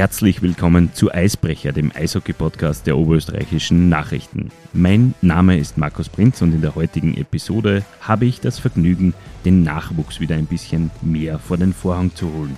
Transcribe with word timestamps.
Herzlich 0.00 0.40
willkommen 0.40 0.94
zu 0.94 1.12
Eisbrecher, 1.12 1.72
dem 1.72 1.92
Eishockey-Podcast 1.94 2.86
der 2.86 2.96
oberösterreichischen 2.96 3.90
Nachrichten. 3.90 4.50
Mein 4.72 5.14
Name 5.20 5.58
ist 5.58 5.76
Markus 5.76 6.08
Prinz 6.08 6.40
und 6.40 6.54
in 6.54 6.62
der 6.62 6.74
heutigen 6.74 7.14
Episode 7.18 7.84
habe 8.00 8.24
ich 8.24 8.40
das 8.40 8.58
Vergnügen, 8.58 9.12
den 9.44 9.62
Nachwuchs 9.62 10.18
wieder 10.18 10.36
ein 10.36 10.46
bisschen 10.46 10.90
mehr 11.02 11.38
vor 11.38 11.58
den 11.58 11.74
Vorhang 11.74 12.14
zu 12.14 12.32
holen. 12.32 12.56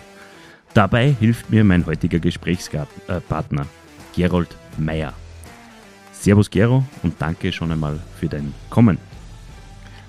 Dabei 0.73 1.17
hilft 1.18 1.50
mir 1.50 1.64
mein 1.64 1.85
heutiger 1.85 2.21
Gesprächspartner, 2.21 3.67
Gerold 4.14 4.57
Meyer. 4.79 5.13
Servus 6.13 6.49
Gero 6.49 6.85
und 7.03 7.21
danke 7.21 7.50
schon 7.50 7.72
einmal 7.72 7.99
für 8.21 8.29
dein 8.29 8.54
Kommen. 8.71 8.99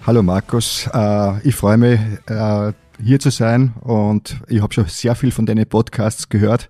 Hallo 0.06 0.22
Markus, 0.22 0.88
äh, 0.94 1.48
ich 1.48 1.56
freue 1.56 1.78
mich 1.78 2.00
äh, 2.28 2.74
hier 3.04 3.20
zu 3.20 3.32
sein 3.32 3.74
und 3.82 4.40
ich 4.48 4.62
habe 4.62 4.72
schon 4.72 4.86
sehr 4.86 5.16
viel 5.16 5.32
von 5.32 5.48
deinen 5.48 5.66
Podcasts 5.66 6.30
gehört 6.30 6.70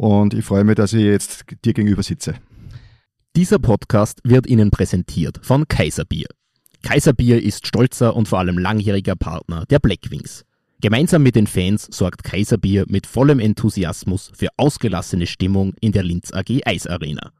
und 0.00 0.32
ich 0.32 0.46
freue 0.46 0.64
mich, 0.64 0.76
dass 0.76 0.94
ich 0.94 1.02
jetzt 1.02 1.44
dir 1.62 1.74
gegenüber 1.74 2.02
sitze. 2.02 2.34
Dieser 3.36 3.58
Podcast 3.58 4.20
wird 4.24 4.46
Ihnen 4.46 4.70
präsentiert 4.70 5.40
von 5.42 5.68
Kaiserbier. 5.68 6.26
Kaiserbier 6.82 7.42
ist 7.42 7.66
stolzer 7.66 8.16
und 8.16 8.26
vor 8.26 8.38
allem 8.38 8.56
langjähriger 8.56 9.14
Partner 9.14 9.66
der 9.68 9.78
Blackwings. 9.78 10.46
Gemeinsam 10.80 11.22
mit 11.22 11.36
den 11.36 11.46
Fans 11.46 11.86
sorgt 11.90 12.24
Kaiserbier 12.24 12.86
mit 12.88 13.06
vollem 13.06 13.40
Enthusiasmus 13.40 14.32
für 14.34 14.48
ausgelassene 14.56 15.26
Stimmung 15.26 15.74
in 15.82 15.92
der 15.92 16.02
Linz 16.02 16.32
AG 16.32 16.62
Eisarena. 16.64 17.32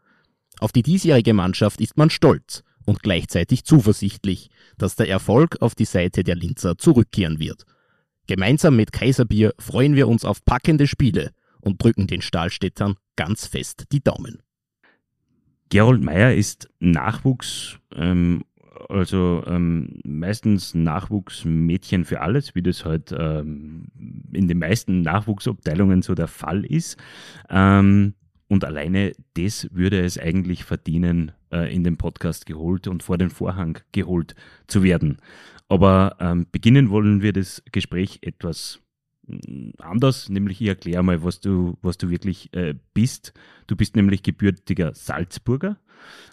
Auf 0.58 0.72
die 0.72 0.82
diesjährige 0.82 1.32
Mannschaft 1.32 1.80
ist 1.80 1.96
man 1.96 2.10
stolz 2.10 2.62
und 2.84 3.02
gleichzeitig 3.02 3.64
zuversichtlich, 3.64 4.50
dass 4.76 4.96
der 4.96 5.08
Erfolg 5.08 5.56
auf 5.62 5.74
die 5.74 5.86
Seite 5.86 6.24
der 6.24 6.36
Linzer 6.36 6.76
zurückkehren 6.76 7.38
wird. 7.38 7.64
Gemeinsam 8.26 8.76
mit 8.76 8.92
Kaiserbier 8.92 9.54
freuen 9.58 9.96
wir 9.96 10.08
uns 10.08 10.26
auf 10.26 10.44
packende 10.44 10.86
Spiele 10.86 11.30
und 11.60 11.82
drücken 11.82 12.06
den 12.06 12.22
Stahlstädtern 12.22 12.96
ganz 13.16 13.46
fest 13.46 13.86
die 13.92 14.02
Daumen. 14.02 14.42
Gerold 15.70 16.02
Meyer 16.02 16.34
ist 16.34 16.68
Nachwuchs, 16.80 17.78
ähm, 17.94 18.44
also 18.88 19.44
ähm, 19.46 20.00
meistens 20.04 20.74
Nachwuchsmädchen 20.74 22.04
für 22.04 22.20
alles, 22.20 22.54
wie 22.54 22.62
das 22.62 22.84
halt 22.84 23.14
ähm, 23.16 23.86
in 24.32 24.48
den 24.48 24.58
meisten 24.58 25.02
Nachwuchsabteilungen 25.02 26.02
so 26.02 26.14
der 26.14 26.26
Fall 26.26 26.64
ist. 26.64 26.96
Ähm, 27.48 28.14
und 28.48 28.64
alleine 28.64 29.12
das 29.34 29.68
würde 29.72 30.00
es 30.00 30.18
eigentlich 30.18 30.64
verdienen, 30.64 31.30
äh, 31.52 31.72
in 31.72 31.84
den 31.84 31.96
Podcast 31.96 32.46
geholt 32.46 32.88
und 32.88 33.04
vor 33.04 33.16
den 33.16 33.30
Vorhang 33.30 33.78
geholt 33.92 34.34
zu 34.66 34.82
werden. 34.82 35.18
Aber 35.68 36.16
ähm, 36.18 36.46
beginnen 36.50 36.90
wollen 36.90 37.22
wir 37.22 37.32
das 37.32 37.62
Gespräch 37.70 38.18
etwas 38.22 38.80
anders, 39.78 40.28
nämlich 40.28 40.60
ich 40.60 40.68
erkläre 40.68 41.02
mal, 41.02 41.22
was 41.22 41.40
du, 41.40 41.78
was 41.82 41.98
du 41.98 42.10
wirklich 42.10 42.52
äh, 42.54 42.74
bist. 42.94 43.32
Du 43.66 43.76
bist 43.76 43.96
nämlich 43.96 44.22
gebürtiger 44.22 44.94
Salzburger, 44.94 45.78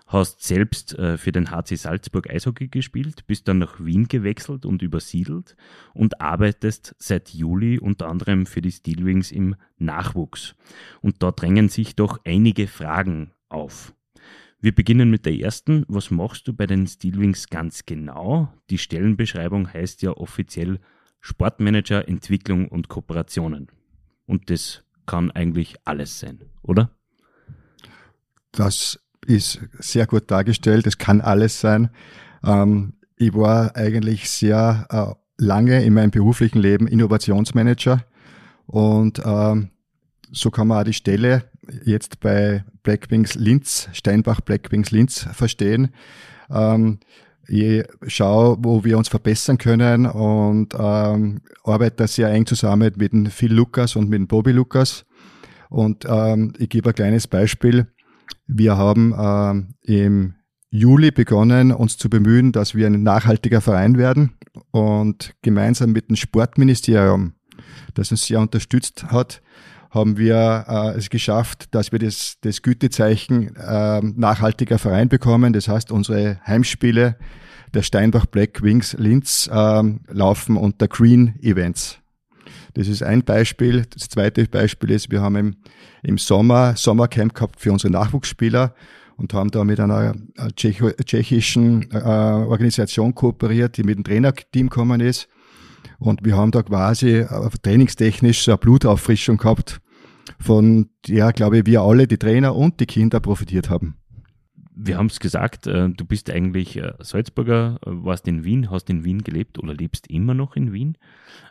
hast 0.07 0.43
selbst 0.43 0.97
äh, 0.97 1.17
für 1.17 1.31
den 1.31 1.51
HC 1.51 1.75
Salzburg 1.75 2.29
Eishockey 2.29 2.67
gespielt, 2.67 3.27
bist 3.27 3.47
dann 3.47 3.59
nach 3.59 3.83
Wien 3.83 4.07
gewechselt 4.07 4.65
und 4.65 4.81
übersiedelt 4.81 5.55
und 5.93 6.21
arbeitest 6.21 6.95
seit 6.97 7.29
Juli 7.29 7.79
unter 7.79 8.07
anderem 8.07 8.45
für 8.45 8.61
die 8.61 8.71
Steelwings 8.71 9.31
im 9.31 9.55
Nachwuchs. 9.77 10.55
Und 11.01 11.23
da 11.23 11.31
drängen 11.31 11.69
sich 11.69 11.95
doch 11.95 12.19
einige 12.25 12.67
Fragen 12.67 13.31
auf. 13.49 13.93
Wir 14.59 14.73
beginnen 14.73 15.11
mit 15.11 15.25
der 15.27 15.35
ersten. 15.37 15.85
Was 15.87 16.09
machst 16.09 16.47
du 16.47 16.53
bei 16.53 16.65
den 16.65 16.87
Steelwings 16.87 17.49
ganz 17.49 17.85
genau? 17.85 18.51
Die 18.71 18.79
Stellenbeschreibung 18.79 19.71
heißt 19.71 20.01
ja 20.01 20.11
offiziell 20.11 20.79
Sportmanager, 21.21 22.07
Entwicklung 22.07 22.67
und 22.67 22.89
Kooperationen. 22.89 23.67
Und 24.25 24.49
das 24.49 24.83
kann 25.05 25.31
eigentlich 25.31 25.75
alles 25.85 26.19
sein, 26.19 26.39
oder? 26.61 26.91
Das 28.51 28.99
ist 29.25 29.59
sehr 29.79 30.05
gut 30.05 30.29
dargestellt. 30.31 30.87
Es 30.87 30.97
kann 30.97 31.21
alles 31.21 31.59
sein. 31.59 31.89
Ähm, 32.43 32.93
ich 33.15 33.33
war 33.33 33.75
eigentlich 33.75 34.29
sehr 34.29 34.87
äh, 34.89 35.43
lange 35.43 35.83
in 35.83 35.93
meinem 35.93 36.11
beruflichen 36.11 36.59
Leben 36.59 36.87
Innovationsmanager 36.87 38.03
und 38.67 39.21
ähm, 39.25 39.69
so 40.31 40.51
kann 40.51 40.67
man 40.67 40.79
auch 40.79 40.83
die 40.83 40.93
Stelle 40.93 41.43
jetzt 41.83 42.19
bei 42.19 42.63
Blackwings 42.83 43.35
Linz, 43.35 43.89
Steinbach 43.93 44.41
Blackwings 44.41 44.91
Linz 44.91 45.27
verstehen. 45.33 45.93
Ähm, 46.49 46.99
ich 47.47 47.85
schaue, 48.07 48.57
wo 48.59 48.83
wir 48.83 48.97
uns 48.97 49.09
verbessern 49.09 49.57
können 49.57 50.05
und 50.05 50.73
ähm, 50.77 51.41
arbeite 51.63 52.07
sehr 52.07 52.29
eng 52.29 52.45
zusammen 52.45 52.93
mit 52.97 53.13
dem 53.13 53.27
Phil 53.27 53.53
Lukas 53.53 53.95
und 53.95 54.09
mit 54.09 54.19
dem 54.19 54.27
Bobby 54.27 54.51
Lukas. 54.51 55.05
Und 55.69 56.05
ähm, 56.07 56.53
ich 56.57 56.69
gebe 56.69 56.89
ein 56.89 56.95
kleines 56.95 57.27
Beispiel. 57.27 57.87
Wir 58.47 58.77
haben 58.77 59.13
ähm, 59.17 59.75
im 59.81 60.35
Juli 60.69 61.11
begonnen, 61.11 61.71
uns 61.71 61.97
zu 61.97 62.09
bemühen, 62.09 62.51
dass 62.51 62.75
wir 62.75 62.87
ein 62.87 63.03
nachhaltiger 63.03 63.61
Verein 63.61 63.97
werden 63.97 64.33
und 64.71 65.33
gemeinsam 65.41 65.91
mit 65.91 66.09
dem 66.09 66.15
Sportministerium, 66.15 67.33
das 67.93 68.11
uns 68.11 68.25
sehr 68.25 68.39
unterstützt 68.39 69.05
hat, 69.05 69.41
haben 69.89 70.17
wir 70.17 70.65
äh, 70.67 70.97
es 70.97 71.09
geschafft, 71.09 71.73
dass 71.73 71.91
wir 71.91 71.99
das, 71.99 72.37
das 72.41 72.61
Gütezeichen 72.61 73.55
äh, 73.55 74.01
nachhaltiger 74.01 74.79
Verein 74.79 75.09
bekommen. 75.09 75.53
Das 75.53 75.67
heißt, 75.67 75.91
unsere 75.91 76.39
Heimspiele 76.45 77.15
der 77.73 77.81
Steinbach 77.81 78.25
Black 78.25 78.61
Wings 78.61 78.95
Linz 78.97 79.49
äh, 79.51 79.83
laufen 80.07 80.57
unter 80.57 80.87
Green 80.87 81.35
Events. 81.41 81.99
Das 82.73 82.87
ist 82.87 83.03
ein 83.03 83.23
Beispiel. 83.23 83.85
Das 83.89 84.07
zweite 84.09 84.45
Beispiel 84.45 84.91
ist, 84.91 85.11
wir 85.11 85.21
haben 85.21 85.35
im, 85.35 85.55
im 86.03 86.17
Sommer 86.17 86.75
Sommercamp 86.75 87.33
gehabt 87.33 87.59
für 87.59 87.71
unsere 87.71 87.91
Nachwuchsspieler 87.91 88.73
und 89.17 89.33
haben 89.33 89.49
da 89.51 89.63
mit 89.63 89.79
einer 89.79 90.15
äh, 90.37 90.51
tschechischen 90.53 91.89
äh, 91.91 91.97
Organisation 91.97 93.15
kooperiert, 93.15 93.77
die 93.77 93.83
mit 93.83 93.97
dem 93.97 94.03
Trainerteam 94.03 94.69
gekommen 94.69 95.01
ist. 95.01 95.27
Und 95.99 96.23
wir 96.25 96.35
haben 96.35 96.51
da 96.51 96.63
quasi 96.63 97.19
äh, 97.19 97.49
trainingstechnisch 97.61 98.47
eine 98.47 98.57
Blutauffrischung 98.57 99.37
gehabt, 99.37 99.79
von 100.39 100.89
der, 101.07 101.31
glaube 101.33 101.59
ich, 101.59 101.65
wir 101.65 101.81
alle, 101.81 102.07
die 102.07 102.17
Trainer 102.17 102.55
und 102.55 102.79
die 102.79 102.85
Kinder 102.85 103.19
profitiert 103.19 103.69
haben. 103.69 103.95
Wir 104.75 104.97
haben 104.97 105.07
es 105.07 105.19
gesagt, 105.19 105.65
äh, 105.65 105.89
du 105.89 106.05
bist 106.05 106.29
eigentlich 106.29 106.77
äh, 106.77 106.93
Salzburger, 106.99 107.79
warst 107.83 108.27
in 108.27 108.43
Wien, 108.43 108.69
hast 108.69 108.89
in 108.89 109.03
Wien 109.03 109.23
gelebt 109.23 109.57
oder 109.57 109.73
lebst 109.73 110.07
immer 110.07 110.33
noch 110.33 110.55
in 110.55 110.71
Wien. 110.71 110.97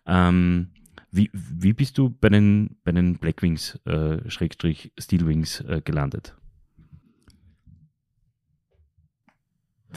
Ähm, 0.07 0.69
wie, 1.11 1.31
wie 1.33 1.73
bist 1.73 1.99
du 1.99 2.11
bei 2.11 2.29
den, 2.29 2.77
bei 2.85 2.93
den 2.93 3.17
Blackwings, 3.17 3.79
äh, 3.87 4.29
Schrägstrich 4.31 4.93
Steelwings 4.99 5.61
äh, 5.63 5.81
gelandet? 5.85 6.37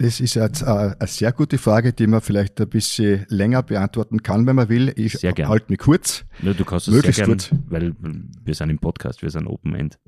Das 0.02 0.22
ist 0.22 0.36
jetzt 0.36 0.64
eine 0.64 0.96
sehr 1.08 1.34
gute 1.34 1.58
Frage, 1.58 1.92
die 1.92 2.08
man 2.08 2.22
vielleicht 2.22 2.62
ein 2.62 2.70
bisschen 2.70 3.26
länger 3.28 3.64
beantworten 3.64 4.24
kann, 4.24 4.48
wenn 4.48 4.56
man 4.56 4.70
will. 4.70 4.94
Ich 4.96 5.16
halte 5.16 5.66
mich 5.68 5.80
kurz. 5.80 6.24
Ja, 6.42 6.54
du 6.54 6.64
kannst 6.64 6.88
es 6.88 6.94
möglichst 6.94 7.18
sehr 7.18 7.26
gern, 7.26 7.38
kurz. 7.38 7.52
weil 7.68 7.94
wir 8.00 8.54
sind 8.54 8.70
im 8.70 8.80
Podcast, 8.80 9.22
wir 9.22 9.30
sind 9.30 9.46
Open 9.46 9.76
End. 9.76 10.00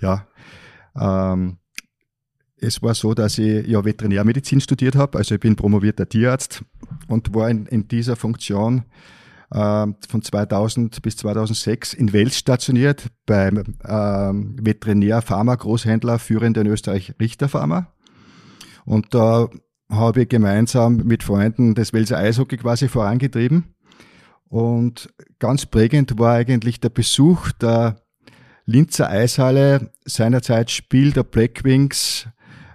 Ja, 0.00 0.26
ähm, 0.98 1.58
es 2.56 2.80
war 2.80 2.94
so, 2.94 3.12
dass 3.12 3.36
ich 3.36 3.66
ja 3.66 3.84
Veterinärmedizin 3.84 4.62
studiert 4.62 4.96
habe, 4.96 5.18
also 5.18 5.34
ich 5.34 5.40
bin 5.42 5.56
promovierter 5.56 6.08
Tierarzt 6.08 6.64
und 7.08 7.34
war 7.34 7.50
in, 7.50 7.66
in 7.66 7.86
dieser 7.86 8.16
Funktion 8.16 8.84
äh, 9.50 9.86
von 10.08 10.22
2000 10.22 11.02
bis 11.02 11.18
2006 11.18 11.92
in 11.92 12.14
Wels 12.14 12.38
stationiert 12.38 13.08
beim 13.26 13.62
ähm, 13.86 14.56
Veterinär-Pharma-Großhändler 14.58 16.18
führend 16.18 16.56
in 16.56 16.66
Österreich 16.66 17.12
Richter 17.20 17.50
Pharma. 17.50 17.88
Und 18.84 19.14
da 19.14 19.48
habe 19.90 20.22
ich 20.22 20.28
gemeinsam 20.28 20.96
mit 20.96 21.22
Freunden 21.22 21.74
das 21.74 21.92
Welser 21.92 22.18
Eishockey 22.18 22.56
quasi 22.56 22.88
vorangetrieben. 22.88 23.74
Und 24.48 25.12
ganz 25.38 25.66
prägend 25.66 26.18
war 26.18 26.34
eigentlich 26.34 26.80
der 26.80 26.90
Besuch 26.90 27.52
der 27.52 27.96
Linzer 28.66 29.10
Eishalle, 29.10 29.90
seinerzeit 30.04 30.70
Spiel 30.70 31.12
der 31.12 31.22
Blackwings 31.22 32.28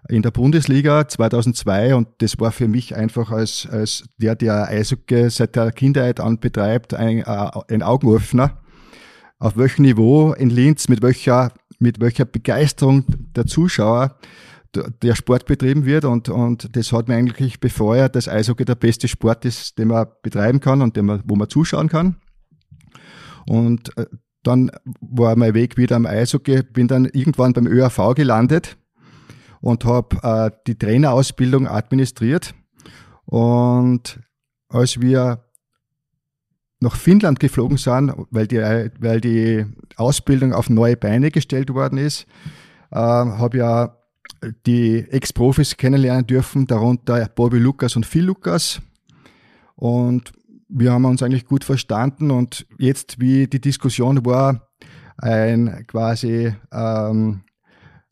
in 0.10 0.22
der 0.22 0.32
Bundesliga 0.32 1.08
2002 1.08 1.96
und 1.96 2.08
das 2.20 2.40
war 2.40 2.52
für 2.52 2.68
mich 2.68 2.96
einfach 2.96 3.32
als, 3.32 3.68
als 3.70 4.04
der, 4.18 4.36
der 4.36 4.68
Eishockey 4.68 5.30
seit 5.30 5.56
der 5.56 5.72
Kindheit 5.72 6.20
an 6.20 6.40
betreibt, 6.40 6.94
ein, 6.94 7.20
äh, 7.20 7.50
ein 7.70 7.84
Augenöffner. 7.84 8.62
Auf 9.38 9.56
welchem 9.56 9.84
Niveau 9.84 10.34
in 10.34 10.50
Linz, 10.50 10.90
mit 10.90 11.02
welcher, 11.02 11.54
mit 11.80 12.02
welcher 12.02 12.26
Begeisterung 12.26 13.06
der 13.36 13.46
Zuschauer 13.46 14.18
der 14.76 15.16
Sport 15.16 15.46
betrieben 15.46 15.86
wird 15.86 16.06
und, 16.06 16.30
und 16.30 16.76
das 16.76 16.92
hat 16.92 17.08
mir 17.08 17.16
eigentlich 17.16 17.60
befeuert, 17.60 18.16
dass 18.16 18.28
Eishockey 18.28 18.66
der 18.66 18.76
beste 18.76 19.08
Sport 19.08 19.46
ist, 19.46 19.78
den 19.78 19.88
man 19.88 20.08
betreiben 20.22 20.60
kann 20.60 20.82
und 20.82 20.96
den 20.96 21.06
man, 21.06 21.24
wo 21.26 21.36
man 21.36 21.50
zuschauen 21.50 21.90
kann. 21.90 22.18
Und 23.48 23.98
äh, 23.98 24.06
dann 24.44 24.72
war 25.02 25.36
mein 25.36 25.54
Weg 25.54 25.78
wieder 25.78 25.96
am 25.96 26.06
Eishockey, 26.06 26.64
bin 26.64 26.88
dann 26.88 27.06
irgendwann 27.06 27.54
beim 27.54 27.68
ÖRV 27.68 28.14
gelandet 28.16 28.78
und 29.62 29.86
habe 29.86 30.18
äh, 30.24 30.52
die 30.68 30.78
Trainerausbildung 30.78 31.68
administriert. 31.68 32.54
Und 33.26 34.20
als 34.70 35.02
wir 35.02 35.44
nach 36.80 36.96
Finnland 36.96 37.40
geflogen 37.40 37.78
sind, 37.78 38.14
weil 38.32 38.48
die, 38.48 38.60
weil 39.00 39.20
die 39.20 39.66
Ausbildung 39.98 40.54
auf 40.54 40.70
neue 40.70 40.96
Beine 40.96 41.32
gestellt 41.32 41.74
worden 41.74 41.98
ist, 41.98 42.26
äh, 42.92 42.98
habe 42.98 43.58
ja 43.58 43.99
die 44.66 45.06
Ex-Profis 45.10 45.78
kennenlernen 45.78 46.26
dürfen, 46.26 46.68
darunter 46.68 47.28
Bobby 47.36 47.58
Lukas 47.58 47.96
und 47.96 48.06
Phil 48.06 48.26
Lukas. 48.26 48.82
Und 49.76 50.32
wir 50.68 50.92
haben 50.92 51.06
uns 51.06 51.24
eigentlich 51.24 51.46
gut 51.46 51.64
verstanden 51.64 52.32
und 52.32 52.66
jetzt, 52.78 53.20
wie 53.20 53.48
die 53.48 53.62
Diskussion 53.62 54.26
war, 54.26 54.70
ein 55.18 55.86
quasi 55.88 56.54
ähm, 56.72 57.42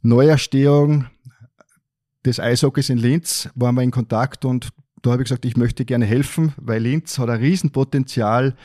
Neuerstehung 0.01 1.05
des 2.25 2.39
Eishockeys 2.39 2.89
in 2.89 2.97
Linz, 2.97 3.49
waren 3.55 3.75
wir 3.75 3.83
in 3.83 3.91
Kontakt 3.91 4.43
und 4.43 4.69
da 5.01 5.11
habe 5.11 5.21
ich 5.21 5.29
gesagt, 5.29 5.45
ich 5.45 5.55
möchte 5.55 5.85
gerne 5.85 6.05
helfen, 6.05 6.53
weil 6.57 6.81
Linz 6.81 7.19
hat 7.19 7.29
ein 7.29 7.39
Riesenpotenzial 7.39 8.55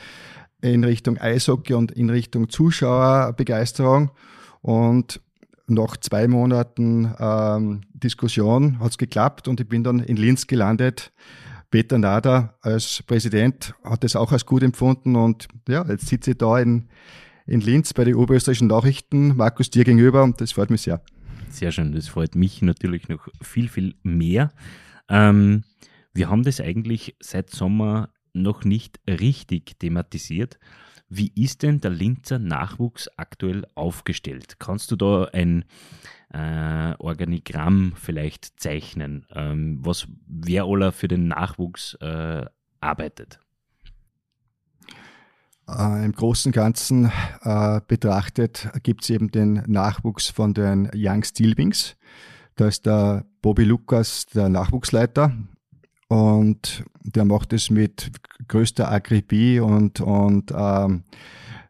in 0.61 0.83
Richtung 0.83 1.17
Eishockey 1.17 1.73
und 1.73 1.91
in 1.91 2.09
Richtung 2.09 2.49
Zuschauerbegeisterung. 2.49 4.11
Und 4.61 5.21
nach 5.67 5.97
zwei 5.97 6.27
Monaten 6.27 7.13
ähm, 7.19 7.81
Diskussion 7.93 8.79
hat 8.79 8.91
es 8.91 8.97
geklappt 8.97 9.47
und 9.47 9.59
ich 9.59 9.67
bin 9.67 9.83
dann 9.83 9.99
in 9.99 10.17
Linz 10.17 10.47
gelandet. 10.47 11.13
Peter 11.71 11.97
Nader 11.97 12.55
als 12.61 13.01
Präsident 13.07 13.73
hat 13.83 14.03
es 14.03 14.15
auch 14.15 14.31
als 14.31 14.45
gut 14.45 14.61
empfunden 14.61 15.15
und 15.15 15.47
ja, 15.67 15.85
jetzt 15.87 16.07
sitze 16.07 16.31
ich 16.31 16.37
da 16.37 16.59
in, 16.59 16.89
in 17.47 17.61
Linz 17.61 17.93
bei 17.93 18.03
den 18.03 18.15
oberösterreichischen 18.15 18.67
Nachrichten, 18.67 19.35
Markus 19.35 19.69
dir 19.69 19.83
gegenüber 19.83 20.23
und 20.23 20.39
das 20.39 20.51
freut 20.51 20.69
mich 20.69 20.81
sehr. 20.81 21.01
Sehr 21.49 21.71
schön, 21.71 21.91
das 21.93 22.07
freut 22.07 22.35
mich 22.35 22.61
natürlich 22.61 23.09
noch 23.09 23.27
viel, 23.41 23.69
viel 23.69 23.95
mehr. 24.03 24.51
Ähm, 25.09 25.63
wir 26.13 26.29
haben 26.29 26.43
das 26.43 26.61
eigentlich 26.61 27.15
seit 27.19 27.49
Sommer 27.49 28.09
noch 28.33 28.65
nicht 28.65 28.99
richtig 29.07 29.79
thematisiert. 29.79 30.59
Wie 31.15 31.31
ist 31.35 31.61
denn 31.61 31.79
der 31.79 31.91
Linzer 31.91 32.39
Nachwuchs 32.39 33.07
aktuell 33.17 33.67
aufgestellt? 33.75 34.55
Kannst 34.57 34.89
du 34.89 34.95
da 34.95 35.25
ein 35.25 35.63
äh, 36.33 36.95
Organigramm 36.97 37.93
vielleicht 37.95 38.59
zeichnen, 38.59 39.27
ähm, 39.31 39.77
was 39.83 40.07
wer 40.25 40.63
aller 40.63 40.91
für 40.91 41.07
den 41.07 41.27
Nachwuchs 41.27 41.93
äh, 42.01 42.45
arbeitet? 42.79 43.39
Äh, 45.69 46.03
Im 46.03 46.13
Großen 46.13 46.49
und 46.49 46.55
Ganzen 46.55 47.11
äh, 47.43 47.79
betrachtet 47.87 48.69
gibt 48.81 49.03
es 49.03 49.11
eben 49.11 49.29
den 49.29 49.61
Nachwuchs 49.67 50.29
von 50.29 50.55
den 50.55 50.89
Young 50.95 51.23
Steelwings. 51.23 51.95
Da 52.55 52.67
ist 52.67 52.87
der 52.87 53.23
Bobby 53.43 53.65
Lukas 53.65 54.25
der 54.25 54.49
Nachwuchsleiter 54.49 55.31
und 56.13 56.83
der 57.01 57.25
macht 57.25 57.53
es 57.53 57.71
mit 57.71 58.11
größter 58.47 58.91
Akribie 58.91 59.59
und, 59.59 59.99
und 59.99 60.53
ähm, 60.55 61.05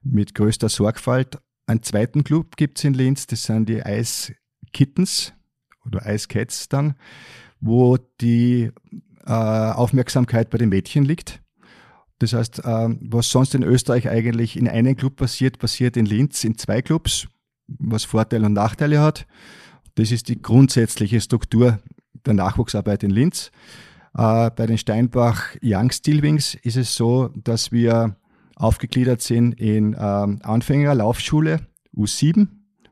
mit 0.03 0.35
größter 0.35 0.67
Sorgfalt. 0.67 1.39
Einen 1.65 1.81
zweiten 1.81 2.25
Club 2.25 2.57
gibt 2.57 2.77
es 2.77 2.83
in 2.83 2.93
Linz, 2.93 3.25
das 3.25 3.43
sind 3.43 3.69
die 3.69 3.81
Ice 3.85 4.33
Kittens 4.73 5.31
oder 5.85 6.13
Ice 6.13 6.27
Cats 6.27 6.67
dann, 6.67 6.95
wo 7.61 7.97
die 8.19 8.69
äh, 9.25 9.31
Aufmerksamkeit 9.31 10.49
bei 10.49 10.57
den 10.57 10.67
Mädchen 10.67 11.05
liegt. 11.05 11.41
Das 12.19 12.33
heißt, 12.33 12.65
äh, 12.65 12.89
was 12.99 13.29
sonst 13.29 13.55
in 13.55 13.63
Österreich 13.63 14.09
eigentlich 14.09 14.57
in 14.57 14.67
einem 14.67 14.97
Club 14.97 15.15
passiert, 15.15 15.57
passiert 15.57 15.95
in 15.95 16.05
Linz 16.05 16.43
in 16.43 16.57
zwei 16.57 16.81
Clubs, 16.81 17.29
was 17.67 18.03
Vorteile 18.03 18.45
und 18.45 18.53
Nachteile 18.53 18.99
hat. 18.99 19.25
Das 19.95 20.11
ist 20.11 20.27
die 20.27 20.41
grundsätzliche 20.41 21.21
Struktur 21.21 21.79
der 22.25 22.33
Nachwuchsarbeit 22.33 23.03
in 23.03 23.11
Linz. 23.11 23.51
Äh, 24.15 24.51
bei 24.51 24.65
den 24.67 24.77
Steinbach 24.77 25.55
Young 25.63 25.91
Steelwings 25.91 26.55
ist 26.55 26.77
es 26.77 26.95
so, 26.95 27.29
dass 27.35 27.71
wir 27.71 28.15
aufgegliedert 28.55 29.21
sind 29.21 29.59
in 29.59 29.95
ähm, 29.99 30.39
Anfänger, 30.43 30.93
Laufschule, 30.95 31.61
U7, 31.95 32.47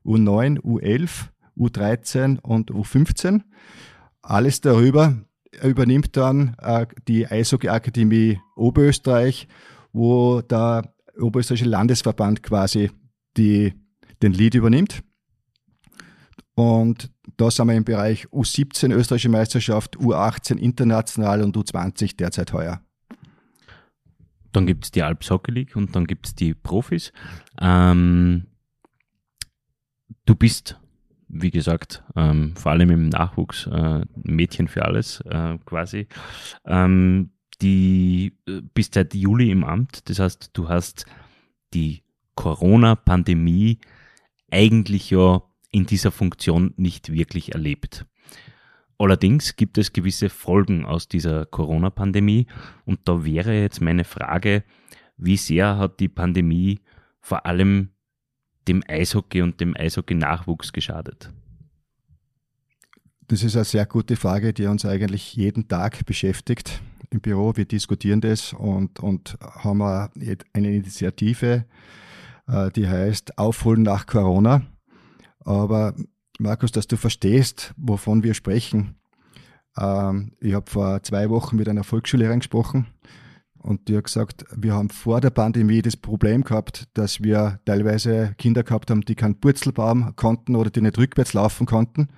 U9, 0.05 0.59
U11, 0.61 1.27
U13 1.57 2.39
und 2.39 2.71
U15. 2.71 3.41
Alles 4.21 4.61
darüber 4.61 5.15
übernimmt 5.63 6.17
dann 6.17 6.55
äh, 6.59 6.87
die 7.07 7.27
Eishockey-Akademie 7.27 8.39
Oberösterreich, 8.55 9.47
wo 9.93 10.41
der 10.41 10.93
Oberösterreichische 11.19 11.69
Landesverband 11.69 12.41
quasi 12.41 12.89
die, 13.37 13.73
den 14.21 14.33
Lead 14.33 14.55
übernimmt. 14.55 15.03
Und 16.55 17.11
da 17.37 17.49
sind 17.49 17.67
wir 17.67 17.75
im 17.75 17.85
Bereich 17.85 18.27
U17 18.27 18.93
österreichische 18.93 19.29
Meisterschaft, 19.29 19.97
U18 19.97 20.57
international 20.57 21.43
und 21.43 21.55
U20 21.55 22.17
derzeit 22.17 22.53
heuer. 22.53 22.81
Dann 24.51 24.65
gibt 24.65 24.85
es 24.85 24.91
die 24.91 25.01
Alps 25.01 25.29
Hockey 25.29 25.51
League 25.51 25.75
und 25.75 25.95
dann 25.95 26.05
gibt 26.05 26.27
es 26.27 26.35
die 26.35 26.53
Profis. 26.53 27.13
Ähm, 27.59 28.47
du 30.25 30.35
bist, 30.35 30.77
wie 31.29 31.51
gesagt, 31.51 32.03
ähm, 32.15 32.55
vor 32.57 32.73
allem 32.73 32.91
im 32.91 33.09
Nachwuchs 33.09 33.67
äh, 33.67 34.01
Mädchen 34.15 34.67
für 34.67 34.83
alles 34.83 35.21
äh, 35.21 35.57
quasi. 35.65 36.07
Ähm, 36.65 37.31
die 37.61 38.37
äh, 38.47 38.61
bist 38.73 38.95
seit 38.95 39.13
Juli 39.13 39.51
im 39.51 39.63
Amt, 39.63 40.09
das 40.09 40.19
heißt, 40.19 40.49
du 40.53 40.67
hast 40.67 41.05
die 41.73 42.03
Corona-Pandemie 42.35 43.79
eigentlich 44.49 45.11
ja 45.11 45.41
in 45.71 45.85
dieser 45.85 46.11
Funktion 46.11 46.73
nicht 46.77 47.11
wirklich 47.11 47.53
erlebt. 47.53 48.05
Allerdings 48.97 49.55
gibt 49.55 49.77
es 49.77 49.93
gewisse 49.93 50.29
Folgen 50.29 50.85
aus 50.85 51.07
dieser 51.07 51.45
Corona-Pandemie 51.45 52.45
und 52.85 52.99
da 53.05 53.25
wäre 53.25 53.59
jetzt 53.59 53.81
meine 53.81 54.03
Frage, 54.03 54.63
wie 55.17 55.37
sehr 55.37 55.77
hat 55.77 55.99
die 55.99 56.07
Pandemie 56.07 56.79
vor 57.19 57.45
allem 57.45 57.89
dem 58.67 58.83
Eishockey 58.87 59.41
und 59.41 59.59
dem 59.59 59.75
Eishockey-Nachwuchs 59.75 60.71
geschadet? 60.71 61.31
Das 63.27 63.43
ist 63.43 63.55
eine 63.55 63.65
sehr 63.65 63.85
gute 63.85 64.17
Frage, 64.17 64.53
die 64.53 64.65
uns 64.65 64.85
eigentlich 64.85 65.35
jeden 65.35 65.67
Tag 65.67 66.05
beschäftigt 66.05 66.81
im 67.09 67.21
Büro. 67.21 67.55
Wir 67.55 67.65
diskutieren 67.65 68.21
das 68.21 68.53
und, 68.53 68.99
und 68.99 69.37
haben 69.41 69.81
eine 69.81 70.75
Initiative, 70.75 71.65
äh, 72.47 72.71
die 72.71 72.87
heißt 72.87 73.37
Aufholen 73.37 73.83
nach 73.83 74.05
Corona. 74.05 74.63
Aber 75.43 75.95
Markus, 76.39 76.71
dass 76.71 76.87
du 76.87 76.97
verstehst, 76.97 77.73
wovon 77.77 78.23
wir 78.23 78.33
sprechen. 78.33 78.95
Ähm, 79.77 80.33
ich 80.39 80.53
habe 80.53 80.69
vor 80.69 81.03
zwei 81.03 81.29
Wochen 81.29 81.55
mit 81.55 81.69
einer 81.69 81.83
Volksschullehrerin 81.83 82.39
gesprochen 82.39 82.87
und 83.63 83.87
die 83.87 83.97
hat 83.97 84.05
gesagt, 84.05 84.45
wir 84.55 84.73
haben 84.73 84.89
vor 84.89 85.21
der 85.21 85.29
Pandemie 85.29 85.81
das 85.81 85.95
Problem 85.95 86.43
gehabt, 86.43 86.87
dass 86.95 87.21
wir 87.21 87.59
teilweise 87.65 88.33
Kinder 88.37 88.63
gehabt 88.63 88.89
haben, 88.89 89.01
die 89.01 89.15
keinen 89.15 89.39
Purzelbaum 89.39 90.15
konnten 90.15 90.55
oder 90.55 90.71
die 90.71 90.81
nicht 90.81 90.97
rückwärts 90.97 91.33
laufen 91.33 91.67
konnten. 91.67 92.09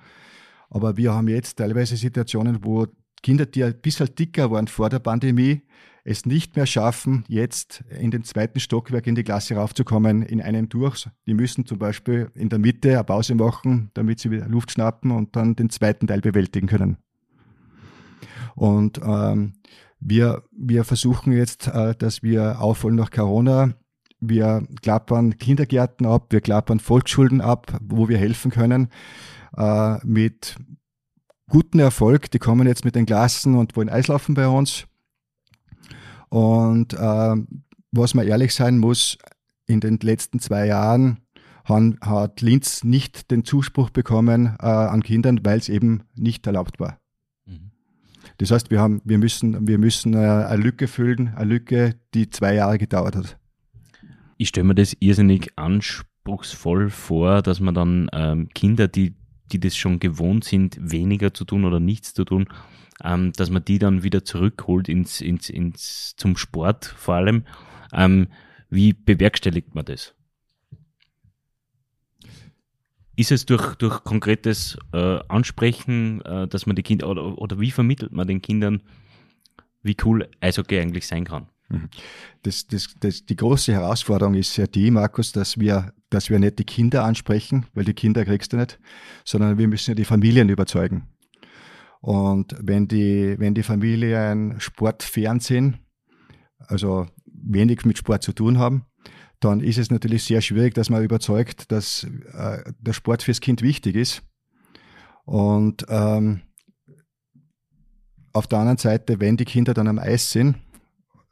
Aber 0.70 0.96
wir 0.96 1.12
haben 1.12 1.28
jetzt 1.28 1.58
teilweise 1.58 1.96
Situationen, 1.96 2.64
wo 2.64 2.86
Kinder, 3.22 3.46
die 3.46 3.62
ein 3.62 3.78
bisschen 3.80 4.14
dicker 4.14 4.50
waren 4.50 4.68
vor 4.68 4.88
der 4.88 4.98
Pandemie, 5.00 5.62
es 6.04 6.26
nicht 6.26 6.54
mehr 6.54 6.66
schaffen, 6.66 7.24
jetzt 7.28 7.82
in 7.98 8.10
den 8.10 8.24
zweiten 8.24 8.60
Stockwerk 8.60 9.06
in 9.06 9.14
die 9.14 9.24
Klasse 9.24 9.56
raufzukommen 9.56 10.22
in 10.22 10.42
einem 10.42 10.68
durch. 10.68 11.08
Die 11.26 11.32
müssen 11.32 11.64
zum 11.64 11.78
Beispiel 11.78 12.30
in 12.34 12.50
der 12.50 12.58
Mitte 12.58 12.90
eine 12.92 13.04
Pause 13.04 13.34
machen, 13.34 13.90
damit 13.94 14.20
sie 14.20 14.30
wieder 14.30 14.46
Luft 14.46 14.72
schnappen 14.72 15.10
und 15.10 15.34
dann 15.34 15.56
den 15.56 15.70
zweiten 15.70 16.06
Teil 16.06 16.20
bewältigen 16.20 16.66
können. 16.66 16.98
Und 18.54 19.00
ähm, 19.02 19.54
wir, 19.98 20.44
wir 20.52 20.84
versuchen 20.84 21.32
jetzt, 21.32 21.68
äh, 21.68 21.94
dass 21.94 22.22
wir 22.22 22.60
aufholen 22.60 22.96
nach 22.96 23.10
Corona. 23.10 23.72
Wir 24.20 24.66
klappern 24.82 25.38
Kindergärten 25.38 26.06
ab, 26.06 26.26
wir 26.30 26.42
klappern 26.42 26.80
Volksschulden 26.80 27.40
ab, 27.40 27.78
wo 27.82 28.08
wir 28.08 28.18
helfen 28.18 28.50
können, 28.50 28.88
äh, 29.56 29.98
mit 30.06 30.56
guten 31.48 31.78
Erfolg. 31.78 32.30
Die 32.30 32.38
kommen 32.38 32.66
jetzt 32.66 32.84
mit 32.84 32.94
den 32.94 33.06
Klassen 33.06 33.54
und 33.54 33.74
wollen 33.76 33.88
Eislaufen 33.88 34.34
bei 34.34 34.48
uns. 34.48 34.86
Und 36.34 36.94
äh, 36.94 37.36
was 37.92 38.14
man 38.14 38.26
ehrlich 38.26 38.56
sein 38.56 38.78
muss, 38.78 39.18
in 39.68 39.78
den 39.78 40.00
letzten 40.02 40.40
zwei 40.40 40.66
Jahren 40.66 41.20
han, 41.64 41.96
hat 42.00 42.40
Linz 42.40 42.82
nicht 42.82 43.30
den 43.30 43.44
Zuspruch 43.44 43.90
bekommen 43.90 44.56
äh, 44.60 44.66
an 44.66 45.04
Kindern, 45.04 45.38
weil 45.44 45.60
es 45.60 45.68
eben 45.68 46.02
nicht 46.16 46.44
erlaubt 46.48 46.80
war. 46.80 46.98
Mhm. 47.46 47.70
Das 48.38 48.50
heißt, 48.50 48.72
wir, 48.72 48.80
haben, 48.80 49.00
wir 49.04 49.18
müssen, 49.18 49.68
wir 49.68 49.78
müssen 49.78 50.14
äh, 50.14 50.16
eine 50.16 50.60
Lücke 50.60 50.88
füllen, 50.88 51.32
eine 51.36 51.44
Lücke, 51.44 51.94
die 52.14 52.28
zwei 52.30 52.56
Jahre 52.56 52.78
gedauert 52.78 53.14
hat. 53.14 53.38
Ich 54.36 54.48
stelle 54.48 54.66
mir 54.66 54.74
das 54.74 54.96
irrsinnig 54.98 55.56
anspruchsvoll 55.56 56.90
vor, 56.90 57.42
dass 57.42 57.60
man 57.60 57.76
dann 57.76 58.10
ähm, 58.12 58.48
Kinder, 58.52 58.88
die, 58.88 59.14
die 59.52 59.60
das 59.60 59.76
schon 59.76 60.00
gewohnt 60.00 60.42
sind, 60.42 60.78
weniger 60.80 61.32
zu 61.32 61.44
tun 61.44 61.64
oder 61.64 61.78
nichts 61.78 62.12
zu 62.12 62.24
tun, 62.24 62.48
ähm, 63.02 63.32
dass 63.32 63.50
man 63.50 63.64
die 63.64 63.78
dann 63.78 64.02
wieder 64.02 64.24
zurückholt 64.24 64.88
ins, 64.88 65.20
ins, 65.20 65.48
ins, 65.48 66.14
zum 66.16 66.36
Sport 66.36 66.84
vor 66.84 67.14
allem. 67.14 67.44
Ähm, 67.92 68.28
wie 68.70 68.92
bewerkstelligt 68.92 69.74
man 69.74 69.84
das? 69.84 70.14
Ist 73.16 73.30
es 73.30 73.46
durch, 73.46 73.76
durch 73.76 74.02
konkretes 74.02 74.76
äh, 74.92 75.20
Ansprechen, 75.28 76.20
äh, 76.22 76.48
dass 76.48 76.66
man 76.66 76.74
die 76.74 76.82
Kinder, 76.82 77.08
oder, 77.08 77.38
oder 77.38 77.60
wie 77.60 77.70
vermittelt 77.70 78.12
man 78.12 78.26
den 78.26 78.42
Kindern, 78.42 78.82
wie 79.82 79.96
cool 80.04 80.28
Eishockey 80.40 80.80
eigentlich 80.80 81.06
sein 81.06 81.24
kann? 81.24 81.48
Das, 82.42 82.66
das, 82.66 82.94
das, 83.00 83.24
die 83.24 83.36
große 83.36 83.72
Herausforderung 83.72 84.34
ist 84.34 84.56
ja 84.56 84.66
die, 84.66 84.90
Markus, 84.90 85.32
dass 85.32 85.58
wir, 85.58 85.92
dass 86.10 86.30
wir 86.30 86.38
nicht 86.38 86.58
die 86.58 86.64
Kinder 86.64 87.04
ansprechen, 87.04 87.66
weil 87.74 87.84
die 87.84 87.94
Kinder 87.94 88.24
kriegst 88.24 88.52
du 88.52 88.56
nicht, 88.56 88.78
sondern 89.24 89.58
wir 89.58 89.68
müssen 89.68 89.92
ja 89.92 89.94
die 89.94 90.04
Familien 90.04 90.48
überzeugen. 90.48 91.08
Und 92.04 92.54
wenn 92.60 92.86
die, 92.86 93.34
wenn 93.38 93.54
die 93.54 93.62
Familien 93.62 94.60
sportfern 94.60 95.40
sind, 95.40 95.78
also 96.58 97.06
wenig 97.24 97.86
mit 97.86 97.96
Sport 97.96 98.22
zu 98.22 98.34
tun 98.34 98.58
haben, 98.58 98.84
dann 99.40 99.60
ist 99.60 99.78
es 99.78 99.90
natürlich 99.90 100.22
sehr 100.24 100.42
schwierig, 100.42 100.74
dass 100.74 100.90
man 100.90 101.02
überzeugt, 101.02 101.72
dass 101.72 102.04
äh, 102.34 102.62
der 102.78 102.92
Sport 102.92 103.22
fürs 103.22 103.40
Kind 103.40 103.62
wichtig 103.62 103.96
ist. 103.96 104.22
Und 105.24 105.86
ähm, 105.88 106.42
auf 108.34 108.48
der 108.48 108.58
anderen 108.58 108.76
Seite, 108.76 109.18
wenn 109.18 109.38
die 109.38 109.46
Kinder 109.46 109.72
dann 109.72 109.88
am 109.88 109.98
Eis 109.98 110.30
sind, 110.30 110.56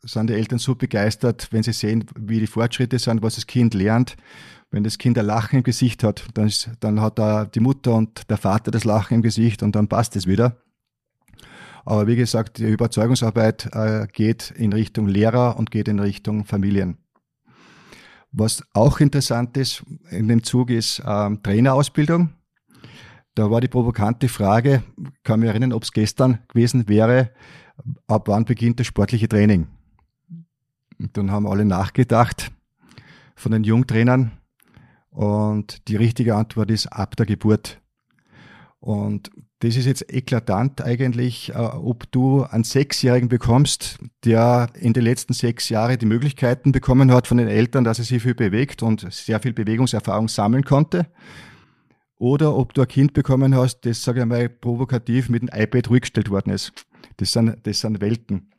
sind 0.00 0.31
die 0.31 0.35
Eltern 0.35 0.59
so 0.59 0.75
begeistert, 0.75 1.49
wenn 1.50 1.62
sie 1.62 1.75
sehen, 1.75 2.07
wie 2.19 2.41
die 2.41 2.47
Fortschritte 2.47 2.99
sind, 2.99 3.23
was 3.23 3.35
das 3.35 3.47
Kind 3.47 3.75
lernt. 3.75 4.17
Wenn 4.73 4.85
das 4.85 4.97
Kind 4.97 5.19
ein 5.19 5.26
Lachen 5.26 5.59
im 5.59 5.62
Gesicht 5.62 6.02
hat, 6.02 6.25
dann, 6.33 6.47
ist, 6.47 6.71
dann 6.81 7.02
hat 7.02 7.19
da 7.19 7.45
die 7.45 7.61
Mutter 7.61 7.95
und 7.95 8.31
der 8.31 8.38
Vater 8.38 8.71
das 8.71 8.85
Lachen 8.85 9.17
im 9.17 9.23
Gesicht 9.23 9.62
und 9.62 9.76
dann 9.76 9.87
passt 9.87 10.17
es 10.17 10.26
wieder. 10.26 10.57
Aber 11.85 12.07
wie 12.07 12.17
gesagt, 12.17 12.57
die 12.57 12.71
Überzeugungsarbeit 12.71 13.69
äh, 13.75 14.07
geht 14.11 14.50
in 14.50 14.73
Richtung 14.73 15.09
Lehrer 15.09 15.59
und 15.59 15.71
geht 15.71 15.88
in 15.88 15.99
Richtung 15.99 16.47
Familien. 16.47 16.97
Was 18.31 18.64
auch 18.73 19.00
interessant 19.00 19.59
ist 19.59 19.85
in 20.09 20.26
dem 20.29 20.43
Zug 20.43 20.71
ist 20.71 21.02
ähm, 21.07 21.43
Trainerausbildung. 21.43 22.33
Da 23.35 23.50
war 23.50 23.61
die 23.61 23.69
provokante 23.69 24.29
Frage, 24.29 24.83
kann 25.23 25.41
mich 25.41 25.50
erinnern, 25.50 25.75
ob 25.75 25.83
es 25.83 25.93
gestern 25.93 26.38
gewesen 26.49 26.88
wäre, 26.88 27.31
ab 28.07 28.29
wann 28.29 28.47
beginnt 28.47 28.81
das 28.81 28.87
sportliche 28.87 29.29
Training? 29.29 29.67
Und 30.99 31.14
dann 31.17 31.31
haben 31.31 31.47
alle 31.47 31.67
nachgedacht 31.67 32.52
von 33.35 33.52
den 33.52 33.64
Jungtrainern 33.64 34.33
und 35.12 35.88
die 35.88 35.97
richtige 35.97 36.35
Antwort 36.35 36.71
ist 36.71 36.87
ab 36.87 37.16
der 37.16 37.26
Geburt. 37.26 37.81
Und 38.81 39.31
das 39.61 39.76
ist 39.76 39.87
jetzt 39.87 40.12
eklatant 40.12 40.83
eigentlich, 40.83 41.50
äh, 41.50 41.59
ob 41.59 42.11
du 42.11 42.42
einen 42.42 42.64
Sechsjährigen 42.64 43.28
bekommst, 43.28 44.00
der 44.25 44.71
in 44.75 44.92
den 44.92 45.04
letzten 45.04 45.35
sechs 45.35 45.69
Jahren 45.69 45.99
die 45.99 46.07
Möglichkeiten 46.07 46.73
bekommen 46.73 47.12
hat 47.12 47.28
von 47.28 47.37
den 47.37 47.47
Eltern, 47.47 47.85
dass 47.85 48.00
er 48.00 48.04
sich 48.04 48.23
viel 48.23 48.35
bewegt 48.35 48.83
und 48.83 49.07
sehr 49.12 49.38
viel 49.38 49.52
Bewegungserfahrung 49.52 50.26
sammeln 50.26 50.64
konnte. 50.64 51.07
Oder 52.16 52.57
ob 52.57 52.75
du 52.75 52.81
ein 52.81 52.88
Kind 52.88 53.12
bekommen 53.12 53.54
hast, 53.54 53.81
das, 53.83 54.02
sage 54.02 54.21
ich 54.21 54.26
mal, 54.26 54.49
provokativ 54.49 55.28
mit 55.28 55.42
dem 55.42 55.50
iPad 55.52 55.90
ruhig 55.90 56.11
worden 56.28 56.52
ist. 56.52 56.73
Das 57.19 57.33
sind, 57.33 57.57
das 57.62 57.81
sind 57.81 58.00
Welten. 58.00 58.50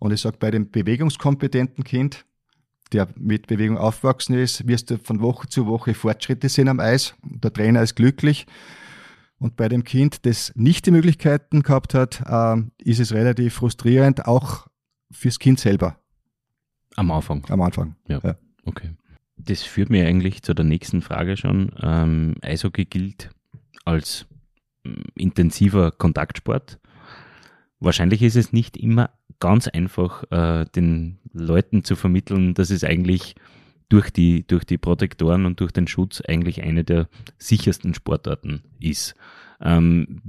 Und 0.00 0.12
ich 0.12 0.20
sage, 0.20 0.38
bei 0.40 0.50
dem 0.50 0.70
bewegungskompetenten 0.70 1.84
Kind, 1.84 2.24
der 2.92 3.08
mit 3.16 3.46
Bewegung 3.46 3.78
aufgewachsen 3.78 4.34
ist, 4.34 4.66
wirst 4.68 4.90
du 4.90 4.98
von 4.98 5.20
Woche 5.20 5.48
zu 5.48 5.66
Woche 5.66 5.94
Fortschritte 5.94 6.48
sehen 6.48 6.68
am 6.68 6.80
Eis. 6.80 7.14
Der 7.22 7.52
Trainer 7.52 7.82
ist 7.82 7.94
glücklich. 7.94 8.46
Und 9.38 9.56
bei 9.56 9.68
dem 9.68 9.84
Kind, 9.84 10.26
das 10.26 10.52
nicht 10.54 10.86
die 10.86 10.90
Möglichkeiten 10.90 11.62
gehabt 11.62 11.94
hat, 11.94 12.22
äh, 12.26 12.62
ist 12.82 13.00
es 13.00 13.12
relativ 13.12 13.54
frustrierend, 13.54 14.26
auch 14.26 14.68
fürs 15.10 15.38
Kind 15.38 15.60
selber. 15.60 15.98
Am 16.96 17.10
Anfang. 17.10 17.44
Am 17.48 17.60
Anfang. 17.60 17.96
Ja. 18.08 18.20
ja. 18.22 18.36
Okay. 18.64 18.90
Das 19.36 19.62
führt 19.62 19.90
mir 19.90 20.06
eigentlich 20.06 20.42
zu 20.42 20.54
der 20.54 20.64
nächsten 20.64 21.02
Frage 21.02 21.36
schon. 21.36 21.72
Ähm, 21.82 22.36
Eishockey 22.40 22.84
gilt 22.84 23.30
als 23.84 24.26
mm, 24.84 25.02
intensiver 25.14 25.90
Kontaktsport. 25.90 26.78
Wahrscheinlich 27.84 28.22
ist 28.22 28.36
es 28.36 28.52
nicht 28.52 28.76
immer 28.76 29.10
ganz 29.40 29.68
einfach, 29.68 30.24
äh, 30.30 30.64
den 30.74 31.18
Leuten 31.32 31.84
zu 31.84 31.96
vermitteln, 31.96 32.54
dass 32.54 32.70
es 32.70 32.82
eigentlich 32.82 33.34
durch 33.88 34.10
die, 34.10 34.46
durch 34.46 34.64
die 34.64 34.78
Protektoren 34.78 35.44
und 35.44 35.60
durch 35.60 35.70
den 35.70 35.86
Schutz 35.86 36.22
eigentlich 36.22 36.62
eine 36.62 36.84
der 36.84 37.08
sichersten 37.36 37.92
Sportarten 37.92 38.62
ist. 38.80 39.14
Ähm, 39.60 40.22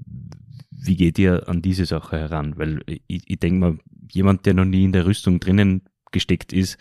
wie 0.70 0.98
geht 0.98 1.18
ihr 1.18 1.48
an 1.48 1.62
diese 1.62 1.86
Sache 1.86 2.18
heran? 2.18 2.58
Weil 2.58 2.82
ich, 2.88 3.24
ich 3.26 3.40
denke 3.40 3.60
mal, 3.60 3.78
jemand, 4.12 4.46
der 4.46 4.54
noch 4.54 4.66
nie 4.66 4.84
in 4.84 4.92
der 4.92 5.06
Rüstung 5.06 5.40
drinnen 5.40 5.84
gesteckt 6.12 6.52
ist, 6.52 6.78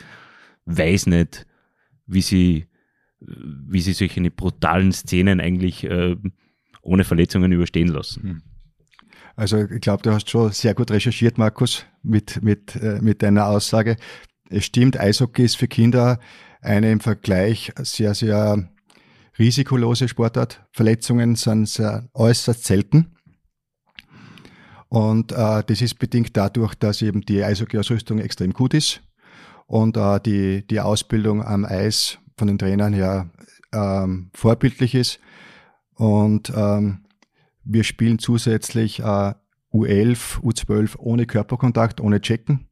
weiß 0.67 1.07
nicht, 1.07 1.47
wie 2.07 2.23
sie, 2.23 2.67
wie 3.21 3.81
sie 3.81 3.93
solche 3.93 4.29
brutalen 4.31 4.93
Szenen 4.93 5.41
eigentlich 5.41 5.85
äh, 5.85 6.17
ohne 6.83 7.05
Verletzungen 7.05 7.53
überstehen 7.53 7.89
lassen. 7.89 8.23
Hm. 8.23 8.43
Also 9.37 9.65
ich 9.65 9.81
glaube, 9.81 10.03
du 10.03 10.13
hast 10.13 10.31
schon 10.31 10.53
sehr 10.53 10.75
gut 10.75 10.91
recherchiert, 10.91 11.39
Markus, 11.39 11.85
mit, 12.03 12.43
mit, 12.43 12.77
äh, 12.77 13.01
mit 13.01 13.23
deiner 13.23 13.47
Aussage. 13.47 13.97
Es 14.49 14.65
stimmt, 14.65 14.99
Eishockey 14.99 15.45
ist 15.45 15.57
für 15.57 15.69
Kinder 15.69 16.21
eine 16.61 16.93
im 16.93 17.01
Vergleich 17.01 17.73
sehr, 17.83 18.15
sehr 18.15 18.69
risikolose 19.39 20.09
Sportart. 20.09 20.65
Verletzungen 20.73 21.35
sind 21.35 21.69
sehr 21.69 22.09
äußerst 22.15 22.65
selten. 22.65 23.17
Und 24.89 25.33
äh, 25.33 25.65
das 25.67 25.81
ist 25.81 25.99
bedingt 25.99 26.37
dadurch, 26.37 26.75
dass 26.77 27.03
eben 27.03 27.23
die 27.23 27.43
Eishockey-Ausrüstung 27.43 28.21
extrem 28.21 28.53
gut 28.53 28.75
ist 28.75 29.03
und 29.67 29.97
äh, 29.97 30.21
die, 30.21 30.65
die 30.67 30.81
Ausbildung 30.81 31.43
am 31.43 31.65
Eis 31.65 32.19
von 32.37 32.47
den 32.47 32.59
Trainern 32.59 32.93
her 32.93 33.29
ähm, 33.73 34.31
vorbildlich 34.35 34.95
ist. 34.95 35.19
Und 35.97 36.53
ähm, 36.55 37.04
wir 37.65 37.85
spielen 37.85 38.19
zusätzlich 38.19 39.01
äh, 39.01 39.35
U11, 39.73 40.41
U12 40.41 40.97
ohne 40.99 41.27
Körperkontakt, 41.27 42.01
ohne 42.01 42.21
Checken 42.21 42.69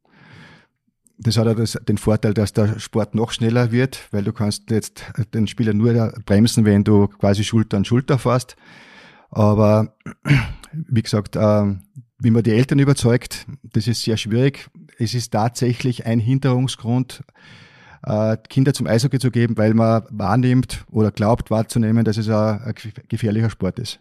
das 1.23 1.37
hat 1.37 1.47
ja 1.47 1.55
das, 1.55 1.79
den 1.89 1.99
Vorteil, 1.99 2.35
dass 2.35 2.53
der 2.53 2.79
Sport 2.79 3.15
noch 3.15 3.33
schneller 3.33 3.71
wird, 3.73 4.09
weil 4.11 4.25
du 4.25 4.33
kannst 4.33 4.71
jetzt 4.71 5.05
den 5.35 5.47
Spieler 5.47 5.73
nur 5.73 6.13
bremsen, 6.27 6.65
wenn 6.65 6.85
du 6.85 7.09
quasi 7.09 7.45
Schulter 7.45 7.77
an 7.77 7.85
Schulter 7.85 8.19
fährst. 8.19 8.57
Aber 9.31 9.95
wie 10.73 11.03
gesagt, 11.03 11.37
äh, 11.37 11.75
wie 12.19 12.31
man 12.31 12.43
die 12.43 12.53
Eltern 12.53 12.79
überzeugt, 12.79 13.47
das 13.63 13.87
ist 13.87 14.03
sehr 14.03 14.17
schwierig. 14.17 14.69
Es 14.99 15.15
ist 15.15 15.33
tatsächlich 15.33 16.07
ein 16.07 16.19
Hinderungsgrund, 16.19 17.25
äh, 18.05 18.37
Kinder 18.49 18.75
zum 18.75 18.87
Eishockey 18.87 19.19
zu 19.19 19.31
geben, 19.31 19.57
weil 19.57 19.75
man 19.75 20.05
wahrnimmt 20.11 20.85
oder 20.91 21.11
glaubt 21.11 21.51
wahrzunehmen, 21.51 22.05
dass 22.05 22.17
es 22.17 22.29
ein 22.29 22.75
gefährlicher 23.09 23.51
Sport 23.51 23.79
ist. 23.79 24.01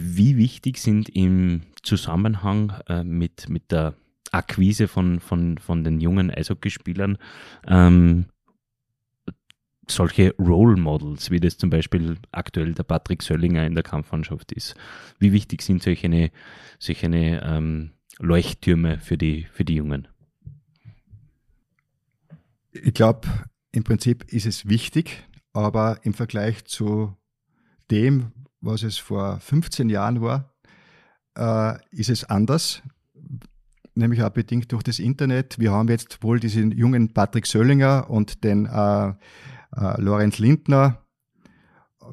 Wie 0.00 0.36
wichtig 0.36 0.78
sind 0.78 1.08
im 1.08 1.62
Zusammenhang 1.82 2.72
äh, 2.88 3.04
mit, 3.04 3.48
mit 3.48 3.70
der 3.70 3.94
Akquise 4.30 4.88
von, 4.88 5.20
von, 5.20 5.58
von 5.58 5.84
den 5.84 6.00
jungen 6.00 6.30
Eishockeyspielern 6.30 7.18
ähm, 7.66 8.26
solche 9.88 10.34
Role 10.38 10.76
Models, 10.76 11.30
wie 11.30 11.40
das 11.40 11.58
zum 11.58 11.70
Beispiel 11.70 12.16
aktuell 12.30 12.72
der 12.72 12.84
Patrick 12.84 13.22
Söllinger 13.22 13.66
in 13.66 13.74
der 13.74 13.82
Kampfmannschaft 13.82 14.52
ist. 14.52 14.74
Wie 15.18 15.32
wichtig 15.32 15.62
sind 15.62 15.82
solche, 15.82 16.06
eine, 16.06 16.30
solche 16.78 17.06
eine, 17.06 17.42
ähm, 17.44 17.90
Leuchttürme 18.18 19.00
für 19.00 19.18
die, 19.18 19.46
für 19.52 19.64
die 19.64 19.76
Jungen? 19.76 20.08
Ich 22.70 22.94
glaube, 22.94 23.28
im 23.72 23.84
Prinzip 23.84 24.24
ist 24.32 24.46
es 24.46 24.68
wichtig, 24.68 25.24
aber 25.52 25.98
im 26.04 26.14
Vergleich 26.14 26.64
zu 26.64 27.16
dem, 27.90 28.32
was 28.62 28.82
es 28.82 28.96
vor 28.96 29.38
15 29.40 29.90
Jahren 29.90 30.22
war, 30.22 30.54
äh, 31.36 31.78
ist 31.90 32.08
es 32.08 32.24
anders 32.24 32.82
nämlich 33.94 34.22
auch 34.22 34.30
bedingt 34.30 34.72
durch 34.72 34.82
das 34.82 34.98
Internet. 34.98 35.58
Wir 35.58 35.72
haben 35.72 35.88
jetzt 35.88 36.22
wohl 36.22 36.40
diesen 36.40 36.70
jungen 36.72 37.12
Patrick 37.12 37.46
Söllinger 37.46 38.08
und 38.08 38.44
den 38.44 38.66
äh, 38.66 39.08
äh, 39.08 40.00
Lorenz 40.00 40.38
Lindner 40.38 40.98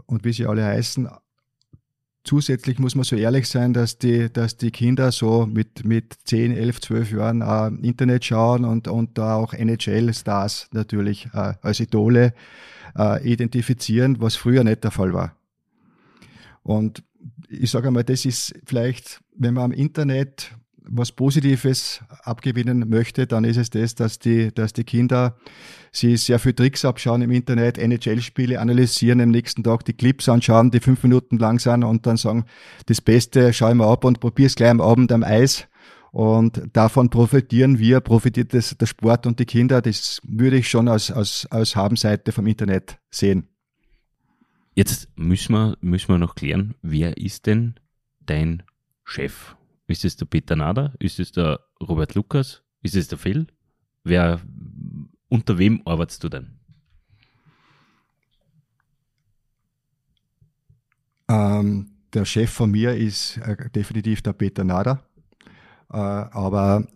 und 0.05 0.23
wie 0.23 0.33
sie 0.33 0.45
alle 0.45 0.65
heißen. 0.65 1.09
Zusätzlich 2.23 2.79
muss 2.79 2.95
man 2.95 3.05
so 3.05 3.15
ehrlich 3.15 3.47
sein, 3.47 3.73
dass 3.73 3.97
die, 3.97 4.31
dass 4.31 4.57
die 4.57 4.71
Kinder 4.71 5.11
so 5.11 5.45
mit, 5.45 5.85
mit 5.85 6.15
10, 6.25 6.51
11, 6.51 6.81
12 6.81 7.11
Jahren 7.13 7.41
äh, 7.41 7.87
Internet 7.87 8.25
schauen 8.25 8.65
und, 8.65 8.87
und 8.87 9.17
da 9.17 9.35
auch 9.35 9.53
NHL-Stars 9.53 10.69
natürlich 10.71 11.29
äh, 11.33 11.53
als 11.61 11.79
Idole 11.79 12.33
äh, 12.97 13.27
identifizieren, 13.27 14.17
was 14.19 14.35
früher 14.35 14.63
nicht 14.63 14.83
der 14.83 14.91
Fall 14.91 15.13
war. 15.13 15.38
Und 16.63 17.03
ich 17.49 17.71
sage 17.71 17.87
einmal, 17.87 18.03
das 18.03 18.25
ist 18.25 18.53
vielleicht, 18.65 19.21
wenn 19.35 19.53
man 19.53 19.65
am 19.65 19.71
Internet 19.71 20.55
was 20.91 21.11
Positives 21.11 22.01
abgewinnen 22.23 22.89
möchte, 22.89 23.27
dann 23.27 23.43
ist 23.43 23.57
es 23.57 23.69
das, 23.69 23.95
dass 23.95 24.19
die, 24.19 24.53
dass 24.53 24.73
die 24.73 24.83
Kinder 24.83 25.37
sie 25.91 26.17
sehr 26.17 26.39
viel 26.39 26.53
Tricks 26.53 26.85
abschauen 26.85 27.21
im 27.21 27.31
Internet, 27.31 27.77
NHL-Spiele 27.77 28.59
analysieren, 28.59 29.21
am 29.21 29.29
nächsten 29.29 29.63
Tag 29.63 29.85
die 29.85 29.93
Clips 29.93 30.29
anschauen, 30.29 30.71
die 30.71 30.79
fünf 30.79 31.03
Minuten 31.03 31.37
lang 31.37 31.59
sind 31.59 31.83
und 31.83 32.05
dann 32.05 32.17
sagen, 32.17 32.45
das 32.87 33.01
Beste 33.01 33.53
schau 33.53 33.69
ich 33.69 33.75
mal 33.75 33.91
ab 33.91 34.03
und 34.03 34.19
probier's 34.19 34.55
gleich 34.55 34.71
am 34.71 34.81
Abend 34.81 35.11
am 35.11 35.23
Eis. 35.23 35.67
Und 36.11 36.63
davon 36.73 37.11
profitieren 37.11 37.77
wir, 37.77 37.99
profitiert 37.99 38.53
das, 38.55 38.75
der 38.75 38.87
Sport 38.87 39.27
und 39.27 39.39
die 39.39 39.45
Kinder. 39.45 39.79
Das 39.79 40.19
würde 40.27 40.57
ich 40.57 40.67
schon 40.67 40.87
als, 40.87 41.11
als, 41.11 41.47
als 41.51 41.75
Habenseite 41.75 42.31
vom 42.31 42.47
Internet 42.47 42.97
sehen. 43.11 43.47
Jetzt 44.79 45.09
müssen 45.17 45.51
wir, 45.51 45.77
müssen 45.81 46.07
wir 46.07 46.17
noch 46.17 46.35
klären, 46.35 46.73
wer 46.81 47.17
ist 47.17 47.47
denn 47.47 47.75
dein 48.21 48.63
Chef? 49.03 49.57
Ist 49.87 50.05
es 50.05 50.15
der 50.15 50.25
Peter 50.25 50.55
Nader? 50.55 50.93
Ist 50.99 51.19
es 51.19 51.33
der 51.33 51.59
Robert 51.81 52.15
Lukas? 52.15 52.63
Ist 52.81 52.95
es 52.95 53.09
der 53.09 53.17
Phil? 53.17 53.47
wer, 54.05 54.39
unter 55.27 55.57
wem 55.57 55.81
arbeitest 55.83 56.23
du 56.23 56.29
denn? 56.29 56.47
Ähm, 61.27 61.91
der 62.13 62.23
Chef 62.23 62.49
von 62.49 62.71
mir 62.71 62.95
ist 62.95 63.35
äh, 63.39 63.69
definitiv 63.71 64.21
der 64.21 64.31
Peter 64.31 64.63
Nader. 64.63 65.03
Äh, 65.91 65.97
aber 65.97 66.87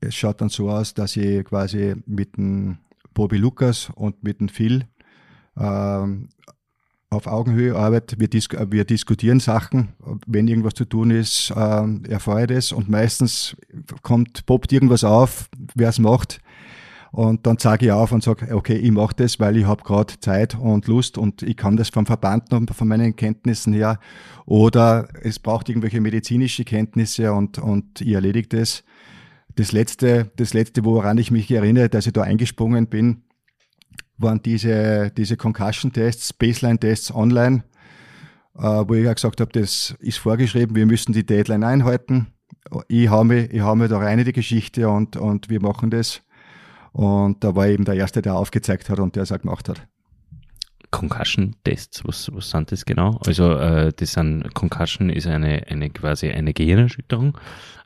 es 0.00 0.16
schaut 0.16 0.40
dann 0.40 0.48
so 0.48 0.68
aus, 0.68 0.94
dass 0.94 1.16
ich 1.16 1.44
quasi 1.44 1.94
mit 2.06 2.36
dem 2.36 2.78
Bobby 3.14 3.36
Lukas 3.36 3.88
und 3.94 4.24
mit 4.24 4.40
dem 4.40 4.48
Phil 4.48 4.88
ähm, 5.56 6.30
auf 7.10 7.26
Augenhöhe 7.26 7.74
arbeite. 7.74 8.18
Wir, 8.18 8.28
dis 8.28 8.48
wir, 8.50 8.84
diskutieren 8.84 9.40
Sachen. 9.40 9.88
Wenn 10.26 10.48
irgendwas 10.48 10.74
zu 10.74 10.84
tun 10.84 11.10
ist, 11.10 11.50
äh, 11.50 12.08
erfahre 12.08 12.42
ich 12.42 12.48
das. 12.48 12.72
Und 12.72 12.88
meistens 12.88 13.56
kommt, 14.02 14.44
poppt 14.46 14.72
irgendwas 14.72 15.04
auf, 15.04 15.48
wer 15.74 15.88
es 15.88 15.98
macht. 15.98 16.40
Und 17.10 17.46
dann 17.46 17.58
zeige 17.58 17.86
ich 17.86 17.92
auf 17.92 18.12
und 18.12 18.22
sage, 18.22 18.54
okay, 18.54 18.76
ich 18.76 18.90
mache 18.90 19.14
das, 19.16 19.40
weil 19.40 19.56
ich 19.56 19.64
habe 19.64 19.82
gerade 19.82 20.20
Zeit 20.20 20.54
und 20.58 20.86
Lust 20.86 21.16
und 21.16 21.42
ich 21.42 21.56
kann 21.56 21.78
das 21.78 21.88
vom 21.88 22.04
Verband 22.04 22.52
und 22.52 22.70
von 22.74 22.86
meinen 22.86 23.16
Kenntnissen 23.16 23.72
her. 23.72 23.98
Oder 24.44 25.08
es 25.22 25.38
braucht 25.38 25.70
irgendwelche 25.70 26.02
medizinische 26.02 26.64
Kenntnisse 26.64 27.32
und, 27.32 27.58
und 27.58 28.02
ich 28.02 28.12
erledige 28.12 28.48
das. 28.58 28.84
Das 29.56 29.72
letzte, 29.72 30.30
das 30.36 30.52
letzte, 30.52 30.84
woran 30.84 31.16
ich 31.16 31.30
mich 31.30 31.50
erinnere, 31.50 31.88
dass 31.88 32.06
ich 32.06 32.12
da 32.12 32.22
eingesprungen 32.22 32.88
bin, 32.88 33.22
waren 34.18 34.42
diese, 34.42 35.10
diese 35.16 35.36
Concussion-Tests, 35.36 36.32
Baseline-Tests 36.32 37.14
online, 37.14 37.64
äh, 38.56 38.62
wo 38.62 38.94
ich 38.94 39.04
ja 39.04 39.12
gesagt 39.12 39.40
habe, 39.40 39.52
das 39.52 39.94
ist 40.00 40.18
vorgeschrieben, 40.18 40.76
wir 40.76 40.86
müssen 40.86 41.12
die 41.12 41.24
Deadline 41.24 41.64
einhalten. 41.64 42.28
Ich 42.88 43.08
habe 43.08 43.24
mich, 43.24 43.50
ich 43.52 43.62
hau 43.62 43.74
mich 43.74 43.88
da 43.88 43.98
rein 43.98 44.18
in 44.18 44.24
die 44.24 44.32
Geschichte 44.32 44.88
und, 44.88 45.16
und 45.16 45.48
wir 45.48 45.62
machen 45.62 45.90
das. 45.90 46.22
Und 46.92 47.44
da 47.44 47.54
war 47.54 47.68
eben 47.68 47.84
der 47.84 47.94
Erste, 47.94 48.22
der 48.22 48.34
aufgezeigt 48.34 48.90
hat 48.90 48.98
und 48.98 49.14
der 49.16 49.22
es 49.22 49.32
auch 49.32 49.40
gemacht 49.40 49.68
hat. 49.68 49.86
Concussion-Tests, 50.90 52.04
was, 52.04 52.30
was 52.32 52.50
sind 52.50 52.72
das 52.72 52.84
genau? 52.84 53.20
Also 53.24 53.52
äh, 53.52 53.92
das 53.94 54.12
sind 54.12 54.54
Concussion 54.54 55.10
ist 55.10 55.26
eine, 55.26 55.66
eine 55.68 55.90
quasi 55.90 56.30
eine 56.30 56.54
Gehirnerschütterung 56.54 57.36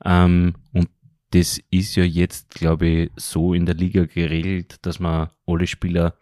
ähm, 0.05 0.55
und 0.73 0.89
das 1.33 1.61
ist 1.71 1.97
ja 1.97 2.05
jetzt, 2.05 2.51
glaube 2.51 2.87
ich, 2.87 3.11
so 3.17 3.55
in 3.55 3.67
der 3.67 3.75
Liga 3.75 4.05
geregelt, 4.05 4.77
dass 4.83 5.01
man 5.01 5.31
alle 5.47 5.67
Spieler 5.67 6.15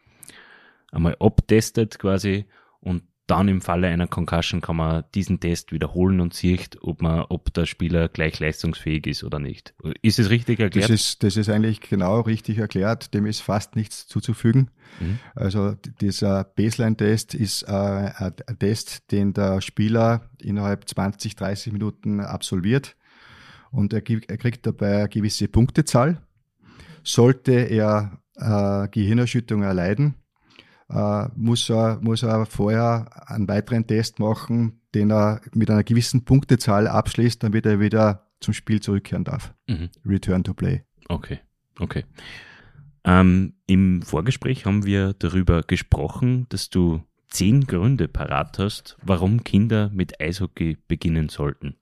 einmal 0.92 1.16
abtestet 1.18 1.98
quasi 1.98 2.46
und 2.80 3.02
dann 3.30 3.46
im 3.46 3.60
Falle 3.60 3.86
einer 3.86 4.08
Concussion 4.08 4.60
kann 4.60 4.74
man 4.74 5.04
diesen 5.14 5.38
Test 5.38 5.70
wiederholen 5.70 6.20
und 6.20 6.34
sieht, 6.34 6.78
ob 6.82 7.00
man, 7.00 7.26
ob 7.28 7.54
der 7.54 7.64
Spieler 7.64 8.08
gleich 8.08 8.40
leistungsfähig 8.40 9.06
ist 9.06 9.22
oder 9.22 9.38
nicht. 9.38 9.72
Ist 10.02 10.18
es 10.18 10.30
richtig 10.30 10.58
erklärt? 10.58 10.90
Das 10.90 11.00
ist, 11.00 11.22
das 11.22 11.36
ist 11.36 11.48
eigentlich 11.48 11.80
genau 11.80 12.20
richtig 12.22 12.58
erklärt. 12.58 13.14
Dem 13.14 13.26
ist 13.26 13.40
fast 13.40 13.76
nichts 13.76 14.08
zuzufügen. 14.08 14.72
Mhm. 14.98 15.20
Also 15.36 15.76
dieser 16.00 16.42
Baseline-Test 16.42 17.34
ist 17.34 17.62
äh, 17.62 17.70
ein 17.70 18.58
Test, 18.58 19.12
den 19.12 19.32
der 19.32 19.60
Spieler 19.60 20.28
innerhalb 20.42 20.88
20, 20.88 21.36
30 21.36 21.72
Minuten 21.72 22.18
absolviert 22.18 22.96
und 23.70 23.92
er, 23.92 24.02
er 24.08 24.38
kriegt 24.38 24.66
dabei 24.66 24.98
eine 24.98 25.08
gewisse 25.08 25.46
Punktezahl. 25.46 26.20
Sollte 27.04 27.52
er 27.52 28.18
äh, 28.36 28.88
Gehirnerschütterung 28.88 29.62
erleiden, 29.62 30.16
äh, 30.90 31.28
muss, 31.36 31.70
er, 31.70 31.98
muss 32.00 32.22
er 32.22 32.46
vorher 32.46 33.28
einen 33.30 33.48
weiteren 33.48 33.86
Test 33.86 34.18
machen, 34.18 34.80
den 34.94 35.10
er 35.10 35.40
mit 35.54 35.70
einer 35.70 35.84
gewissen 35.84 36.24
Punktezahl 36.24 36.88
abschließt, 36.88 37.42
damit 37.42 37.66
er 37.66 37.80
wieder 37.80 38.26
zum 38.40 38.54
Spiel 38.54 38.80
zurückkehren 38.80 39.24
darf. 39.24 39.54
Mhm. 39.68 39.90
Return 40.04 40.44
to 40.44 40.54
play. 40.54 40.82
Okay, 41.08 41.40
okay. 41.78 42.04
Ähm, 43.04 43.54
Im 43.66 44.02
Vorgespräch 44.02 44.66
haben 44.66 44.84
wir 44.84 45.14
darüber 45.14 45.62
gesprochen, 45.62 46.46
dass 46.48 46.70
du 46.70 47.02
zehn 47.28 47.66
Gründe 47.66 48.08
parat 48.08 48.58
hast, 48.58 48.96
warum 49.02 49.44
Kinder 49.44 49.90
mit 49.94 50.20
Eishockey 50.20 50.76
beginnen 50.88 51.28
sollten. 51.28 51.76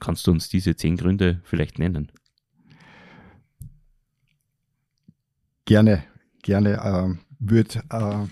Kannst 0.00 0.26
du 0.26 0.32
uns 0.32 0.48
diese 0.48 0.76
zehn 0.76 0.96
Gründe 0.96 1.40
vielleicht 1.44 1.78
nennen? 1.78 2.12
Gerne, 5.64 6.04
gerne. 6.42 6.80
Ähm, 6.82 7.18
würde 7.38 7.82
äh, 7.90 8.26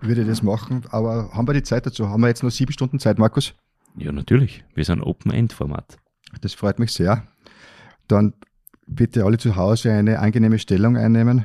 würde 0.00 0.24
das 0.24 0.42
machen. 0.42 0.82
Aber 0.90 1.30
haben 1.32 1.48
wir 1.48 1.54
die 1.54 1.62
Zeit 1.62 1.86
dazu? 1.86 2.08
Haben 2.08 2.22
wir 2.22 2.28
jetzt 2.28 2.42
noch 2.42 2.50
sieben 2.50 2.72
Stunden 2.72 2.98
Zeit, 2.98 3.18
Markus? 3.18 3.54
Ja, 3.96 4.12
natürlich. 4.12 4.64
Wir 4.74 4.84
sind 4.84 5.02
Open-End-Format. 5.02 5.98
Das 6.40 6.54
freut 6.54 6.78
mich 6.78 6.92
sehr. 6.92 7.26
Dann 8.08 8.34
bitte 8.86 9.24
alle 9.24 9.38
zu 9.38 9.56
Hause 9.56 9.92
eine 9.92 10.18
angenehme 10.18 10.58
Stellung 10.58 10.96
einnehmen. 10.96 11.44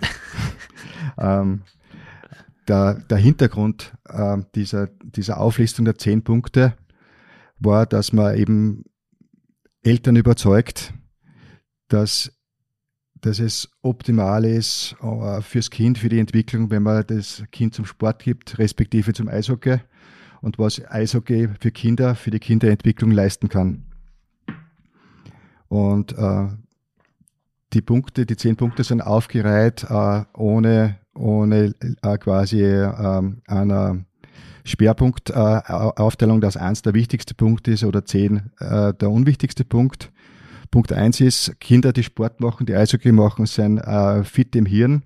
ähm, 1.18 1.62
der, 2.68 2.96
der, 2.96 3.18
Hintergrund 3.18 3.94
äh, 4.08 4.38
dieser, 4.56 4.88
dieser 4.88 5.40
Auflistung 5.40 5.86
der 5.86 5.98
zehn 5.98 6.24
Punkte 6.24 6.76
war, 7.60 7.86
dass 7.86 8.14
man 8.14 8.36
eben 8.36 8.84
Eltern 9.82 10.16
überzeugt, 10.16 10.94
dass 11.88 12.39
dass 13.22 13.40
es 13.40 13.70
optimal 13.82 14.46
ist 14.46 14.96
äh, 15.02 15.42
fürs 15.42 15.70
Kind, 15.70 15.98
für 15.98 16.10
die 16.10 16.20
Entwicklung, 16.20 16.72
wenn 16.72 16.84
man 16.84 17.06
das 17.08 17.44
Kind 17.52 17.74
zum 17.74 17.86
Sport 17.86 18.24
gibt, 18.24 18.58
respektive 18.60 19.14
zum 19.14 19.28
Eishockey 19.28 19.80
und 20.42 20.58
was 20.58 20.82
Eishockey 20.90 21.50
für 21.60 21.72
Kinder, 21.72 22.16
für 22.16 22.32
die 22.32 22.40
Kinderentwicklung 22.40 23.12
leisten 23.12 23.50
kann. 23.50 23.86
Und 25.68 26.18
äh, 26.18 26.48
die 27.74 27.82
Punkte, 27.82 28.26
die 28.26 28.36
zehn 28.36 28.56
Punkte 28.56 28.84
sind 28.84 29.02
aufgereiht 29.02 29.86
äh, 29.90 30.24
ohne, 30.34 30.98
ohne 31.14 31.76
äh, 32.02 32.18
quasi 32.18 32.64
äh, 32.64 33.22
einer 33.48 34.06
Schwerpunktaufteilung, 34.64 36.42
dass 36.42 36.58
eins 36.58 36.82
der 36.82 36.94
wichtigste 36.94 37.34
Punkt 37.34 37.68
ist 37.68 37.84
oder 37.84 38.06
zehn 38.06 38.52
äh, 38.60 38.94
der 38.94 39.12
unwichtigste 39.12 39.66
Punkt. 39.66 40.12
Punkt 40.72 40.94
eins 40.94 41.20
ist, 41.20 41.60
Kinder, 41.60 41.94
die 41.94 42.04
Sport 42.04 42.40
machen, 42.42 42.66
die 42.66 42.76
Eishockey 42.76 43.12
machen, 43.12 43.46
sind 43.46 43.80
äh, 43.80 44.24
fit 44.24 44.56
im 44.56 44.66
Hirn, 44.66 45.04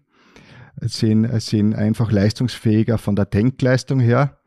sind, 0.82 1.30
sind 1.41 1.76
einfach 1.76 2.12
leistungsfähiger 2.12 2.97
von 2.97 3.15
der 3.15 3.26
Denkleistung 3.26 3.99
her. 3.99 4.39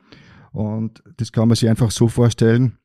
Und 0.52 1.02
das 1.16 1.32
kann 1.32 1.48
man 1.48 1.56
sich 1.56 1.68
einfach 1.68 1.90
so 1.90 2.08
vorstellen, 2.08 2.78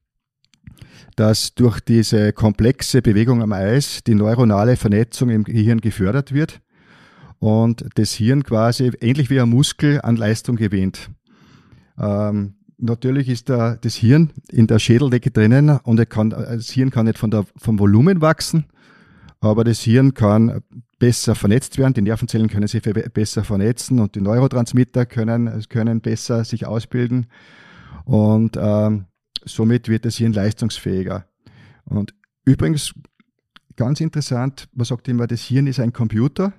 dass 1.15 1.56
durch 1.56 1.80
diese 1.80 2.34
komplexe 2.34 3.02
Bewegung 3.02 3.41
am 3.41 3.54
Eis 3.54 4.02
die 4.06 4.15
neuronale 4.15 4.76
Vernetzung 4.78 5.30
im 5.30 5.44
Gehirn 5.44 5.82
gefördert 5.82 6.34
wird 6.34 6.62
und 7.39 7.86
das 7.96 8.13
Hirn 8.13 8.44
quasi 8.44 8.91
ähnlich 9.02 9.30
wie 9.30 9.39
ein 9.39 9.50
Muskel 9.50 10.00
an 10.02 10.15
Leistung 10.15 10.56
gewinnt. 10.56 11.10
Ähm, 12.00 12.56
natürlich 12.82 13.30
ist 13.30 13.50
da 13.50 13.76
das 13.76 13.96
Hirn 13.96 14.32
in 14.52 14.67
der 14.67 14.80
Schädeldecke 14.80 15.32
drinnen 15.32 15.80
und 15.84 16.10
kann, 16.10 16.32
das 16.32 16.70
Hirn 16.70 16.89
kann 16.89 17.06
nicht 17.06 17.17
von 17.17 17.32
der, 17.32 17.46
vom 17.56 17.80
Volumen 17.80 18.22
wachsen, 18.22 18.65
aber 19.39 19.63
das 19.63 19.82
Hirn 19.82 20.13
kann 20.13 20.62
besser 21.00 21.36
vernetzt 21.36 21.78
werden, 21.78 21.94
die 21.94 22.02
Nervenzellen 22.02 22.50
können 22.50 22.67
sich 22.67 22.82
besser 23.13 23.44
vernetzen 23.44 24.00
und 24.00 24.15
die 24.15 24.22
Neurotransmitter 24.22 25.06
können, 25.06 25.63
können 25.70 26.02
besser 26.02 26.44
sich 26.44 26.65
ausbilden 26.65 27.28
und 28.06 28.58
ähm, 28.60 29.06
somit 29.46 29.88
wird 29.88 30.06
das 30.06 30.17
Hirn 30.17 30.34
leistungsfähiger. 30.34 31.26
Und 31.86 32.13
übrigens, 32.46 32.94
ganz 33.76 34.00
interessant, 34.00 34.67
man 34.74 34.86
sagt 34.86 35.08
immer, 35.08 35.28
das 35.28 35.41
Hirn 35.41 35.67
ist 35.67 35.80
ein 35.80 35.94
Computer. 35.94 36.54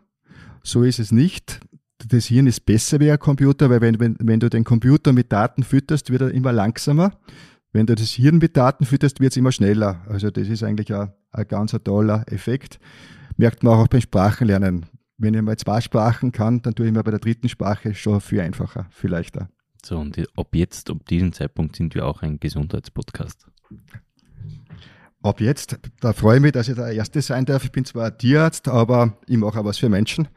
So 0.64 0.82
ist 0.84 0.98
es 0.98 1.10
nicht 1.10 1.60
das 2.08 2.26
Hirn 2.26 2.46
ist 2.46 2.64
besser 2.64 3.00
wie 3.00 3.10
ein 3.10 3.18
Computer, 3.18 3.70
weil 3.70 3.80
wenn, 3.80 4.00
wenn, 4.00 4.16
wenn 4.20 4.40
du 4.40 4.48
den 4.48 4.64
Computer 4.64 5.12
mit 5.12 5.32
Daten 5.32 5.62
fütterst, 5.62 6.10
wird 6.10 6.22
er 6.22 6.30
immer 6.30 6.52
langsamer. 6.52 7.12
Wenn 7.72 7.86
du 7.86 7.94
das 7.94 8.10
Hirn 8.10 8.38
mit 8.38 8.56
Daten 8.56 8.84
fütterst, 8.84 9.20
wird 9.20 9.32
es 9.32 9.36
immer 9.36 9.52
schneller. 9.52 10.04
Also 10.08 10.30
das 10.30 10.48
ist 10.48 10.62
eigentlich 10.62 10.92
ein, 10.94 11.12
ein 11.30 11.48
ganz 11.48 11.74
ein 11.74 11.82
toller 11.82 12.24
Effekt. 12.30 12.78
Merkt 13.36 13.62
man 13.62 13.74
auch 13.74 13.88
beim 13.88 14.00
Sprachenlernen. 14.00 14.86
Wenn 15.16 15.34
ich 15.34 15.42
mal 15.42 15.56
zwei 15.56 15.80
Sprachen 15.80 16.32
kann, 16.32 16.60
dann 16.62 16.74
tue 16.74 16.86
ich 16.86 16.92
mir 16.92 17.02
bei 17.02 17.10
der 17.10 17.20
dritten 17.20 17.48
Sprache 17.48 17.94
schon 17.94 18.20
viel 18.20 18.40
einfacher, 18.40 18.86
viel 18.90 19.10
leichter. 19.10 19.48
So, 19.84 19.98
und 19.98 20.16
ab 20.36 20.48
jetzt, 20.54 20.90
ab 20.90 21.06
diesem 21.08 21.32
Zeitpunkt 21.32 21.76
sind 21.76 21.94
wir 21.94 22.06
auch 22.06 22.22
ein 22.22 22.38
Gesundheitspodcast. 22.38 23.46
Ab 25.22 25.40
jetzt, 25.40 25.78
da 26.00 26.12
freue 26.12 26.36
ich 26.36 26.42
mich, 26.42 26.52
dass 26.52 26.68
ich 26.68 26.74
der 26.74 26.88
Erste 26.88 27.22
sein 27.22 27.44
darf. 27.44 27.64
Ich 27.64 27.72
bin 27.72 27.84
zwar 27.84 28.16
Tierarzt, 28.16 28.68
aber 28.68 29.16
ich 29.26 29.36
mache 29.36 29.60
auch 29.60 29.64
was 29.64 29.78
für 29.78 29.88
Menschen. 29.88 30.28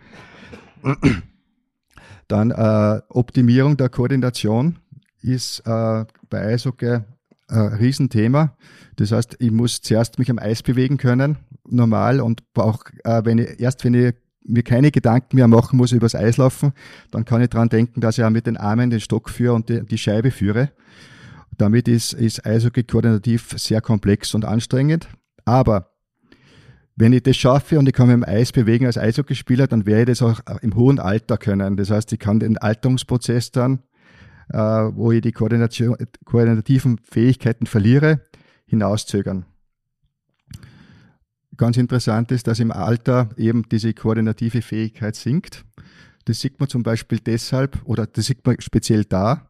Dann 2.27 2.51
äh, 2.51 3.01
Optimierung 3.09 3.77
der 3.77 3.89
Koordination 3.89 4.79
ist 5.21 5.59
äh, 5.65 6.05
bei 6.29 6.45
Eishockey 6.45 6.99
ein 7.47 7.67
Riesenthema. 7.73 8.55
Das 8.95 9.11
heißt, 9.11 9.37
ich 9.39 9.51
muss 9.51 9.81
zuerst 9.81 10.17
mich 10.19 10.29
am 10.29 10.39
Eis 10.39 10.63
bewegen 10.63 10.97
können, 10.97 11.37
normal, 11.67 12.19
und 12.21 12.43
auch 12.55 12.83
äh, 13.03 13.21
wenn 13.23 13.37
ich, 13.37 13.59
erst 13.59 13.83
wenn 13.83 13.93
ich 13.93 14.15
mir 14.47 14.63
keine 14.63 14.91
Gedanken 14.91 15.35
mehr 15.35 15.47
machen 15.47 15.77
muss 15.77 15.91
übers 15.91 16.15
Eis 16.15 16.37
laufen, 16.37 16.73
dann 17.11 17.25
kann 17.25 17.41
ich 17.41 17.49
dran 17.49 17.69
denken, 17.69 18.01
dass 18.01 18.17
ich 18.17 18.23
auch 18.23 18.29
mit 18.29 18.47
den 18.47 18.57
Armen 18.57 18.89
den 18.89 18.99
Stock 18.99 19.29
führe 19.29 19.53
und 19.53 19.69
die, 19.69 19.83
die 19.85 19.97
Scheibe 19.97 20.31
führe. 20.31 20.71
Damit 21.57 21.87
ist, 21.87 22.13
ist 22.13 22.45
Eishockey 22.45 22.83
koordinativ 22.83 23.53
sehr 23.57 23.81
komplex 23.81 24.33
und 24.35 24.45
anstrengend. 24.45 25.07
Aber 25.45 25.94
Wenn 26.97 27.11
ich 27.11 27.23
das 27.23 27.35
schaffe 27.35 27.77
und 27.77 27.87
ich 27.87 27.93
kann 27.93 28.07
mich 28.07 28.13
im 28.13 28.23
Eis 28.23 28.53
bewegen 28.53 28.85
als 28.85 28.97
Eishockeyspieler, 28.97 29.67
dann 29.67 29.85
werde 29.85 30.13
ich 30.13 30.19
das 30.19 30.21
auch 30.21 30.39
im 30.61 30.75
hohen 30.75 30.99
Alter 30.99 31.37
können. 31.37 31.75
Das 31.75 31.89
heißt, 31.89 32.13
ich 32.13 32.19
kann 32.19 32.39
den 32.39 32.57
Alterungsprozess 32.57 33.51
dann, 33.51 33.79
äh, 34.49 34.57
wo 34.57 35.11
ich 35.11 35.21
die 35.21 35.33
Koordination, 35.33 35.97
koordinativen 36.23 36.97
Fähigkeiten 36.99 37.65
verliere, 37.65 38.21
hinauszögern. 38.65 39.45
Ganz 41.57 41.77
interessant 41.77 42.31
ist, 42.31 42.47
dass 42.47 42.59
im 42.59 42.71
Alter 42.71 43.29
eben 43.37 43.67
diese 43.69 43.93
koordinative 43.93 44.61
Fähigkeit 44.61 45.15
sinkt. 45.15 45.65
Das 46.25 46.39
sieht 46.39 46.59
man 46.59 46.69
zum 46.69 46.83
Beispiel 46.83 47.19
deshalb, 47.19 47.81
oder 47.85 48.07
das 48.07 48.25
sieht 48.25 48.45
man 48.45 48.59
speziell 48.59 49.03
da, 49.03 49.49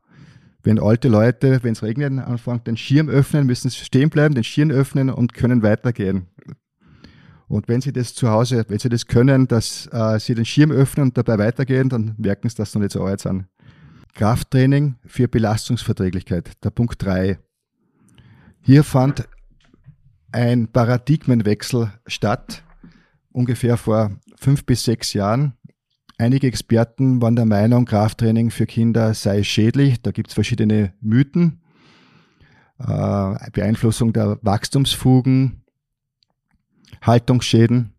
wenn 0.64 0.80
alte 0.80 1.10
Leute, 1.10 1.60
wenn 1.62 1.74
es 1.74 1.84
regnet, 1.84 2.20
anfangen, 2.20 2.64
den 2.64 2.76
Schirm 2.76 3.08
öffnen, 3.08 3.46
müssen 3.46 3.70
sie 3.70 3.86
stehen 3.86 4.10
bleiben, 4.10 4.34
den 4.34 4.44
Schirm 4.44 4.72
öffnen 4.72 5.12
und 5.12 5.34
können 5.34 5.62
weitergehen. 5.62 6.28
Und 7.48 7.68
wenn 7.68 7.82
sie 7.82 7.94
das 7.94 8.14
zu 8.14 8.30
Hause, 8.30 8.66
wenn 8.68 8.80
sie 8.80 8.90
das 8.90 9.06
können, 9.06 9.48
dass 9.48 9.88
äh, 9.92 10.20
sie 10.20 10.36
den 10.36 10.46
Schirm 10.46 10.72
öffnen 10.72 11.08
und 11.08 11.18
dabei 11.18 11.38
weitergehen, 11.38 11.90
dann 11.90 12.16
merken 12.18 12.50
sie, 12.50 12.64
sie 12.64 12.78
noch 12.78 12.84
nicht 12.84 12.92
so 12.92 13.04
alt 13.04 13.22
sind. 13.22 13.46
Krafttraining 14.16 14.96
für 15.06 15.28
Belastungsverträglichkeit, 15.28 16.52
der 16.64 16.70
Punkt 16.70 17.04
drei. 17.04 17.38
Hier 18.62 18.84
fand 18.84 19.28
ein 20.32 20.68
Paradigmenwechsel 20.68 21.92
statt, 22.08 22.64
ungefähr 23.32 23.78
vor 23.78 24.12
fünf 24.38 24.66
bis 24.66 24.84
sechs 24.84 25.14
Jahren. 25.14 25.54
Einige 26.18 26.48
Experten 26.48 27.22
waren 27.22 27.36
der 27.36 27.46
Meinung, 27.46 27.86
Krafttraining 27.86 28.50
für 28.50 28.66
Kinder 28.66 29.14
sei 29.14 29.44
schädlich. 29.44 30.02
Da 30.02 30.12
gibt 30.12 30.30
es 30.30 30.34
verschiedene 30.34 30.94
Mythen. 31.02 31.62
Äh, 32.80 33.52
Beeinflussung 33.52 34.14
der 34.14 34.40
Wachstumsfugen, 34.42 35.65
Haltungsschäden. 37.06 37.94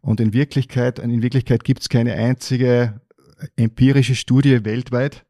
Und 0.00 0.20
in 0.20 0.32
Wirklichkeit, 0.32 0.98
in 0.98 1.22
Wirklichkeit 1.22 1.64
gibt 1.64 1.82
es 1.82 1.88
keine 1.88 2.14
einzige 2.14 3.00
empirische 3.56 4.14
Studie 4.14 4.64
weltweit, 4.64 5.24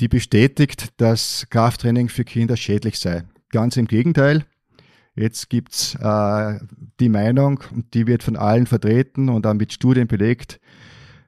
die 0.00 0.08
bestätigt, 0.08 0.88
dass 0.96 1.46
Krafttraining 1.50 2.08
für 2.08 2.24
Kinder 2.24 2.56
schädlich 2.56 2.98
sei. 2.98 3.24
Ganz 3.50 3.76
im 3.76 3.86
Gegenteil. 3.86 4.44
Jetzt 5.16 5.50
gibt's 5.50 5.96
äh, 5.96 6.58
die 7.00 7.08
Meinung, 7.08 7.62
und 7.72 7.92
die 7.94 8.06
wird 8.06 8.22
von 8.22 8.36
allen 8.36 8.66
vertreten 8.66 9.28
und 9.28 9.46
auch 9.46 9.54
mit 9.54 9.72
Studien 9.72 10.06
belegt, 10.06 10.60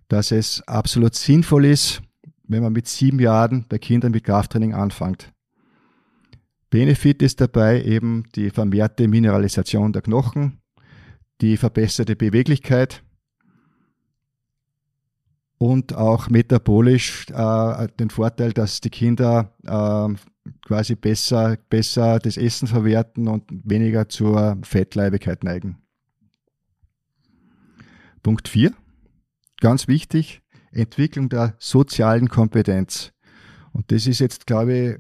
dass 0.09 0.31
es 0.31 0.63
absolut 0.69 1.15
sinnvoll 1.15 1.65
ist, 1.65 2.01
wenn 2.45 2.63
man 2.63 2.73
mit 2.73 2.87
sieben 2.87 3.19
Jahren 3.19 3.67
bei 3.69 3.79
Kindern 3.79 4.13
mit 4.13 4.25
Krafttraining 4.25 4.73
anfängt. 4.73 5.33
Benefit 6.71 7.23
ist 7.23 7.41
dabei 7.41 7.83
eben 7.83 8.25
die 8.35 8.51
vermehrte 8.51 9.09
Mineralisation 9.09 9.93
der 9.93 10.03
Knochen, 10.03 10.62
die 11.43 11.57
verbesserte 11.57 12.17
Beweglichkeit 12.17 13.03
und 15.59 15.95
auch 15.95 16.31
metabolisch 16.31 17.27
äh, 17.31 17.89
den 17.99 18.11
Vorteil, 18.11 18.53
dass 18.53 18.81
die 18.81 18.91
Kinder 18.91 19.53
äh, 19.65 20.15
quasi 20.67 20.95
besser, 20.95 21.57
besser 21.69 22.19
das 22.19 22.37
Essen 22.37 22.67
verwerten 22.67 23.29
und 23.29 23.45
weniger 23.65 24.09
zur 24.09 24.59
Fettleibigkeit 24.63 25.45
neigen. 25.45 25.79
Punkt 28.23 28.49
4. 28.49 28.73
Ganz 29.61 29.89
wichtig, 29.89 30.43
Entwicklung 30.73 31.29
der 31.29 31.55
sozialen 31.59 32.29
Kompetenz. 32.29 33.13
Und 33.73 33.91
das 33.91 34.07
ist 34.07 34.21
jetzt, 34.21 34.47
glaube 34.47 34.73
ich, 34.73 34.97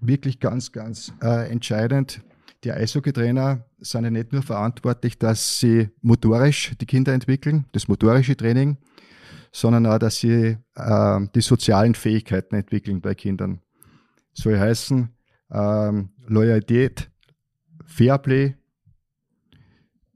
wirklich 0.00 0.40
ganz, 0.40 0.72
ganz 0.72 1.12
äh, 1.22 1.50
entscheidend. 1.50 2.22
Die 2.64 2.72
Eishockeytrainer 2.72 3.64
sind 3.78 4.04
ja 4.04 4.10
nicht 4.10 4.32
nur 4.32 4.42
verantwortlich, 4.42 5.18
dass 5.18 5.60
sie 5.60 5.90
motorisch 6.00 6.72
die 6.80 6.86
Kinder 6.86 7.12
entwickeln, 7.12 7.66
das 7.72 7.88
motorische 7.88 8.36
Training, 8.36 8.78
sondern 9.52 9.86
auch, 9.86 9.98
dass 9.98 10.16
sie 10.16 10.56
äh, 10.74 11.20
die 11.34 11.40
sozialen 11.40 11.94
Fähigkeiten 11.94 12.54
entwickeln 12.54 13.00
bei 13.00 13.14
Kindern. 13.14 13.60
Soll 14.32 14.58
heißen, 14.58 15.08
ähm, 15.50 16.10
Loyalität, 16.26 17.10
Fairplay, 17.84 18.56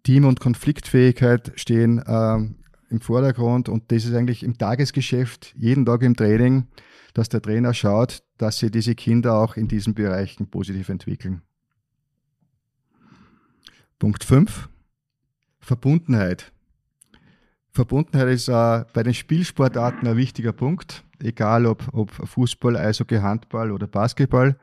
Team- 0.03 0.25
und 0.25 0.41
Konfliktfähigkeit 0.41 1.53
stehen 1.57 2.03
ähm, 2.07 2.57
im 2.91 3.01
Vordergrund 3.01 3.69
und 3.69 3.93
das 3.93 4.05
ist 4.05 4.15
eigentlich 4.15 4.43
im 4.43 4.59
Tagesgeschäft, 4.59 5.55
jeden 5.57 5.87
Tag 5.87 6.03
im 6.03 6.17
Training, 6.17 6.67
dass 7.15 7.29
der 7.29 7.43
Trainer 7.43 7.75
schaut, 7.75 8.23
dass 8.39 8.59
sie 8.59 8.71
diese 8.71 8.95
Kinder 8.95 9.35
auch 9.35 9.57
in 9.57 9.69
diesen 9.69 9.95
Bereichen 9.95 10.51
positiv 10.51 10.89
entwickeln. 10.89 11.43
Punkt 14.01 14.25
5. 14.25 14.71
Verbundenheit. 15.61 16.53
Verbundenheit 17.71 18.29
ist 18.29 18.49
äh, 18.49 18.85
bei 18.95 19.03
den 19.03 19.13
Spielsportarten 19.13 20.09
ein 20.09 20.17
wichtiger 20.17 20.55
Punkt, 20.55 21.05
egal 21.23 21.67
ob, 21.67 21.87
ob 21.93 22.11
Fußball, 22.11 22.79
Eishockey, 22.79 23.19
Handball 23.19 23.71
oder 23.71 23.87
Basketball. 23.87 24.57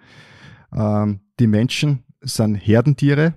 Ähm, 0.74 1.20
die 1.40 1.46
Menschen 1.46 2.04
sind 2.22 2.56
Herdentiere 2.56 3.36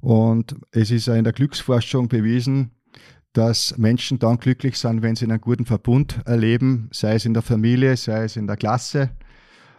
und 0.00 0.54
es 0.70 0.90
ist 0.90 1.08
in 1.08 1.24
der 1.24 1.32
Glücksforschung 1.32 2.08
bewiesen, 2.08 2.72
dass 3.32 3.78
Menschen 3.78 4.18
dann 4.18 4.36
glücklich 4.36 4.76
sind, 4.76 5.00
wenn 5.00 5.16
sie 5.16 5.24
einen 5.24 5.40
guten 5.40 5.64
Verbund 5.64 6.20
erleben, 6.26 6.90
sei 6.92 7.14
es 7.14 7.24
in 7.24 7.32
der 7.32 7.42
Familie, 7.42 7.96
sei 7.96 8.24
es 8.24 8.36
in 8.36 8.46
der 8.46 8.58
Klasse 8.58 9.12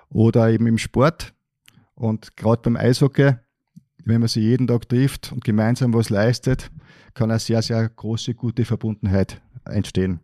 oder 0.10 0.50
eben 0.50 0.66
im 0.66 0.80
Sport. 0.80 1.36
Und 1.94 2.36
gerade 2.38 2.64
beim 2.64 2.76
Eishockey 2.76 3.36
wenn 4.08 4.22
man 4.22 4.30
sich 4.30 4.44
jeden 4.44 4.68
Tag 4.68 4.88
trifft 4.88 5.34
und 5.34 5.44
gemeinsam 5.44 5.94
was 5.94 6.10
leistet, 6.10 6.72
kann 7.14 7.30
eine 7.30 7.40
sehr, 7.40 7.62
sehr 7.62 7.90
große, 7.90 8.36
gute 8.36 8.64
Verbundenheit 8.64 9.42
entstehen. 9.66 10.22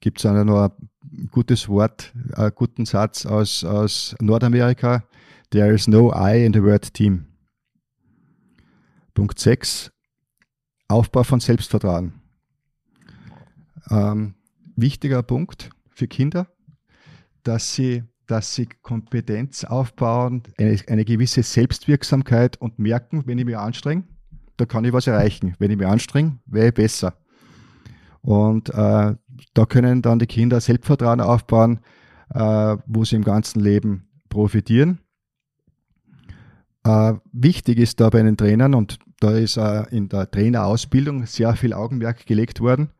Gibt 0.00 0.18
es 0.18 0.24
noch 0.24 0.32
ein 0.32 1.28
gutes 1.30 1.68
Wort, 1.68 2.14
einen 2.34 2.54
guten 2.54 2.86
Satz 2.86 3.26
aus, 3.26 3.62
aus 3.62 4.16
Nordamerika? 4.20 5.04
There 5.50 5.74
is 5.74 5.86
no 5.86 6.12
I 6.14 6.44
in 6.44 6.52
the 6.54 6.62
word 6.62 6.94
team. 6.94 7.26
Punkt 9.12 9.38
6. 9.38 9.90
Aufbau 10.86 11.24
von 11.24 11.40
Selbstvertrauen. 11.40 12.14
Ähm, 13.90 14.34
wichtiger 14.76 15.22
Punkt 15.22 15.70
für 15.90 16.06
Kinder, 16.06 16.46
dass 17.42 17.74
sie 17.74 18.04
dass 18.28 18.54
sie 18.54 18.68
Kompetenz 18.82 19.64
aufbauen, 19.64 20.42
eine, 20.58 20.78
eine 20.86 21.04
gewisse 21.04 21.42
Selbstwirksamkeit 21.42 22.60
und 22.60 22.78
merken, 22.78 23.24
wenn 23.26 23.38
ich 23.38 23.46
mich 23.46 23.56
anstrenge, 23.56 24.04
da 24.58 24.66
kann 24.66 24.84
ich 24.84 24.92
was 24.92 25.06
erreichen. 25.06 25.54
Wenn 25.58 25.70
ich 25.70 25.78
mich 25.78 25.86
anstrenge, 25.86 26.38
wäre 26.46 26.68
ich 26.68 26.74
besser. 26.74 27.14
Und 28.20 28.68
äh, 28.70 29.14
da 29.54 29.66
können 29.66 30.02
dann 30.02 30.18
die 30.18 30.26
Kinder 30.26 30.60
Selbstvertrauen 30.60 31.20
aufbauen, 31.20 31.80
äh, 32.34 32.76
wo 32.86 33.04
sie 33.04 33.16
im 33.16 33.24
ganzen 33.24 33.60
Leben 33.60 34.08
profitieren. 34.28 35.00
Äh, 36.84 37.14
wichtig 37.32 37.78
ist 37.78 38.00
da 38.00 38.10
bei 38.10 38.22
den 38.22 38.36
Trainern, 38.36 38.74
und 38.74 38.98
da 39.20 39.30
ist 39.32 39.56
äh, 39.56 39.84
in 39.90 40.08
der 40.08 40.30
Trainerausbildung 40.30 41.24
sehr 41.26 41.56
viel 41.56 41.72
Augenmerk 41.72 42.26
gelegt 42.26 42.60
worden, 42.60 42.90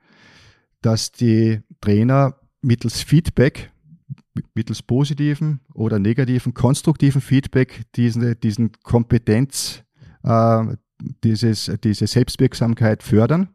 dass 0.81 1.12
die 1.12 1.61
Trainer 1.81 2.37
mittels 2.62 3.03
Feedback 3.03 3.73
mittels 4.55 4.83
positiven 4.83 5.61
oder 5.74 5.98
negativen, 5.98 6.55
konstruktiven 6.55 7.20
Feedback 7.20 7.83
diesen, 7.94 8.38
diesen 8.40 8.72
Kompetenz, 8.83 9.85
äh, 10.22 10.77
dieses, 11.24 11.70
diese 11.83 12.07
Selbstwirksamkeit 12.07 13.03
fördern. 13.03 13.48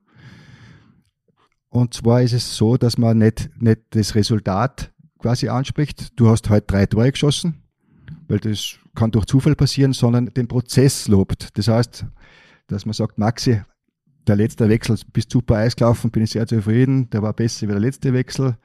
Und 1.69 1.93
zwar 1.93 2.21
ist 2.21 2.33
es 2.33 2.55
so, 2.55 2.77
dass 2.77 2.97
man 2.97 3.17
nicht, 3.17 3.49
nicht 3.59 3.81
das 3.91 4.15
Resultat 4.15 4.93
quasi 5.17 5.49
anspricht, 5.49 6.19
du 6.19 6.29
hast 6.29 6.49
heute 6.49 6.67
drei 6.67 6.85
Tore 6.85 7.11
geschossen, 7.11 7.63
weil 8.27 8.39
das 8.39 8.77
kann 8.93 9.11
durch 9.11 9.25
Zufall 9.25 9.55
passieren, 9.55 9.93
sondern 9.93 10.27
den 10.27 10.47
Prozess 10.47 11.07
lobt. 11.07 11.57
Das 11.57 11.67
heißt, 11.67 12.05
dass 12.67 12.85
man 12.85 12.93
sagt, 12.93 13.17
Maxi, 13.17 13.61
der 14.27 14.35
letzte 14.35 14.69
Wechsel, 14.69 14.97
bist 15.11 15.31
super 15.31 15.55
Eis 15.55 15.75
gelaufen, 15.75 16.11
bin 16.11 16.23
ich 16.23 16.31
sehr 16.31 16.47
zufrieden, 16.47 17.09
der 17.09 17.21
war 17.21 17.33
besser 17.33 17.67
wie 17.67 17.71
der 17.71 17.79
letzte 17.79 18.13
Wechsel 18.13 18.57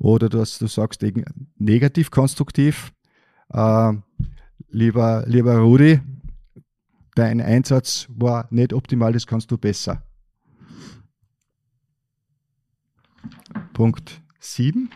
oder 0.00 0.30
dass 0.30 0.58
du 0.58 0.66
sagst, 0.66 1.04
negativ 1.58 2.10
konstruktiv, 2.10 2.92
äh, 3.52 3.92
lieber, 4.70 5.24
lieber 5.26 5.58
Rudi, 5.58 6.00
dein 7.14 7.40
Einsatz 7.40 8.06
war 8.08 8.48
nicht 8.50 8.72
optimal, 8.72 9.12
das 9.12 9.26
kannst 9.26 9.50
du 9.50 9.58
besser. 9.58 10.02
Punkt 13.74 14.22
7. 14.40 14.90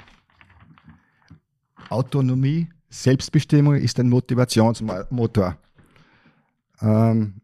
Autonomie, 1.90 2.70
Selbstbestimmung 2.88 3.74
ist 3.74 4.00
ein 4.00 4.08
Motivationsmotor. 4.08 5.58
Ähm, 6.80 7.42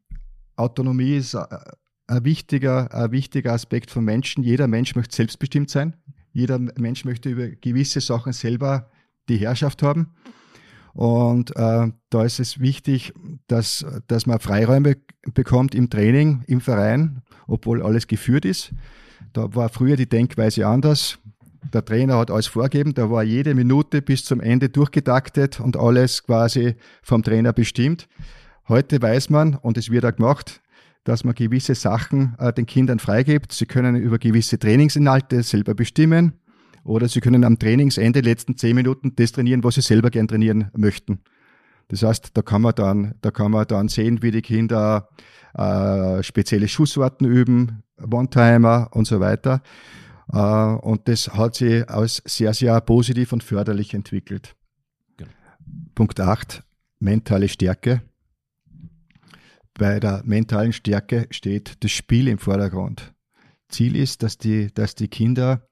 Autonomie 0.56 1.16
ist 1.16 1.34
äh, 1.34 1.44
ein 2.06 2.24
wichtiger, 2.24 2.92
ein 2.94 3.12
wichtiger 3.12 3.52
Aspekt 3.52 3.90
von 3.90 4.04
Menschen. 4.04 4.42
Jeder 4.42 4.66
Mensch 4.66 4.96
möchte 4.96 5.14
selbstbestimmt 5.14 5.68
sein. 5.68 5.94
Jeder 6.32 6.58
Mensch 6.58 7.04
möchte 7.04 7.30
über 7.30 7.48
gewisse 7.48 8.00
Sachen 8.00 8.32
selber 8.32 8.90
die 9.28 9.38
Herrschaft 9.38 9.82
haben. 9.82 10.14
Und 10.92 11.54
äh, 11.56 11.88
da 12.10 12.24
ist 12.24 12.40
es 12.40 12.60
wichtig, 12.60 13.12
dass, 13.46 13.86
dass 14.08 14.26
man 14.26 14.40
Freiräume 14.40 14.96
bekommt 15.34 15.74
im 15.74 15.88
Training, 15.88 16.42
im 16.46 16.60
Verein, 16.60 17.22
obwohl 17.46 17.82
alles 17.82 18.06
geführt 18.06 18.44
ist. 18.44 18.72
Da 19.32 19.54
war 19.54 19.68
früher 19.68 19.96
die 19.96 20.08
Denkweise 20.08 20.66
anders. 20.66 21.18
Der 21.72 21.84
Trainer 21.84 22.16
hat 22.18 22.30
alles 22.30 22.46
vorgegeben, 22.46 22.94
da 22.94 23.10
war 23.10 23.22
jede 23.22 23.54
Minute 23.54 24.00
bis 24.00 24.24
zum 24.24 24.40
Ende 24.40 24.70
durchgetaktet 24.70 25.60
und 25.60 25.76
alles 25.76 26.24
quasi 26.24 26.74
vom 27.02 27.22
Trainer 27.22 27.52
bestimmt. 27.52 28.08
Heute 28.66 29.00
weiß 29.00 29.30
man, 29.30 29.56
und 29.56 29.76
es 29.76 29.90
wird 29.90 30.06
auch 30.06 30.16
gemacht, 30.16 30.62
dass 31.04 31.24
man 31.24 31.34
gewisse 31.34 31.74
Sachen 31.74 32.36
äh, 32.38 32.52
den 32.52 32.66
Kindern 32.66 32.98
freigibt. 32.98 33.52
Sie 33.52 33.66
können 33.66 33.96
über 33.96 34.18
gewisse 34.18 34.58
Trainingsinhalte 34.58 35.42
selber 35.42 35.74
bestimmen 35.74 36.34
oder 36.84 37.08
sie 37.08 37.20
können 37.20 37.44
am 37.44 37.58
Trainingsende, 37.58 38.20
letzten 38.20 38.56
zehn 38.56 38.74
Minuten, 38.74 39.14
das 39.16 39.32
trainieren, 39.32 39.64
was 39.64 39.74
sie 39.76 39.82
selber 39.82 40.10
gern 40.10 40.28
trainieren 40.28 40.70
möchten. 40.76 41.20
Das 41.88 42.02
heißt, 42.02 42.30
da 42.34 42.42
kann 42.42 42.62
man 42.62 42.74
dann, 42.74 43.14
da 43.20 43.30
kann 43.30 43.50
man 43.50 43.66
dann 43.66 43.88
sehen, 43.88 44.22
wie 44.22 44.30
die 44.30 44.42
Kinder 44.42 45.08
äh, 45.54 46.22
spezielle 46.22 46.68
Schussworten 46.68 47.26
üben, 47.26 47.82
One-Timer 48.00 48.90
und 48.92 49.06
so 49.06 49.20
weiter. 49.20 49.62
Äh, 50.32 50.38
und 50.38 51.08
das 51.08 51.28
hat 51.34 51.56
sich 51.56 51.88
als 51.90 52.22
sehr, 52.24 52.54
sehr 52.54 52.80
positiv 52.80 53.32
und 53.32 53.42
förderlich 53.42 53.94
entwickelt. 53.94 54.54
Genau. 55.16 55.30
Punkt 55.94 56.20
8, 56.20 56.62
mentale 57.00 57.48
Stärke. 57.48 58.02
Bei 59.80 59.98
der 59.98 60.20
mentalen 60.26 60.74
Stärke 60.74 61.26
steht 61.30 61.82
das 61.82 61.90
Spiel 61.90 62.28
im 62.28 62.36
Vordergrund. 62.36 63.14
Ziel 63.70 63.96
ist, 63.96 64.22
dass 64.22 64.36
die, 64.36 64.70
dass 64.74 64.94
die 64.94 65.08
Kinder 65.08 65.66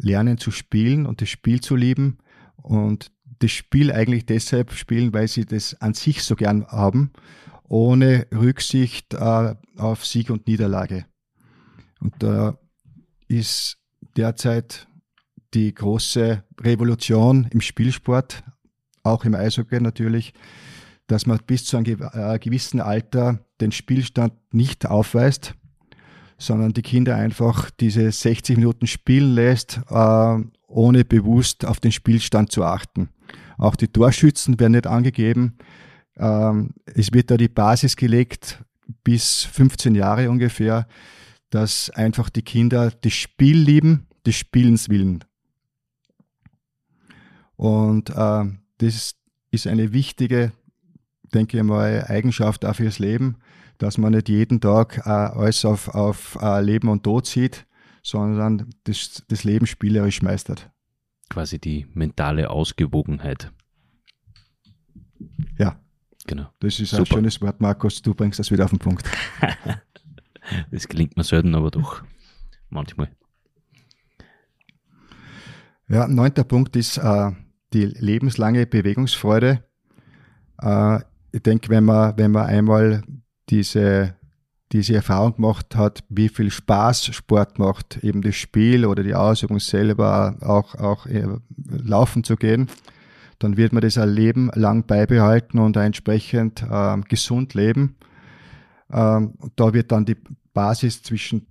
lernen 0.00 0.38
zu 0.38 0.50
spielen 0.50 1.04
und 1.04 1.20
das 1.20 1.28
Spiel 1.28 1.60
zu 1.60 1.76
lieben 1.76 2.16
und 2.56 3.12
das 3.40 3.50
Spiel 3.50 3.92
eigentlich 3.92 4.24
deshalb 4.24 4.72
spielen, 4.72 5.12
weil 5.12 5.28
sie 5.28 5.44
das 5.44 5.78
an 5.82 5.92
sich 5.92 6.22
so 6.22 6.36
gern 6.36 6.66
haben, 6.68 7.12
ohne 7.64 8.26
Rücksicht 8.32 9.12
äh, 9.12 9.54
auf 9.76 10.06
Sieg 10.06 10.30
und 10.30 10.46
Niederlage. 10.46 11.04
Und 12.00 12.14
da 12.20 12.58
ist 13.28 13.76
derzeit 14.16 14.88
die 15.52 15.74
große 15.74 16.42
Revolution 16.62 17.46
im 17.50 17.60
Spielsport, 17.60 18.42
auch 19.02 19.26
im 19.26 19.34
Eishockey 19.34 19.80
natürlich, 19.80 20.32
dass 21.06 21.26
man 21.26 21.38
bis 21.46 21.64
zu 21.64 21.76
einem 21.76 22.00
äh, 22.12 22.38
gewissen 22.38 22.80
Alter 22.80 23.40
den 23.60 23.72
Spielstand 23.72 24.32
nicht 24.52 24.86
aufweist, 24.86 25.54
sondern 26.38 26.72
die 26.72 26.82
Kinder 26.82 27.16
einfach 27.16 27.70
diese 27.70 28.10
60 28.10 28.56
Minuten 28.56 28.86
spielen 28.86 29.34
lässt, 29.34 29.80
äh, 29.88 30.36
ohne 30.66 31.04
bewusst 31.04 31.64
auf 31.64 31.80
den 31.80 31.92
Spielstand 31.92 32.50
zu 32.50 32.64
achten. 32.64 33.08
Auch 33.58 33.76
die 33.76 33.88
Torschützen 33.88 34.58
werden 34.58 34.72
nicht 34.72 34.86
angegeben. 34.86 35.58
Ähm, 36.16 36.74
es 36.86 37.12
wird 37.12 37.30
da 37.30 37.36
die 37.36 37.48
Basis 37.48 37.96
gelegt 37.96 38.64
bis 39.04 39.44
15 39.44 39.94
Jahre 39.94 40.30
ungefähr, 40.30 40.86
dass 41.50 41.90
einfach 41.90 42.30
die 42.30 42.42
Kinder 42.42 42.90
das 42.90 43.12
Spiel 43.12 43.56
lieben, 43.56 44.06
des 44.26 44.36
Spielens 44.36 44.88
willen. 44.88 45.22
Und 47.56 48.10
äh, 48.10 48.44
das 48.78 49.14
ist 49.50 49.66
eine 49.66 49.92
wichtige, 49.92 50.52
denke 51.34 51.58
ich 51.58 51.62
mal, 51.62 52.04
Eigenschaft 52.08 52.64
auch 52.64 52.76
fürs 52.76 52.98
Leben, 52.98 53.36
dass 53.78 53.98
man 53.98 54.12
nicht 54.12 54.28
jeden 54.28 54.60
Tag 54.60 54.98
äh, 55.04 55.10
alles 55.10 55.64
auf, 55.64 55.88
auf 55.88 56.38
äh, 56.40 56.60
Leben 56.62 56.88
und 56.88 57.02
Tod 57.02 57.26
sieht, 57.26 57.66
sondern 58.02 58.70
das, 58.84 59.24
das 59.28 59.44
Leben 59.44 59.66
spielerisch 59.66 60.22
meistert. 60.22 60.70
Quasi 61.28 61.58
die 61.58 61.86
mentale 61.94 62.50
Ausgewogenheit. 62.50 63.50
Ja. 65.58 65.80
Genau. 66.26 66.46
Das 66.60 66.80
ist 66.80 66.90
Super. 66.90 67.02
ein 67.02 67.06
schönes 67.06 67.40
Wort, 67.42 67.60
Markus. 67.60 68.00
Du 68.00 68.14
bringst 68.14 68.38
das 68.38 68.50
wieder 68.50 68.64
auf 68.64 68.70
den 68.70 68.78
Punkt. 68.78 69.08
das 70.70 70.88
gelingt 70.88 71.16
mir 71.16 71.24
selten, 71.24 71.54
aber 71.54 71.70
doch 71.70 72.02
manchmal. 72.70 73.10
Ja, 75.88 76.08
neunter 76.08 76.44
Punkt 76.44 76.76
ist 76.76 76.96
äh, 76.96 77.30
die 77.74 77.84
lebenslange 77.84 78.66
Bewegungsfreude. 78.66 79.64
Äh, 80.62 81.00
ich 81.34 81.42
denke, 81.42 81.68
wenn 81.68 81.84
man, 81.84 82.16
wenn 82.16 82.30
man 82.30 82.46
einmal 82.46 83.02
diese, 83.50 84.14
diese 84.70 84.94
Erfahrung 84.94 85.34
gemacht 85.34 85.74
hat, 85.74 86.04
wie 86.08 86.28
viel 86.28 86.48
Spaß 86.48 87.06
Sport 87.06 87.58
macht, 87.58 88.04
eben 88.04 88.22
das 88.22 88.36
Spiel 88.36 88.86
oder 88.86 89.02
die 89.02 89.16
Ausübung 89.16 89.58
selber 89.58 90.36
auch, 90.40 90.76
auch 90.76 91.06
äh, 91.06 91.26
laufen 91.66 92.22
zu 92.22 92.36
gehen, 92.36 92.68
dann 93.40 93.56
wird 93.56 93.72
man 93.72 93.82
das 93.82 93.98
ein 93.98 94.10
Leben 94.10 94.48
lang 94.54 94.86
beibehalten 94.86 95.58
und 95.58 95.76
entsprechend 95.76 96.62
äh, 96.62 96.96
gesund 97.08 97.54
leben. 97.54 97.96
Ähm, 98.92 99.34
da 99.56 99.74
wird 99.74 99.90
dann 99.90 100.04
die 100.04 100.16
Basis 100.52 101.02
zwischen 101.02 101.48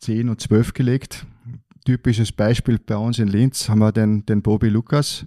10 0.00 0.30
und 0.30 0.40
12 0.40 0.74
gelegt. 0.74 1.26
Typisches 1.84 2.32
Beispiel 2.32 2.80
bei 2.80 2.96
uns 2.96 3.20
in 3.20 3.28
Linz 3.28 3.68
haben 3.68 3.78
wir 3.78 3.92
den, 3.92 4.26
den 4.26 4.42
Bobby 4.42 4.68
Lukas. 4.68 5.26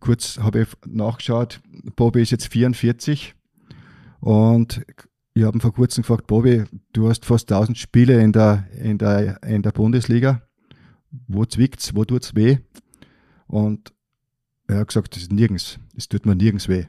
Kurz 0.00 0.38
habe 0.38 0.62
ich 0.62 0.68
nachgeschaut, 0.86 1.60
Bobby 1.94 2.22
ist 2.22 2.30
jetzt 2.30 2.48
44 2.48 3.34
und 4.20 4.82
ich 5.34 5.44
habe 5.44 5.56
ihn 5.56 5.60
vor 5.60 5.72
kurzem 5.72 6.02
gefragt, 6.02 6.26
Bobby, 6.26 6.64
du 6.92 7.08
hast 7.08 7.24
fast 7.24 7.50
1000 7.50 7.78
Spiele 7.78 8.20
in 8.20 8.32
der, 8.32 8.66
in 8.78 8.98
der, 8.98 9.42
in 9.42 9.62
der 9.62 9.72
Bundesliga. 9.72 10.42
Wo 11.28 11.44
zwickt's? 11.44 11.94
Wo 11.94 12.04
tut's 12.04 12.34
weh? 12.34 12.58
Und 13.46 13.92
er 14.66 14.80
hat 14.80 14.88
gesagt, 14.88 15.14
das 15.14 15.22
ist 15.22 15.32
nirgends. 15.32 15.78
Es 15.96 16.08
tut 16.08 16.26
mir 16.26 16.34
nirgends 16.34 16.68
weh. 16.68 16.86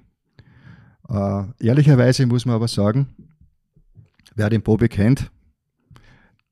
Äh, 1.10 1.44
ehrlicherweise 1.60 2.26
muss 2.26 2.46
man 2.46 2.56
aber 2.56 2.68
sagen, 2.68 3.08
wer 4.36 4.50
den 4.50 4.62
Bobby 4.62 4.88
kennt, 4.88 5.32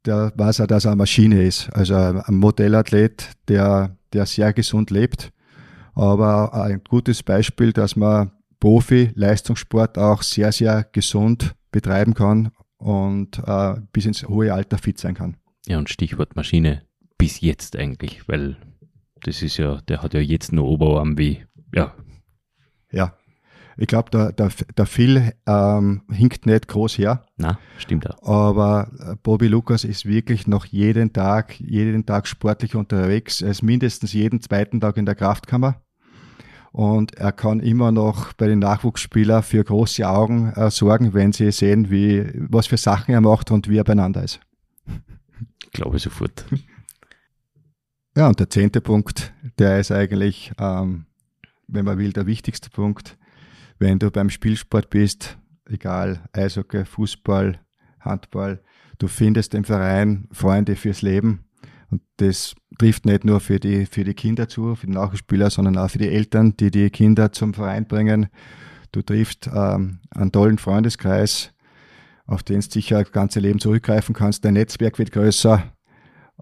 der 0.05 0.31
weiß 0.35 0.61
auch, 0.61 0.67
dass 0.67 0.85
er 0.85 0.91
eine 0.91 0.97
Maschine 0.97 1.43
ist. 1.43 1.69
Also 1.73 1.95
ein 1.95 2.35
Modellathlet, 2.35 3.31
der, 3.47 3.95
der 4.13 4.25
sehr 4.25 4.53
gesund 4.53 4.89
lebt. 4.89 5.31
Aber 5.95 6.53
ein 6.53 6.81
gutes 6.87 7.23
Beispiel, 7.23 7.73
dass 7.73 7.95
man 7.95 8.31
Profi-Leistungssport 8.59 9.97
auch 9.97 10.21
sehr, 10.21 10.51
sehr 10.51 10.83
gesund 10.91 11.55
betreiben 11.71 12.13
kann 12.13 12.51
und 12.77 13.41
äh, 13.45 13.75
bis 13.91 14.05
ins 14.05 14.27
hohe 14.27 14.53
Alter 14.53 14.77
fit 14.77 14.97
sein 14.97 15.15
kann. 15.15 15.37
Ja, 15.67 15.77
und 15.77 15.89
Stichwort 15.89 16.35
Maschine 16.35 16.83
bis 17.17 17.41
jetzt 17.41 17.75
eigentlich, 17.75 18.27
weil 18.27 18.57
das 19.23 19.41
ist 19.41 19.57
ja, 19.57 19.81
der 19.81 20.01
hat 20.01 20.13
ja 20.13 20.19
jetzt 20.19 20.51
nur 20.51 20.67
Oberarm 20.67 21.17
wie, 21.17 21.45
ja. 21.73 21.93
Ja, 22.91 23.15
ich 23.79 23.87
glaube, 23.87 24.09
der, 24.11 24.33
der, 24.33 24.51
der 24.77 24.85
Phil 24.85 25.31
ähm, 25.47 26.01
hinkt 26.11 26.45
nicht 26.45 26.67
groß 26.67 26.97
her. 26.97 27.25
Na, 27.37 27.57
stimmt 27.77 28.09
auch. 28.09 28.21
Aber 28.27 28.91
äh, 28.99 29.15
Bobby 29.23 29.47
Lukas 29.47 29.85
ist 29.85 30.05
wirklich 30.05 30.47
noch 30.47 30.65
jeden 30.65 31.13
Tag, 31.13 31.57
jeden 31.61 32.05
Tag 32.05 32.27
sportlich 32.27 32.75
unterwegs. 32.75 33.41
Er 33.41 33.51
ist 33.51 33.63
mindestens 33.63 34.11
jeden 34.11 34.41
zweiten 34.41 34.81
Tag 34.81 34.97
in 34.97 35.05
der 35.05 35.15
Kraftkammer 35.15 35.81
und 36.73 37.15
er 37.15 37.31
kann 37.31 37.61
immer 37.61 37.93
noch 37.93 38.33
bei 38.33 38.47
den 38.47 38.59
Nachwuchsspielern 38.59 39.43
für 39.43 39.63
große 39.63 40.07
Augen 40.07 40.51
äh, 40.53 40.69
sorgen, 40.69 41.13
wenn 41.13 41.31
sie 41.31 41.49
sehen, 41.51 41.89
wie, 41.89 42.29
was 42.35 42.67
für 42.67 42.77
Sachen 42.77 43.13
er 43.13 43.21
macht 43.21 43.49
und 43.49 43.69
wie 43.69 43.77
er 43.77 43.83
beieinander 43.83 44.23
ist. 44.23 44.39
Ich 45.71 45.73
glaube 45.73 45.99
sofort. 45.99 46.45
Ja, 48.17 48.27
und 48.27 48.39
der 48.39 48.49
zehnte 48.49 48.81
Punkt, 48.81 49.31
der 49.59 49.79
ist 49.79 49.91
eigentlich, 49.91 50.51
ähm, 50.57 51.05
wenn 51.67 51.85
man 51.85 51.99
will, 51.99 52.11
der 52.11 52.25
wichtigste 52.25 52.71
Punkt. 52.71 53.18
Wenn 53.79 53.97
du 53.97 54.11
beim 54.11 54.29
Spielsport 54.29 54.89
bist, 54.89 55.37
egal 55.65 56.27
Eishockey, 56.33 56.83
Fußball, 56.83 57.59
Handball, 58.01 58.61
du 58.97 59.07
findest 59.07 59.53
im 59.53 59.63
Verein 59.63 60.27
Freunde 60.31 60.75
fürs 60.75 61.01
Leben 61.01 61.45
und 61.89 62.01
das 62.17 62.55
trifft 62.77 63.05
nicht 63.05 63.23
nur 63.23 63.39
für 63.39 63.59
die, 63.59 63.85
für 63.85 64.03
die 64.03 64.13
Kinder 64.13 64.49
zu, 64.49 64.75
für 64.75 64.87
die 64.87 64.93
Nachspieler, 64.93 65.49
sondern 65.49 65.77
auch 65.77 65.89
für 65.89 65.97
die 65.97 66.09
Eltern, 66.09 66.55
die 66.57 66.71
die 66.71 66.89
Kinder 66.89 67.31
zum 67.31 67.53
Verein 67.53 67.87
bringen. 67.87 68.27
Du 68.91 69.01
triffst 69.01 69.49
ähm, 69.53 69.99
einen 70.11 70.31
tollen 70.31 70.57
Freundeskreis, 70.57 71.53
auf 72.25 72.43
den 72.43 72.59
du 72.59 72.69
sicher 72.69 73.01
das 73.01 73.11
ganze 73.11 73.39
Leben 73.39 73.59
zurückgreifen 73.59 74.13
kannst. 74.13 74.45
Dein 74.45 74.53
Netzwerk 74.55 74.99
wird 74.99 75.11
größer. 75.11 75.63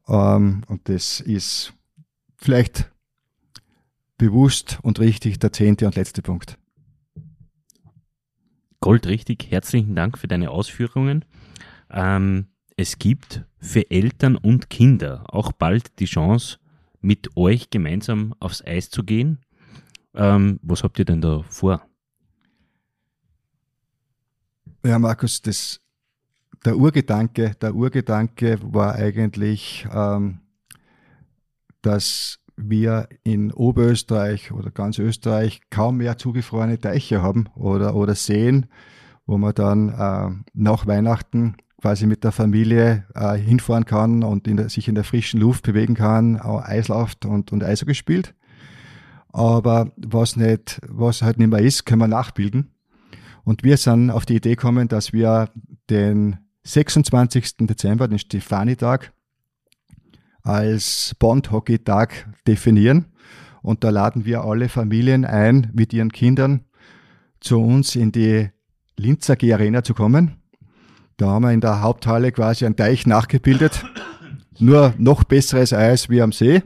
Ähm, 0.07 0.63
und 0.67 0.89
das 0.89 1.19
ist 1.21 1.73
vielleicht 2.35 2.91
bewusst 4.17 4.79
und 4.81 4.99
richtig 4.99 5.39
der 5.39 5.53
zehnte 5.53 5.85
und 5.85 5.95
letzte 5.95 6.21
Punkt. 6.21 6.57
Goldrichtig, 8.79 9.47
herzlichen 9.49 9.95
Dank 9.95 10.17
für 10.17 10.27
deine 10.27 10.51
Ausführungen. 10.51 11.25
Ähm, 11.89 12.47
es 12.75 12.99
gibt 12.99 13.43
für 13.59 13.89
Eltern 13.89 14.35
und 14.35 14.69
Kinder 14.69 15.23
auch 15.33 15.51
bald 15.51 15.99
die 15.99 16.05
Chance, 16.05 16.59
mit 17.01 17.35
euch 17.35 17.69
gemeinsam 17.69 18.35
aufs 18.39 18.63
Eis 18.63 18.89
zu 18.89 19.03
gehen. 19.03 19.39
Ähm, 20.13 20.59
was 20.61 20.83
habt 20.83 20.99
ihr 20.99 21.05
denn 21.05 21.21
da 21.21 21.43
vor? 21.49 21.87
Ja, 24.85 24.99
Markus, 24.99 25.41
das, 25.41 25.81
der 26.63 26.77
Urgedanke, 26.77 27.55
der 27.59 27.73
Urgedanke 27.73 28.59
war 28.61 28.93
eigentlich, 28.93 29.87
ähm, 29.91 30.39
dass 31.81 32.39
wir 32.57 33.07
in 33.23 33.51
Oberösterreich 33.51 34.51
oder 34.51 34.71
ganz 34.71 34.99
Österreich 34.99 35.61
kaum 35.69 35.97
mehr 35.97 36.17
zugefrorene 36.17 36.79
Teiche 36.79 37.21
haben 37.21 37.47
oder, 37.55 37.95
oder 37.95 38.15
Seen, 38.15 38.65
wo 39.25 39.37
man 39.37 39.53
dann 39.53 39.89
äh, 39.89 40.43
nach 40.53 40.87
Weihnachten 40.87 41.55
quasi 41.79 42.07
mit 42.07 42.23
der 42.23 42.31
Familie 42.31 43.05
äh, 43.13 43.37
hinfahren 43.37 43.85
kann 43.85 44.23
und 44.23 44.47
in 44.47 44.57
der, 44.57 44.69
sich 44.69 44.87
in 44.87 44.95
der 44.95 45.03
frischen 45.03 45.39
Luft 45.39 45.63
bewegen 45.63 45.93
kann, 45.93 46.39
auch 46.39 46.63
Eislauft 46.63 47.25
und, 47.25 47.51
und 47.51 47.63
Eishockey 47.63 47.91
gespielt. 47.91 48.33
Aber 49.31 49.91
was 49.97 50.35
nicht, 50.35 50.81
was 50.87 51.21
halt 51.21 51.37
nicht 51.37 51.49
mehr 51.49 51.59
ist, 51.59 51.85
können 51.85 52.01
wir 52.01 52.07
nachbilden. 52.07 52.71
Und 53.43 53.63
wir 53.63 53.77
sind 53.77 54.09
auf 54.09 54.25
die 54.25 54.35
Idee 54.37 54.55
gekommen, 54.55 54.87
dass 54.87 55.13
wir 55.13 55.49
den 55.89 56.37
26. 56.63 57.57
Dezember, 57.59 58.07
den 58.07 58.19
Stefani-Tag, 58.19 59.13
als 60.47 61.13
Bond-Hockey-Tag 61.19 62.29
definieren. 62.47 63.05
Und 63.61 63.83
da 63.83 63.89
laden 63.89 64.25
wir 64.25 64.43
alle 64.45 64.69
Familien 64.69 65.25
ein, 65.25 65.71
mit 65.73 65.91
ihren 65.91 66.11
Kindern 66.11 66.61
zu 67.41 67.61
uns 67.61 67.95
in 67.95 68.11
die 68.11 68.49
Linzer 68.95 69.35
G 69.35 69.53
Arena 69.53 69.83
zu 69.83 69.93
kommen. 69.93 70.37
Da 71.17 71.27
haben 71.27 71.43
wir 71.43 71.51
in 71.51 71.61
der 71.61 71.81
Haupthalle 71.81 72.31
quasi 72.31 72.65
einen 72.65 72.77
Teich 72.77 73.05
nachgebildet. 73.05 73.83
Nur 74.59 74.93
noch 74.97 75.23
besseres 75.23 75.73
Eis 75.73 76.09
wie 76.09 76.21
am 76.21 76.31
See. 76.31 76.63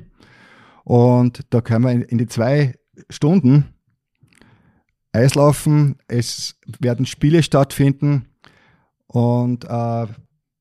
Und 0.83 1.41
da 1.49 1.61
können 1.61 1.85
wir 1.85 2.09
in 2.09 2.17
die 2.17 2.27
zwei 2.27 2.75
Stunden 3.09 3.73
Eislaufen. 5.11 5.97
Es 6.07 6.55
werden 6.79 7.05
Spiele 7.05 7.43
stattfinden. 7.43 8.27
Und 9.07 9.65
äh, 9.65 10.07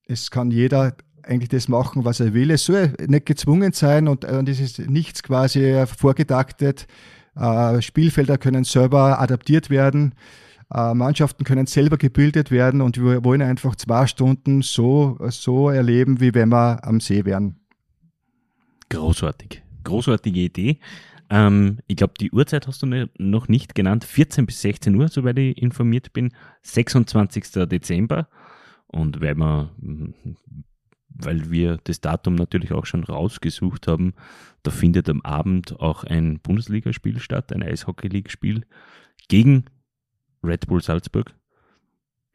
es 0.07 0.31
kann 0.31 0.51
jeder 0.51 0.95
eigentlich 1.31 1.49
das 1.49 1.69
machen, 1.69 2.05
was 2.05 2.21
er 2.21 2.35
will. 2.35 2.51
Es 2.51 2.65
soll 2.65 2.95
nicht 3.07 3.27
gezwungen 3.27 3.73
sein 3.73 4.09
und, 4.09 4.25
und 4.25 4.49
es 4.49 4.61
ist 4.61 4.79
nichts 4.79 5.23
quasi 5.23 5.85
vorgedachtet. 5.87 6.87
Äh, 7.37 7.81
Spielfelder 7.81 8.39
können 8.39 8.65
selber 8.65 9.21
adaptiert 9.21 9.71
werden. 9.71 10.15
Äh, 10.73 10.95
Mannschaften 10.95 11.45
können 11.45 11.67
selber 11.67 11.97
gebildet 11.97 12.51
werden 12.51 12.81
und 12.81 13.01
wir 13.01 13.25
wollen 13.25 13.43
einfach 13.43 13.77
zwei 13.77 14.07
Stunden 14.07 14.63
so, 14.63 15.19
so 15.31 15.71
erleben, 15.71 16.21
wie 16.21 16.35
wenn 16.35 16.51
wir 16.51 16.85
am 16.85 17.01
See 17.01 17.25
wären. 17.25 17.57
Großartig. 18.89 19.63
Großartige 19.85 20.41
Idee. 20.41 20.79
Ähm, 21.31 21.79
ich 21.87 21.97
glaube, 21.97 22.15
die 22.21 22.33
Uhrzeit 22.33 22.67
hast 22.67 22.83
du 22.83 23.09
noch 23.19 23.49
nicht 23.49 23.75
genannt. 23.75 24.05
14 24.05 24.47
bis 24.47 24.61
16 24.63 24.95
Uhr, 24.97 25.09
soweit 25.09 25.39
ich 25.39 25.63
informiert 25.63 26.13
bin. 26.13 26.33
26. 26.63 27.69
Dezember. 27.69 28.29
Und 28.87 29.21
weil 29.21 29.37
wir, 29.37 29.71
weil 31.15 31.51
wir 31.51 31.79
das 31.85 32.01
Datum 32.01 32.35
natürlich 32.35 32.73
auch 32.73 32.87
schon 32.87 33.05
rausgesucht 33.05 33.87
haben, 33.87 34.15
da 34.63 34.71
findet 34.71 35.09
am 35.09 35.21
Abend 35.23 35.79
auch 35.81 36.05
ein 36.05 36.41
Bundesligaspiel 36.41 37.19
statt, 37.19 37.53
ein 37.53 37.63
Eishockey-League-Spiel 37.63 38.67
gegen 39.29 39.65
Red 40.43 40.67
Bull 40.67 40.83
Salzburg. 40.83 41.35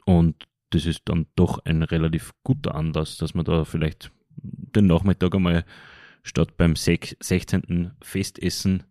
Und 0.05 0.47
das 0.69 0.85
ist 0.85 1.03
dann 1.05 1.27
doch 1.35 1.59
ein 1.65 1.83
relativ 1.83 2.33
guter 2.43 2.75
Anlass, 2.75 3.17
dass 3.17 3.33
man 3.33 3.45
da 3.45 3.65
vielleicht 3.65 4.11
den 4.37 4.87
Nachmittag 4.87 5.33
einmal 5.35 5.65
statt 6.23 6.57
beim 6.57 6.75
16. 6.75 7.91
Festessen 8.01 8.83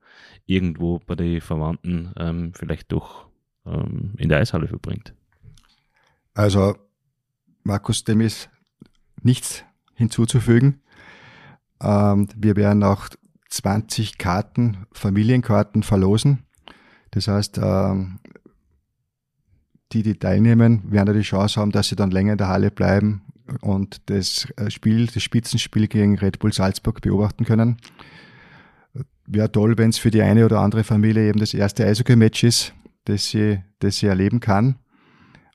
irgendwo 0.46 1.00
bei 1.00 1.14
den 1.14 1.40
Verwandten 1.40 2.12
ähm, 2.16 2.52
vielleicht 2.54 2.92
doch 2.92 3.28
ähm, 3.66 4.14
in 4.16 4.28
der 4.28 4.38
Eishalle 4.38 4.68
verbringt. 4.68 5.14
Also, 6.32 6.76
Markus, 7.62 8.04
dem 8.04 8.20
ist 8.20 8.50
nichts 9.22 9.64
hinzuzufügen. 9.94 10.80
Ähm, 11.80 12.28
wir 12.36 12.56
werden 12.56 12.82
auch 12.82 13.08
20 13.48 14.18
Karten, 14.18 14.86
Familienkarten 14.92 15.82
verlosen. 15.82 16.44
Das 17.10 17.28
heißt, 17.28 17.58
ähm, 17.58 18.18
die, 19.92 20.02
die 20.02 20.18
teilnehmen, 20.18 20.82
werden 20.90 21.14
die 21.14 21.22
Chance 21.22 21.60
haben, 21.60 21.70
dass 21.70 21.88
sie 21.88 21.96
dann 21.96 22.10
länger 22.10 22.32
in 22.32 22.38
der 22.38 22.48
Halle 22.48 22.70
bleiben 22.70 23.22
und 23.60 24.02
das 24.06 24.48
äh, 24.56 24.70
Spiel, 24.70 25.06
das 25.06 25.22
Spitzenspiel 25.22 25.86
gegen 25.86 26.18
Red 26.18 26.38
Bull 26.38 26.52
Salzburg 26.52 27.00
beobachten 27.00 27.44
können. 27.44 27.76
Wäre 29.26 29.50
toll, 29.50 29.78
wenn 29.78 29.90
es 29.90 29.98
für 29.98 30.10
die 30.10 30.22
eine 30.22 30.44
oder 30.44 30.60
andere 30.60 30.84
Familie 30.84 31.28
eben 31.28 31.38
das 31.38 31.54
erste 31.54 31.86
Eishockey-Match 31.86 32.44
ist, 32.44 32.74
das 33.04 33.26
sie, 33.26 33.62
das 33.78 33.96
sie 33.96 34.06
erleben 34.06 34.40
kann. 34.40 34.76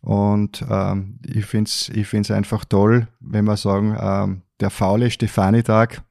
Und 0.01 0.63
ähm, 0.69 1.19
ich 1.25 1.45
finde 1.45 1.69
es 1.69 1.89
ich 1.89 2.07
find's 2.07 2.31
einfach 2.31 2.65
toll, 2.65 3.07
wenn 3.19 3.45
wir 3.45 3.57
sagen, 3.57 3.97
ähm, 3.99 4.41
der 4.59 4.69
faule 4.69 5.11
Stefani-Tag 5.11 6.03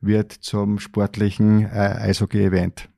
wird 0.00 0.32
zum 0.32 0.78
sportlichen 0.78 1.62
äh, 1.64 1.96
Eishockey-Event. 2.00 2.88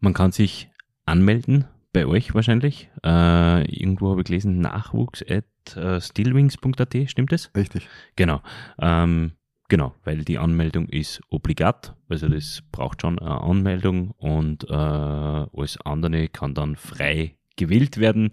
Man 0.00 0.14
kann 0.14 0.32
sich 0.32 0.70
anmelden 1.06 1.64
bei 1.92 2.06
euch 2.06 2.34
wahrscheinlich. 2.34 2.90
Äh, 3.04 3.64
irgendwo 3.70 4.10
habe 4.10 4.20
ich 4.20 4.26
gelesen, 4.26 4.60
nachwuchs 4.60 5.24
at 5.28 5.76
äh, 5.76 6.00
stillwings.at, 6.00 6.96
stimmt 7.06 7.32
das? 7.32 7.50
Richtig. 7.56 7.88
Genau. 8.16 8.40
Ähm, 8.80 9.32
genau, 9.68 9.94
weil 10.04 10.24
die 10.24 10.38
Anmeldung 10.38 10.88
ist 10.88 11.20
obligat, 11.30 11.94
also 12.08 12.28
das 12.28 12.62
braucht 12.72 13.02
schon 13.02 13.18
eine 13.18 13.40
Anmeldung 13.40 14.12
und 14.12 14.68
äh, 14.68 14.72
alles 14.72 15.78
andere 15.84 16.28
kann 16.28 16.54
dann 16.54 16.76
frei 16.76 17.36
gewählt 17.56 17.98
werden. 17.98 18.30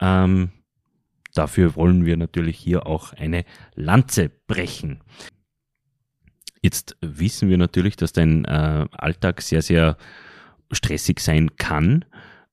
Ähm, 0.00 0.50
dafür 1.40 1.74
wollen 1.74 2.04
wir 2.04 2.18
natürlich 2.18 2.58
hier 2.58 2.86
auch 2.86 3.14
eine 3.14 3.46
Lanze 3.74 4.30
brechen. 4.46 5.00
Jetzt 6.60 6.98
wissen 7.00 7.48
wir 7.48 7.56
natürlich, 7.56 7.96
dass 7.96 8.12
dein 8.12 8.44
äh, 8.44 8.86
Alltag 8.92 9.40
sehr, 9.40 9.62
sehr 9.62 9.96
stressig 10.70 11.20
sein 11.20 11.56
kann 11.56 12.04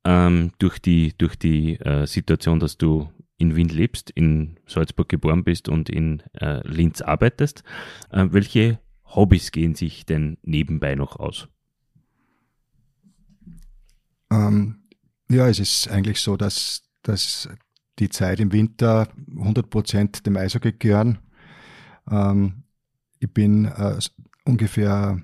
ähm, 0.05 0.53
durch 0.59 0.79
die, 0.79 1.17
durch 1.17 1.35
die 1.35 1.75
äh, 1.81 2.07
Situation, 2.07 2.61
dass 2.61 2.77
du 2.77 3.09
in 3.37 3.57
Wien 3.57 3.67
lebst, 3.67 4.09
in 4.09 4.57
Salzburg 4.65 5.09
geboren 5.09 5.43
bist 5.43 5.67
und 5.67 5.89
in 5.89 6.23
äh, 6.39 6.65
Linz 6.65 7.01
arbeitest. 7.01 7.63
Äh, 8.11 8.27
welche 8.31 8.79
Hobbys 9.03 9.51
gehen 9.51 9.75
sich 9.75 10.05
denn 10.05 10.37
nebenbei 10.43 10.95
noch 10.95 11.17
aus? 11.17 11.49
Ähm, 14.31 14.79
ja, 15.29 15.49
es 15.49 15.59
ist 15.59 15.89
eigentlich 15.89 16.21
so, 16.21 16.37
dass, 16.37 16.83
dass 17.03 17.49
die 17.99 18.09
Zeit 18.09 18.39
im 18.39 18.51
Winter 18.51 19.07
100% 19.35 20.23
dem 20.23 20.37
Eishockey 20.37 20.73
gehören. 20.73 21.19
Ähm, 22.09 22.63
ich 23.19 23.33
bin 23.33 23.65
äh, 23.65 23.97
ungefähr 24.45 25.21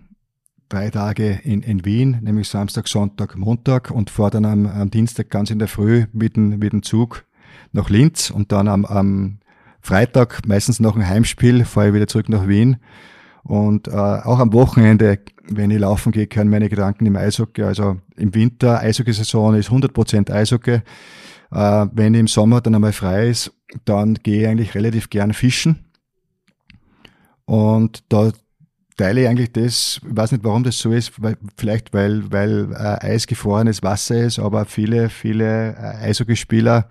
drei 0.70 0.90
Tage 0.90 1.40
in, 1.44 1.62
in 1.62 1.86
Wien, 1.86 2.20
nämlich 2.22 2.50
Samstag, 2.50 2.88
Sonntag, 2.88 3.38
Montag 3.38 3.92
und 3.92 4.10
fahre 4.10 4.32
dann 4.32 4.46
am, 4.46 4.66
am 4.66 4.90
Dienstag 4.90 5.30
ganz 5.30 5.52
in 5.52 5.60
der 5.60 5.68
Früh 5.68 6.06
mit 6.12 6.36
dem, 6.36 6.58
mit 6.58 6.74
dem 6.74 6.82
Zug 6.82 7.26
nach 7.72 7.90
Linz 7.90 8.32
und 8.32 8.52
dann 8.52 8.68
am, 8.68 8.86
am 8.86 9.40
Freitag, 9.82 10.48
meistens 10.48 10.80
nach 10.80 10.96
einem 10.96 11.08
Heimspiel, 11.08 11.66
fahre 11.66 11.90
ich 11.90 11.94
wieder 11.94 12.08
zurück 12.08 12.30
nach 12.30 12.48
Wien. 12.48 12.78
Und 13.44 13.90
äh, 13.90 13.92
auch 13.92 14.40
am 14.40 14.54
Wochenende, 14.54 15.20
wenn 15.44 15.70
ich 15.70 15.80
laufen 15.80 16.14
gehe, 16.14 16.28
können 16.28 16.50
meine 16.50 16.70
Gedanken 16.70 17.06
im 17.06 17.18
Eishockey. 17.18 17.64
Also 17.64 17.98
im 18.16 18.34
Winter, 18.34 18.80
Eishockeysaison 18.80 19.56
ist 19.56 19.70
100% 19.70 20.32
Eishockey. 20.32 20.80
Äh, 21.54 21.88
wenn 21.92 22.16
im 22.16 22.28
Sommer 22.28 22.62
dann 22.62 22.76
einmal 22.76 22.94
frei 22.94 23.30
ist, 23.30 23.54
dann 23.86 24.16
gehe 24.16 24.42
ich 24.42 24.48
eigentlich 24.48 24.76
relativ 24.76 25.10
gern 25.10 25.34
fischen. 25.34 25.86
Und 27.46 28.04
da 28.10 28.32
teile 28.98 29.22
ich 29.22 29.28
eigentlich 29.28 29.52
das, 29.54 30.02
ich 30.04 30.16
weiß 30.16 30.32
nicht, 30.32 30.44
warum 30.44 30.64
das 30.64 30.80
so 30.80 30.92
ist, 30.92 31.22
weil, 31.22 31.38
vielleicht 31.58 31.94
weil, 31.94 32.32
weil 32.32 32.72
äh, 32.72 33.06
eisgefrorenes 33.06 33.84
Wasser 33.84 34.18
ist, 34.18 34.40
aber 34.40 34.66
viele, 34.66 35.10
viele 35.10 35.76
äh, 35.76 36.08
Eishockeyspieler 36.08 36.90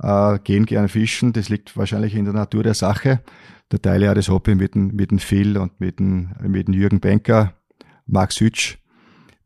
äh, 0.00 0.38
gehen 0.44 0.66
gerne 0.66 0.88
fischen. 0.88 1.32
Das 1.32 1.48
liegt 1.48 1.76
wahrscheinlich 1.76 2.14
in 2.14 2.24
der 2.24 2.34
Natur 2.34 2.62
der 2.62 2.74
Sache. 2.74 3.20
Da 3.68 3.78
teile 3.78 4.04
ich 4.04 4.10
auch 4.10 4.14
das 4.14 4.28
Hobby 4.28 4.54
mit 4.54 4.74
dem, 4.74 4.94
mit 4.94 5.10
dem 5.10 5.18
Phil 5.18 5.58
und 5.58 5.80
mit 5.80 5.98
dem, 5.98 6.34
mit 6.40 6.68
dem 6.68 6.74
Jürgen 6.74 7.00
Benker, 7.00 7.54
Marc 8.06 8.32
Sütsch, 8.32 8.78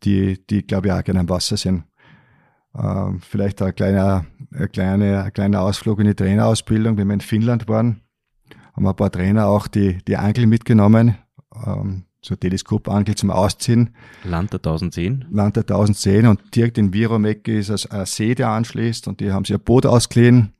die, 0.05 0.45
die 0.47 0.67
glaube 0.67 0.89
ich 0.89 0.93
auch 0.93 1.03
gerne 1.03 1.21
am 1.21 1.29
Wasser 1.29 1.57
sind. 1.57 1.85
Äh, 2.75 3.13
vielleicht 3.21 3.61
ein 3.63 3.75
kleiner, 3.75 4.25
ein 4.53 4.73
kleiner, 4.73 5.25
ein 5.25 5.33
kleiner 5.33 5.63
Ausflug 5.63 6.01
in 6.01 6.07
die 6.07 6.15
Trainerausbildung, 6.15 6.97
wenn 6.97 7.09
wir 7.09 7.15
in 7.15 7.21
Finnland 7.21 7.69
waren, 7.69 8.01
haben 8.75 8.87
ein 8.87 8.97
paar 8.97 9.13
Trainer 9.13 9.47
auch 9.47 9.67
die, 9.67 9.99
die 10.07 10.17
Angel 10.17 10.47
mitgenommen 10.47 11.17
ähm, 11.67 12.05
so 12.25 12.37
Teleskopangel 12.37 13.17
zum 13.17 13.31
Ausziehen. 13.31 13.91
Land 14.25 14.53
der 14.53 14.61
1010? 14.61 15.27
Land 15.31 15.57
der 15.57 15.63
1010 15.63 16.27
und 16.27 16.41
direkt 16.55 16.79
in 16.79 16.93
Viromecke 16.93 17.59
ist 17.59 17.91
ein 17.91 18.07
See, 18.07 18.35
der 18.35 18.49
anschließt 18.51 19.09
und 19.09 19.21
die 19.21 19.33
haben 19.33 19.45
sich 19.45 19.57
ein 19.57 19.63
Boot 19.63 19.87
ausgeliehen 19.87 20.53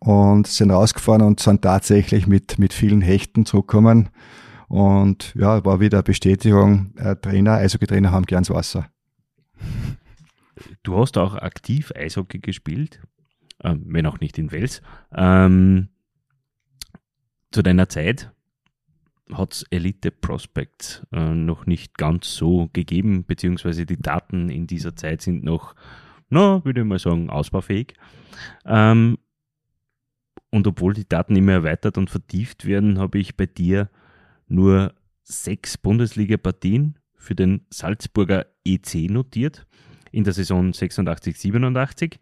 und 0.00 0.46
sind 0.48 0.70
rausgefahren 0.70 1.22
und 1.22 1.40
sind 1.40 1.62
tatsächlich 1.62 2.26
mit, 2.26 2.58
mit 2.58 2.72
vielen 2.72 3.02
Hechten 3.02 3.46
zurückgekommen. 3.46 4.08
Und 4.68 5.34
ja, 5.36 5.64
war 5.64 5.80
wieder 5.80 6.02
Bestätigung, 6.02 6.92
äh, 6.96 7.16
Trainer, 7.16 7.54
Eishockey-Trainer 7.54 8.12
haben 8.12 8.26
gern 8.26 8.42
das 8.42 8.50
Wasser. 8.50 8.86
Du 10.82 10.96
hast 10.96 11.18
auch 11.18 11.34
aktiv 11.34 11.92
Eishockey 11.94 12.38
gespielt, 12.38 13.02
äh, 13.58 13.74
wenn 13.78 14.06
auch 14.06 14.20
nicht 14.20 14.38
in 14.38 14.50
Wels. 14.50 14.82
Ähm, 15.14 15.88
zu 17.50 17.62
deiner 17.62 17.88
Zeit 17.88 18.32
hat 19.32 19.52
es 19.52 19.62
Elite 19.70 20.10
Prospects 20.10 21.06
äh, 21.12 21.34
noch 21.34 21.66
nicht 21.66 21.96
ganz 21.98 22.34
so 22.34 22.68
gegeben, 22.72 23.24
beziehungsweise 23.24 23.86
die 23.86 24.00
Daten 24.00 24.48
in 24.48 24.66
dieser 24.66 24.96
Zeit 24.96 25.22
sind 25.22 25.44
noch, 25.44 25.74
na, 26.30 26.64
würde 26.64 26.80
ich 26.80 26.86
mal 26.86 26.98
sagen, 26.98 27.30
ausbaufähig. 27.30 27.94
Ähm, 28.64 29.18
und 30.50 30.66
obwohl 30.66 30.94
die 30.94 31.08
Daten 31.08 31.36
immer 31.36 31.52
erweitert 31.52 31.96
und 31.98 32.10
vertieft 32.10 32.64
werden, 32.64 32.98
habe 32.98 33.18
ich 33.18 33.36
bei 33.36 33.46
dir 33.46 33.88
nur 34.48 34.94
sechs 35.22 35.78
Bundesliga-Partien 35.78 36.98
für 37.14 37.34
den 37.34 37.66
Salzburger 37.70 38.46
EC 38.64 39.10
notiert 39.10 39.66
in 40.10 40.24
der 40.24 40.32
Saison 40.32 40.72
86, 40.72 41.38
87. 41.38 42.20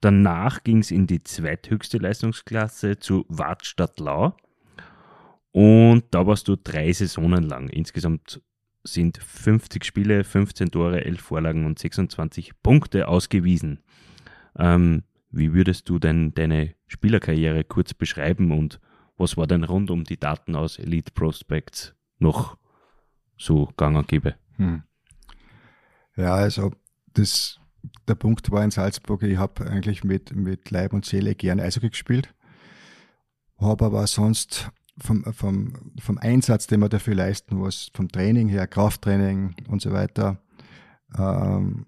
Danach 0.00 0.64
ging 0.64 0.78
es 0.78 0.90
in 0.90 1.06
die 1.06 1.22
zweithöchste 1.22 1.98
Leistungsklasse 1.98 2.98
zu 2.98 3.26
Wartstadt 3.28 4.00
Lau. 4.00 4.34
Und 5.52 6.04
da 6.12 6.26
warst 6.26 6.48
du 6.48 6.56
drei 6.56 6.92
Saisonen 6.92 7.44
lang. 7.44 7.68
Insgesamt 7.68 8.40
sind 8.82 9.18
50 9.18 9.84
Spiele, 9.84 10.24
15 10.24 10.70
Tore, 10.70 11.04
11 11.04 11.20
Vorlagen 11.20 11.66
und 11.66 11.78
26 11.78 12.62
Punkte 12.62 13.08
ausgewiesen. 13.08 13.80
Ähm, 14.58 15.02
wie 15.30 15.52
würdest 15.52 15.88
du 15.88 15.98
denn 15.98 16.32
deine 16.34 16.74
Spielerkarriere 16.86 17.64
kurz 17.64 17.94
beschreiben 17.94 18.52
und 18.52 18.80
was 19.16 19.36
war 19.36 19.46
denn 19.46 19.64
rund 19.64 19.90
um 19.90 20.04
die 20.04 20.18
Daten 20.18 20.56
aus 20.56 20.78
Elite 20.78 21.12
Prospects 21.12 21.94
noch 22.18 22.56
so 23.36 23.68
gang 23.76 23.96
und 23.96 24.08
gäbe? 24.08 24.34
Hm. 24.56 24.82
Ja, 26.16 26.34
also 26.34 26.72
das, 27.14 27.58
der 28.08 28.14
Punkt 28.14 28.50
war 28.50 28.64
in 28.64 28.70
Salzburg, 28.70 29.22
ich 29.22 29.38
habe 29.38 29.68
eigentlich 29.68 30.04
mit, 30.04 30.34
mit 30.34 30.70
Leib 30.70 30.92
und 30.92 31.04
Seele 31.04 31.34
gern 31.34 31.60
Eishockey 31.60 31.90
gespielt, 31.90 32.34
habe 33.58 33.84
aber 33.84 34.06
sonst 34.06 34.70
vom, 34.98 35.24
vom, 35.32 35.92
vom 35.98 36.18
Einsatz, 36.18 36.66
den 36.66 36.80
man 36.80 36.90
dafür 36.90 37.14
leisten 37.14 37.56
muss, 37.56 37.90
vom 37.94 38.08
Training 38.08 38.48
her, 38.48 38.66
Krafttraining 38.66 39.54
und 39.68 39.80
so 39.82 39.92
weiter, 39.92 40.42
ähm, 41.16 41.86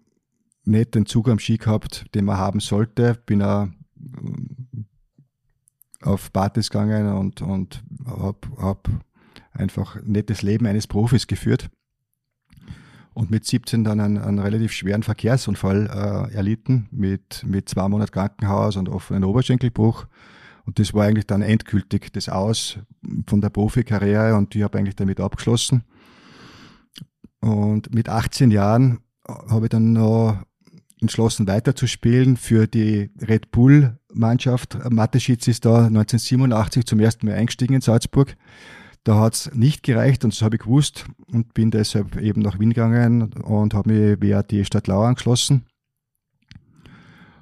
nicht 0.64 0.94
den 0.94 1.06
Zug 1.06 1.28
am 1.28 1.38
Ski 1.38 1.58
gehabt, 1.58 2.06
den 2.14 2.24
man 2.24 2.38
haben 2.38 2.60
sollte. 2.60 3.14
Bin 3.26 3.42
auch 3.42 3.68
ähm, 3.98 4.86
auf 6.02 6.32
Partys 6.32 6.70
gegangen 6.70 7.12
und, 7.14 7.42
und 7.42 7.82
habe 8.06 8.38
hab 8.58 8.88
einfach 9.52 10.02
nicht 10.02 10.30
das 10.30 10.42
Leben 10.42 10.66
eines 10.66 10.86
Profis 10.86 11.26
geführt. 11.26 11.70
Und 13.14 13.30
mit 13.30 13.44
17 13.44 13.84
dann 13.84 14.00
einen, 14.00 14.18
einen 14.18 14.38
relativ 14.38 14.72
schweren 14.72 15.02
Verkehrsunfall 15.02 16.28
äh, 16.30 16.34
erlitten 16.34 16.88
mit, 16.90 17.44
mit 17.46 17.68
zwei 17.68 17.88
Monaten 17.88 18.12
Krankenhaus 18.12 18.76
und 18.76 18.88
offenen 18.88 19.24
Oberschenkelbruch. 19.24 20.06
Und 20.64 20.78
das 20.78 20.94
war 20.94 21.04
eigentlich 21.04 21.26
dann 21.26 21.42
endgültig 21.42 22.12
das 22.12 22.28
Aus 22.28 22.78
von 23.26 23.40
der 23.40 23.50
Profikarriere 23.50 24.36
und 24.36 24.54
ich 24.54 24.62
habe 24.62 24.78
eigentlich 24.78 24.96
damit 24.96 25.20
abgeschlossen. 25.20 25.84
Und 27.40 27.94
mit 27.94 28.08
18 28.08 28.50
Jahren 28.50 29.00
habe 29.26 29.66
ich 29.66 29.70
dann 29.70 29.92
noch 29.92 30.38
entschlossen 31.00 31.48
weiterzuspielen 31.48 32.36
für 32.36 32.66
die 32.66 33.10
Red 33.20 33.50
Bull 33.50 33.98
Mannschaft. 34.12 34.78
Mateschitz 34.88 35.48
ist 35.48 35.64
da 35.64 35.86
1987 35.86 36.86
zum 36.86 37.00
ersten 37.00 37.26
Mal 37.26 37.34
eingestiegen 37.34 37.74
in 37.74 37.80
Salzburg. 37.80 38.36
Da 39.04 39.18
hat 39.18 39.34
es 39.34 39.54
nicht 39.54 39.82
gereicht 39.82 40.24
und 40.24 40.32
das 40.32 40.42
habe 40.42 40.56
ich 40.56 40.62
gewusst 40.62 41.06
und 41.26 41.54
bin 41.54 41.70
deshalb 41.72 42.16
eben 42.16 42.40
nach 42.40 42.60
Wien 42.60 42.70
gegangen 42.70 43.32
und 43.32 43.74
habe 43.74 43.92
mich 43.92 44.20
via 44.20 44.42
die 44.42 44.64
Stadt 44.64 44.86
Lau 44.86 45.02
angeschlossen. 45.02 45.66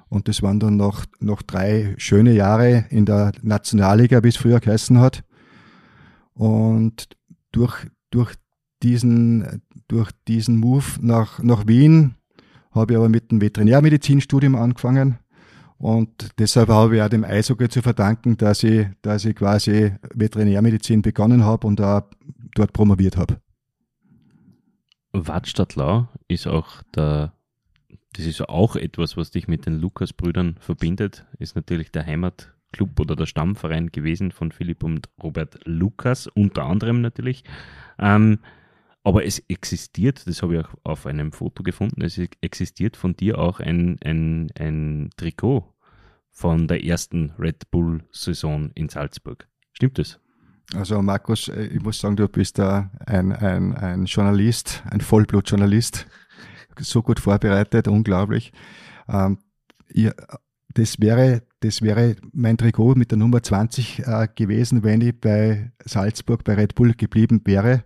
Und 0.09 0.27
das 0.27 0.41
waren 0.41 0.59
dann 0.59 0.75
noch, 0.75 1.05
noch 1.19 1.41
drei 1.41 1.93
schöne 1.97 2.33
Jahre 2.33 2.85
in 2.89 3.05
der 3.05 3.31
Nationalliga, 3.43 4.23
wie 4.23 4.27
es 4.27 4.35
früher 4.35 4.59
geheißen 4.59 4.99
hat. 4.99 5.23
Und 6.33 7.07
durch, 7.51 7.87
durch, 8.09 8.35
diesen, 8.83 9.61
durch 9.87 10.11
diesen 10.27 10.57
Move 10.57 10.83
nach, 10.99 11.41
nach 11.43 11.67
Wien 11.67 12.15
habe 12.71 12.93
ich 12.93 12.97
aber 12.97 13.07
mit 13.07 13.31
dem 13.31 13.39
Veterinärmedizinstudium 13.39 14.55
angefangen. 14.55 15.19
Und 15.81 16.29
deshalb 16.37 16.69
habe 16.69 16.95
ich 16.95 17.01
auch 17.01 17.09
dem 17.09 17.23
Eishockey 17.23 17.67
zu 17.67 17.81
verdanken, 17.81 18.37
dass 18.37 18.61
ich, 18.61 18.85
dass 19.01 19.25
ich 19.25 19.35
quasi 19.35 19.93
Veterinärmedizin 20.13 21.01
begonnen 21.01 21.43
habe 21.43 21.65
und 21.65 21.81
auch 21.81 22.03
dort 22.53 22.71
promoviert 22.71 23.17
habe. 23.17 23.37
Wadstadtlau 25.11 26.07
ist 26.27 26.47
auch 26.47 26.83
der 26.95 27.33
das 28.13 28.25
ist 28.25 28.41
auch 28.41 28.75
etwas, 28.75 29.15
was 29.15 29.31
dich 29.31 29.47
mit 29.47 29.65
den 29.65 29.79
Lukas-Brüdern 29.79 30.57
verbindet, 30.59 31.25
ist 31.39 31.55
natürlich 31.55 31.91
der 31.91 32.05
Heimatclub 32.05 32.99
oder 32.99 33.15
der 33.15 33.25
Stammverein 33.25 33.91
gewesen 33.91 34.31
von 34.31 34.51
Philipp 34.51 34.83
und 34.83 35.07
Robert 35.23 35.59
Lukas, 35.63 36.27
unter 36.27 36.65
anderem 36.65 36.99
natürlich. 36.99 37.45
Ähm, 37.97 38.39
aber 39.03 39.25
es 39.25 39.39
existiert, 39.47 40.27
das 40.27 40.43
habe 40.43 40.57
ich 40.57 40.65
auch 40.65 40.73
auf 40.83 41.05
einem 41.05 41.31
Foto 41.31 41.63
gefunden, 41.63 42.01
es 42.01 42.19
existiert 42.41 42.97
von 42.97 43.15
dir 43.15 43.39
auch 43.39 43.61
ein, 43.61 43.97
ein, 44.03 44.51
ein 44.59 45.09
Trikot 45.15 45.70
von 46.31 46.67
der 46.67 46.83
ersten 46.83 47.33
Red 47.37 47.69
Bull-Saison 47.71 48.71
in 48.73 48.89
Salzburg. 48.89 49.47
Stimmt 49.73 49.99
das? 49.99 50.19
Also 50.73 51.01
Markus, 51.01 51.49
äh, 51.49 51.65
ich 51.65 51.81
muss 51.81 51.99
sagen, 51.99 52.15
du 52.15 52.27
bist 52.27 52.57
da 52.57 52.89
ein, 53.05 53.31
ein, 53.31 53.75
ein 53.75 54.05
Journalist, 54.05 54.83
ein 54.89 55.01
Vollblutjournalist 55.01 56.07
so 56.79 57.01
gut 57.01 57.19
vorbereitet, 57.19 57.87
unglaublich. 57.87 58.51
Ähm, 59.07 59.37
ihr, 59.93 60.15
das 60.73 60.99
wäre, 60.99 61.43
das 61.59 61.81
wäre 61.81 62.15
mein 62.33 62.57
Trikot 62.57 62.95
mit 62.95 63.11
der 63.11 63.17
Nummer 63.17 63.43
20 63.43 63.99
äh, 63.99 64.27
gewesen, 64.33 64.83
wenn 64.83 65.01
ich 65.01 65.19
bei 65.19 65.71
Salzburg 65.83 66.43
bei 66.43 66.55
Red 66.55 66.75
Bull 66.75 66.93
geblieben 66.93 67.41
wäre. 67.45 67.83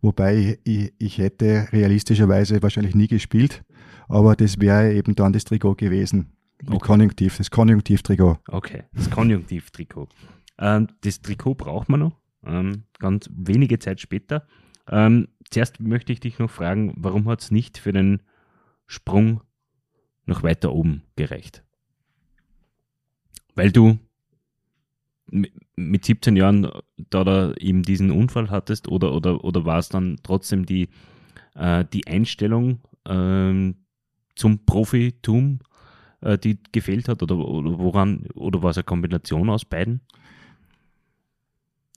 Wobei 0.00 0.58
ich, 0.64 0.92
ich 0.98 1.18
hätte 1.18 1.68
realistischerweise 1.72 2.62
wahrscheinlich 2.62 2.94
nie 2.94 3.08
gespielt, 3.08 3.64
aber 4.08 4.36
das 4.36 4.60
wäre 4.60 4.92
eben 4.92 5.14
dann 5.14 5.32
das 5.32 5.44
Trikot 5.44 5.76
gewesen. 5.76 6.33
Mit 6.64 6.76
okay. 6.76 6.86
Konjunktiv, 6.86 7.36
das 7.36 7.50
Konjunktiv-Trikot. 7.50 8.38
Okay, 8.48 8.84
das 8.92 9.10
Konjunktiv-Trikot. 9.10 10.08
Ähm, 10.58 10.88
das 11.02 11.20
Trikot 11.20 11.54
braucht 11.54 11.88
man 11.88 12.00
noch, 12.00 12.20
ähm, 12.44 12.84
ganz 12.98 13.28
wenige 13.34 13.78
Zeit 13.78 14.00
später. 14.00 14.46
Ähm, 14.88 15.28
zuerst 15.50 15.80
möchte 15.80 16.12
ich 16.12 16.20
dich 16.20 16.38
noch 16.38 16.50
fragen, 16.50 16.94
warum 16.96 17.28
hat 17.28 17.42
es 17.42 17.50
nicht 17.50 17.78
für 17.78 17.92
den 17.92 18.22
Sprung 18.86 19.42
noch 20.26 20.42
weiter 20.42 20.72
oben 20.72 21.02
gereicht? 21.16 21.64
Weil 23.54 23.70
du 23.70 23.98
mit 25.76 26.04
17 26.04 26.36
Jahren 26.36 26.70
da, 26.96 27.24
da 27.24 27.52
eben 27.54 27.82
diesen 27.82 28.10
Unfall 28.10 28.50
hattest 28.50 28.88
oder, 28.88 29.12
oder, 29.14 29.44
oder 29.44 29.64
war 29.64 29.78
es 29.78 29.88
dann 29.88 30.18
trotzdem 30.22 30.66
die, 30.66 30.88
äh, 31.54 31.84
die 31.92 32.06
Einstellung 32.06 32.80
äh, 33.04 33.74
zum 34.34 34.64
Profitum, 34.66 35.60
äh, 36.24 36.38
die 36.38 36.58
gefehlt 36.72 37.08
hat 37.08 37.22
oder, 37.22 37.36
oder 37.36 37.78
woran 37.78 38.26
oder 38.34 38.62
war 38.62 38.70
es 38.70 38.78
eine 38.78 38.84
Kombination 38.84 39.50
aus 39.50 39.64
beiden? 39.64 40.00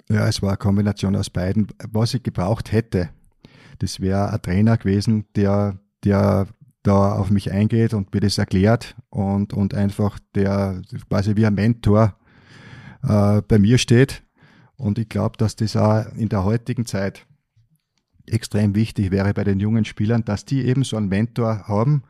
Ja, 0.10 0.28
es 0.28 0.42
war 0.42 0.50
eine 0.50 0.58
Kombination 0.58 1.16
aus 1.16 1.30
beiden. 1.30 1.68
Was 1.92 2.14
ich 2.14 2.24
gebraucht 2.24 2.72
hätte, 2.72 3.10
das 3.80 4.00
wäre 4.00 4.32
ein 4.32 4.42
Trainer 4.42 4.78
gewesen, 4.78 5.26
der, 5.36 5.80
der 6.04 6.48
da 6.84 7.14
auf 7.14 7.30
mich 7.30 7.52
eingeht 7.52 7.94
und 7.94 8.14
mir 8.14 8.22
das 8.22 8.38
erklärt 8.38 8.96
und, 9.10 9.54
und 9.54 9.74
einfach 9.74 10.20
der 10.36 10.82
quasi 11.10 11.36
wie 11.36 11.46
ein 11.46 11.56
Mentor 11.56 12.16
äh, 13.04 13.42
bei 13.42 13.60
mir 13.60 13.78
steht. 13.78 14.24
Und 14.78 15.00
ich 15.00 15.10
glaube, 15.10 15.38
dass 15.38 15.56
das 15.56 15.76
auch 15.76 16.06
in 16.16 16.30
der 16.30 16.44
heutigen 16.44 16.86
Zeit 16.86 17.26
extrem 18.26 18.76
wichtig 18.76 19.12
wäre 19.12 19.34
bei 19.34 19.44
den 19.44 19.60
jungen 19.60 19.86
Spielern, 19.86 20.24
dass 20.24 20.46
die 20.46 20.66
eben 20.66 20.84
so 20.84 20.98
einen 20.98 21.10
Mentor 21.10 21.68
haben, 21.68 22.04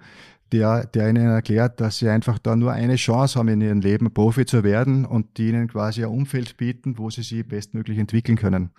der, 0.51 0.85
der 0.85 1.09
ihnen 1.09 1.27
erklärt, 1.27 1.81
dass 1.81 1.99
sie 1.99 2.09
einfach 2.09 2.39
da 2.39 2.55
nur 2.55 2.71
eine 2.71 2.95
Chance 2.95 3.37
haben 3.37 3.47
in 3.49 3.61
ihrem 3.61 3.81
Leben, 3.81 4.13
Profi 4.13 4.45
zu 4.45 4.63
werden 4.63 5.05
und 5.05 5.37
die 5.37 5.49
ihnen 5.49 5.67
quasi 5.67 6.03
ein 6.03 6.09
Umfeld 6.09 6.57
bieten, 6.57 6.97
wo 6.97 7.09
sie 7.09 7.23
sich 7.23 7.47
bestmöglich 7.47 7.97
entwickeln 7.97 8.37
können. 8.37 8.71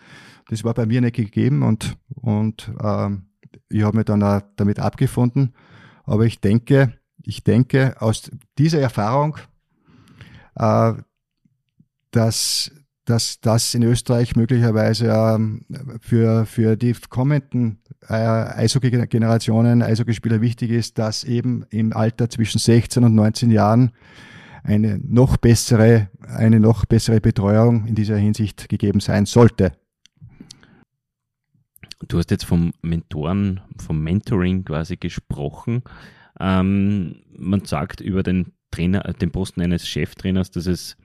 Das 0.49 0.64
war 0.64 0.75
bei 0.75 0.87
mir 0.87 1.01
nicht 1.01 1.16
gegeben 1.16 1.62
und, 1.62 1.97
und 2.14 2.73
ähm, 2.83 3.27
ich 3.69 3.83
habe 3.83 3.97
mich 3.97 4.07
dann 4.07 4.23
auch 4.23 4.41
damit 4.57 4.79
abgefunden. 4.79 5.55
Aber 6.05 6.25
ich 6.25 6.41
denke, 6.41 6.95
ich 7.23 7.45
denke 7.45 8.01
aus 8.01 8.31
dieser 8.57 8.81
Erfahrung, 8.81 9.37
äh, 10.57 10.95
dass 12.11 12.73
dass 13.09 13.41
das 13.41 13.75
in 13.75 13.83
Österreich 13.83 14.37
möglicherweise 14.37 15.07
ähm, 15.09 15.64
für, 16.01 16.45
für 16.45 16.77
die 16.77 16.95
kommenden 17.09 17.81
äh, 18.09 18.15
Eishockey-Generationen, 18.15 19.83
Eishockeyspieler 19.83 20.41
wichtig 20.41 20.71
ist, 20.71 20.99
dass 20.99 21.25
eben 21.25 21.65
im 21.71 21.93
Alter 21.93 22.31
zwischen 22.31 22.59
16 22.59 23.05
und 23.05 23.15
19 23.15 23.51
Jahren 23.51 23.93
eine 24.63 24.99
noch 24.99 25.37
bessere, 25.37 26.09
eine 26.21 26.61
noch 26.61 26.85
bessere 26.85 27.21
Betreuung 27.21 27.87
in 27.87 27.95
dieser 27.95 28.17
Hinsicht 28.17 28.69
gegeben 28.69 29.01
sein 29.01 29.27
sollte. 29.27 29.73
Du 32.07 32.19
hast 32.19 32.31
jetzt 32.31 32.45
vom 32.45 32.73
Mentoren, 32.83 33.61
vom 33.79 34.03
Mentoring 34.03 34.65
quasi 34.65 34.97
gesprochen. 34.97 35.83
Ähm, 36.39 37.23
man 37.37 37.65
sagt 37.65 38.01
über 38.01 38.23
den 38.23 38.53
Trainer, 38.71 39.01
den 39.01 39.33
Posten 39.33 39.63
eines 39.63 39.89
Cheftrainers, 39.89 40.51
dass 40.51 40.67
es 40.67 40.97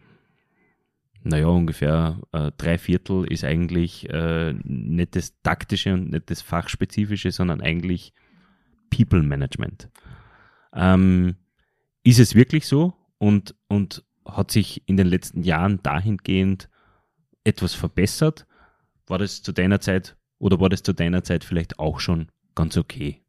naja, 1.24 1.48
ungefähr 1.48 2.20
äh, 2.34 2.52
drei 2.58 2.78
Viertel 2.78 3.26
ist 3.32 3.44
eigentlich 3.44 4.10
äh, 4.10 4.54
nicht 4.64 5.16
das 5.16 5.40
taktische 5.42 5.94
und 5.94 6.12
nicht 6.12 6.30
das 6.30 6.42
fachspezifische, 6.42 7.32
sondern 7.32 7.62
eigentlich 7.62 8.14
People 8.90 9.24
Management. 9.24 9.90
Ähm, 10.74 11.36
ist 12.04 12.20
es 12.20 12.36
wirklich 12.36 12.68
so 12.68 12.94
und, 13.18 13.56
und 13.68 14.04
hat 14.26 14.52
sich 14.52 14.88
in 14.88 14.98
den 14.98 15.08
letzten 15.08 15.44
Jahren 15.44 15.82
dahingehend 15.82 16.70
etwas 17.44 17.74
verbessert? 17.74 18.46
War 19.08 19.18
das 19.18 19.42
zu 19.42 19.54
deiner 19.54 19.80
Zeit 19.80 20.18
oder 20.40 20.60
war 20.60 20.70
das 20.70 20.84
zu 20.84 20.94
deiner 20.94 21.24
Zeit 21.24 21.44
vielleicht 21.44 21.80
auch 21.80 22.00
schon 22.00 22.30
ganz 22.54 22.78
okay? 22.78 23.22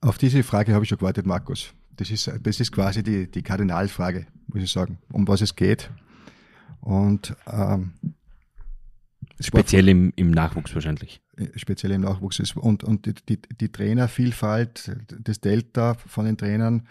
Auf 0.00 0.18
diese 0.18 0.42
Frage 0.42 0.72
habe 0.72 0.84
ich 0.84 0.88
schon 0.88 0.98
gewartet, 0.98 1.26
Markus. 1.26 1.74
Das 2.00 2.10
ist, 2.10 2.32
das 2.42 2.60
ist 2.60 2.72
quasi 2.72 3.02
die, 3.02 3.30
die 3.30 3.42
Kardinalfrage, 3.42 4.26
muss 4.46 4.62
ich 4.62 4.72
sagen, 4.72 4.96
um 5.12 5.28
was 5.28 5.42
es 5.42 5.54
geht. 5.54 5.90
Und 6.80 7.36
ähm, 7.46 7.92
speziell 9.38 9.86
im, 9.86 10.10
im 10.16 10.30
Nachwuchs 10.30 10.74
wahrscheinlich. 10.74 11.20
Äh, 11.36 11.48
speziell 11.56 11.92
im 11.92 12.00
Nachwuchs 12.00 12.38
ist. 12.38 12.56
Und, 12.56 12.84
und 12.84 13.04
die, 13.04 13.12
die, 13.28 13.38
die 13.42 13.70
Trainervielfalt, 13.70 14.96
das 15.08 15.42
Delta 15.42 15.92
von 15.92 16.24
den 16.24 16.38
Trainern 16.38 16.88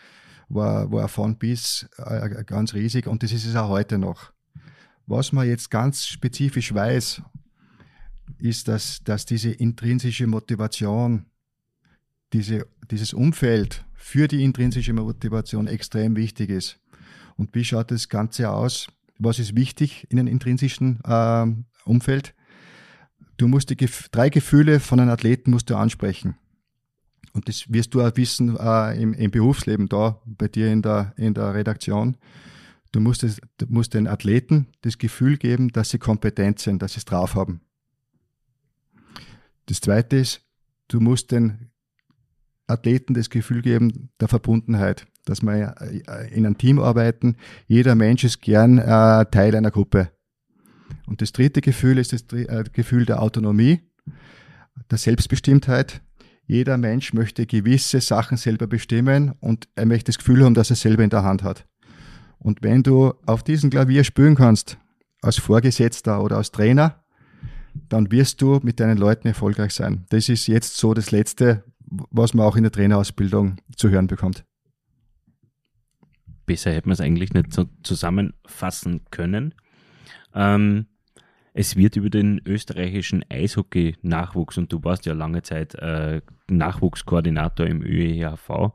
war, 0.47 0.91
war 0.91 1.07
von 1.07 1.39
bis 1.39 1.89
äh, 1.97 2.43
ganz 2.43 2.75
riesig 2.75 3.07
und 3.07 3.23
das 3.23 3.31
ist 3.31 3.47
es 3.47 3.55
auch 3.55 3.69
heute 3.69 3.97
noch. 3.97 4.31
Was 5.07 5.31
man 5.31 5.47
jetzt 5.47 5.71
ganz 5.71 6.05
spezifisch 6.05 6.71
weiß, 6.71 7.23
ist, 8.37 8.67
dass, 8.67 9.03
dass 9.03 9.25
diese 9.25 9.49
intrinsische 9.49 10.27
Motivation, 10.27 11.25
diese, 12.31 12.67
dieses 12.91 13.15
Umfeld 13.15 13.85
für 13.99 14.29
die 14.29 14.43
intrinsische 14.43 14.93
Motivation 14.93 15.67
extrem 15.67 16.15
wichtig 16.15 16.49
ist. 16.49 16.79
Und 17.35 17.53
wie 17.53 17.65
schaut 17.65 17.91
das 17.91 18.07
Ganze 18.07 18.49
aus? 18.49 18.87
Was 19.19 19.39
ist 19.39 19.55
wichtig 19.55 20.07
in 20.09 20.17
einem 20.17 20.29
intrinsischen 20.29 20.99
äh, 21.03 21.45
Umfeld? 21.83 22.33
Du 23.35 23.47
musst 23.47 23.69
die 23.69 23.89
drei 24.11 24.29
Gefühle 24.29 24.79
von 24.79 25.01
einem 25.01 25.11
Athleten 25.11 25.51
musst 25.51 25.69
du 25.69 25.75
ansprechen. 25.75 26.37
Und 27.33 27.49
das 27.49 27.71
wirst 27.71 27.93
du 27.93 28.01
auch 28.01 28.15
wissen 28.15 28.57
äh, 28.57 29.01
im, 29.01 29.13
im, 29.13 29.31
Berufsleben 29.31 29.89
da, 29.89 30.21
bei 30.25 30.47
dir 30.47 30.71
in 30.71 30.81
der, 30.81 31.13
in 31.17 31.33
der 31.33 31.53
Redaktion. 31.53 32.15
Du 32.93 33.01
musst, 33.01 33.23
es, 33.23 33.39
du 33.57 33.65
musst 33.67 33.93
den 33.93 34.07
Athleten 34.07 34.67
das 34.81 34.97
Gefühl 34.97 35.37
geben, 35.37 35.69
dass 35.69 35.89
sie 35.89 35.99
kompetent 35.99 36.59
sind, 36.59 36.81
dass 36.81 36.93
sie 36.93 36.99
es 36.99 37.05
drauf 37.05 37.35
haben. 37.35 37.61
Das 39.67 39.81
zweite 39.81 40.15
ist, 40.15 40.41
du 40.87 40.99
musst 41.01 41.31
den 41.31 41.68
Athleten 42.69 43.13
das 43.13 43.29
Gefühl 43.29 43.61
geben 43.61 44.09
der 44.19 44.27
Verbundenheit, 44.27 45.07
dass 45.25 45.41
wir 45.41 45.75
äh, 45.79 46.33
in 46.33 46.45
einem 46.45 46.57
Team 46.57 46.79
arbeiten. 46.79 47.35
Jeder 47.67 47.95
Mensch 47.95 48.23
ist 48.23 48.41
gern 48.41 48.77
äh, 48.77 49.25
Teil 49.25 49.55
einer 49.55 49.71
Gruppe. 49.71 50.09
Und 51.07 51.21
das 51.21 51.31
dritte 51.31 51.61
Gefühl 51.61 51.97
ist 51.97 52.13
das 52.13 52.23
äh, 52.33 52.63
Gefühl 52.71 53.05
der 53.05 53.21
Autonomie, 53.21 53.81
der 54.91 54.97
Selbstbestimmtheit. 54.97 56.01
Jeder 56.45 56.77
Mensch 56.77 57.13
möchte 57.13 57.45
gewisse 57.45 58.01
Sachen 58.01 58.37
selber 58.37 58.67
bestimmen 58.67 59.33
und 59.39 59.67
er 59.75 59.85
möchte 59.85 60.05
das 60.05 60.17
Gefühl 60.17 60.43
haben, 60.43 60.55
dass 60.55 60.71
er 60.71 60.75
selber 60.75 61.03
in 61.03 61.09
der 61.09 61.23
Hand 61.23 61.43
hat. 61.43 61.67
Und 62.39 62.63
wenn 62.63 62.83
du 62.83 63.13
auf 63.25 63.43
diesem 63.43 63.69
Klavier 63.69 64.03
spielen 64.03 64.35
kannst, 64.35 64.77
als 65.21 65.37
Vorgesetzter 65.37 66.23
oder 66.23 66.37
als 66.37 66.51
Trainer, 66.51 67.03
dann 67.89 68.11
wirst 68.11 68.41
du 68.41 68.59
mit 68.63 68.79
deinen 68.79 68.97
Leuten 68.97 69.27
erfolgreich 69.27 69.73
sein. 69.73 70.05
Das 70.09 70.29
ist 70.29 70.47
jetzt 70.47 70.77
so 70.77 70.93
das 70.93 71.11
Letzte, 71.11 71.63
was 71.89 72.33
man 72.33 72.45
auch 72.45 72.55
in 72.55 72.63
der 72.63 72.71
Trainerausbildung 72.71 73.57
zu 73.75 73.89
hören 73.89 74.07
bekommt. 74.07 74.45
Besser 76.45 76.71
hätte 76.71 76.87
man 76.87 76.93
es 76.93 77.01
eigentlich 77.01 77.33
nicht 77.33 77.53
so 77.53 77.65
zusammenfassen 77.83 79.01
können. 79.11 79.53
Ähm, 80.33 80.87
es 81.53 81.75
wird 81.75 81.95
über 81.95 82.09
den 82.09 82.41
österreichischen 82.45 83.25
Eishockey-Nachwuchs, 83.29 84.57
und 84.57 84.71
du 84.71 84.83
warst 84.83 85.05
ja 85.05 85.13
lange 85.13 85.41
Zeit 85.41 85.75
äh, 85.75 86.21
Nachwuchskoordinator 86.49 87.65
im 87.65 87.81
ÖEHV 87.81 88.73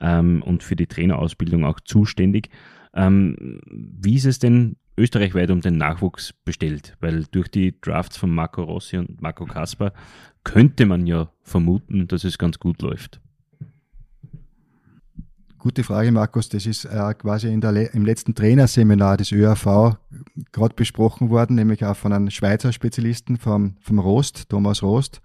ähm, 0.00 0.42
und 0.42 0.62
für 0.62 0.76
die 0.76 0.86
Trainerausbildung 0.86 1.64
auch 1.64 1.80
zuständig. 1.80 2.50
Ähm, 2.94 3.60
wie 3.70 4.16
ist 4.16 4.24
es 4.24 4.38
denn 4.38 4.76
österreichweit 4.96 5.50
um 5.50 5.60
den 5.60 5.76
Nachwuchs 5.76 6.32
bestellt? 6.32 6.96
Weil 7.00 7.24
durch 7.30 7.48
die 7.48 7.80
Drafts 7.80 8.16
von 8.16 8.30
Marco 8.30 8.62
Rossi 8.62 8.98
und 8.98 9.20
Marco 9.20 9.44
Kasper 9.44 9.92
könnte 10.44 10.86
man 10.86 11.06
ja 11.06 11.30
vermuten, 11.42 12.06
dass 12.06 12.24
es 12.24 12.38
ganz 12.38 12.58
gut 12.58 12.82
läuft. 12.82 13.20
Gute 15.58 15.82
Frage, 15.82 16.12
Markus. 16.12 16.50
Das 16.50 16.66
ist 16.66 16.84
äh, 16.84 17.14
quasi 17.14 17.58
der, 17.58 17.94
im 17.94 18.04
letzten 18.04 18.34
Trainerseminar 18.34 19.16
des 19.16 19.32
ÖRV 19.32 19.96
gerade 20.52 20.74
besprochen 20.74 21.30
worden, 21.30 21.56
nämlich 21.56 21.86
auch 21.86 21.96
von 21.96 22.12
einem 22.12 22.28
Schweizer 22.28 22.70
Spezialisten 22.70 23.38
vom, 23.38 23.76
vom 23.80 23.98
Rost, 23.98 24.50
Thomas 24.50 24.82
Rost. 24.82 25.22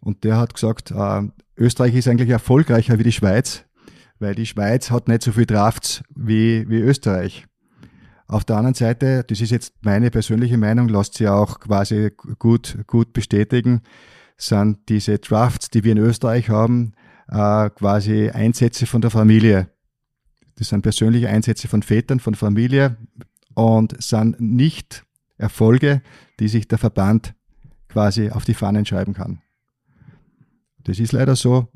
Und 0.00 0.24
der 0.24 0.36
hat 0.38 0.54
gesagt, 0.54 0.90
äh, 0.90 1.22
Österreich 1.56 1.94
ist 1.94 2.08
eigentlich 2.08 2.30
erfolgreicher 2.30 2.98
wie 2.98 3.04
die 3.04 3.12
Schweiz, 3.12 3.64
weil 4.18 4.34
die 4.34 4.46
Schweiz 4.46 4.90
hat 4.90 5.06
nicht 5.06 5.22
so 5.22 5.30
viel 5.30 5.46
Drafts 5.46 6.02
wie, 6.14 6.68
wie 6.68 6.80
Österreich. 6.80 7.46
Auf 8.26 8.44
der 8.44 8.56
anderen 8.56 8.74
Seite, 8.74 9.22
das 9.28 9.40
ist 9.40 9.50
jetzt 9.50 9.74
meine 9.82 10.10
persönliche 10.10 10.58
Meinung, 10.58 10.88
lasst 10.88 11.14
sie 11.14 11.28
auch 11.28 11.60
quasi 11.60 12.10
gut, 12.40 12.78
gut 12.88 13.12
bestätigen, 13.12 13.82
sind 14.36 14.88
diese 14.88 15.18
Drafts, 15.18 15.70
die 15.70 15.84
wir 15.84 15.92
in 15.92 15.98
Österreich 15.98 16.50
haben, 16.50 16.92
äh, 17.28 17.70
quasi 17.70 18.30
Einsätze 18.30 18.86
von 18.86 19.00
der 19.00 19.10
Familie. 19.10 19.70
Das 20.56 20.68
sind 20.68 20.82
persönliche 20.82 21.28
Einsätze 21.28 21.68
von 21.68 21.82
Vätern, 21.82 22.20
von 22.20 22.34
Familie 22.34 22.96
und 23.54 24.02
sind 24.02 24.40
nicht 24.40 25.04
Erfolge, 25.38 26.02
die 26.40 26.48
sich 26.48 26.68
der 26.68 26.78
Verband 26.78 27.34
quasi 27.88 28.30
auf 28.30 28.44
die 28.44 28.54
Fahnen 28.54 28.86
schreiben 28.86 29.12
kann. 29.12 29.40
Das 30.84 30.98
ist 30.98 31.12
leider 31.12 31.36
so. 31.36 31.68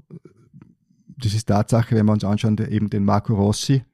Das 1.18 1.34
ist 1.34 1.46
Tatsache, 1.46 1.94
wenn 1.94 2.06
wir 2.06 2.12
uns 2.12 2.24
anschauen, 2.24 2.56
eben 2.70 2.88
den 2.88 3.04
Marco 3.04 3.34
Rossi, 3.34 3.84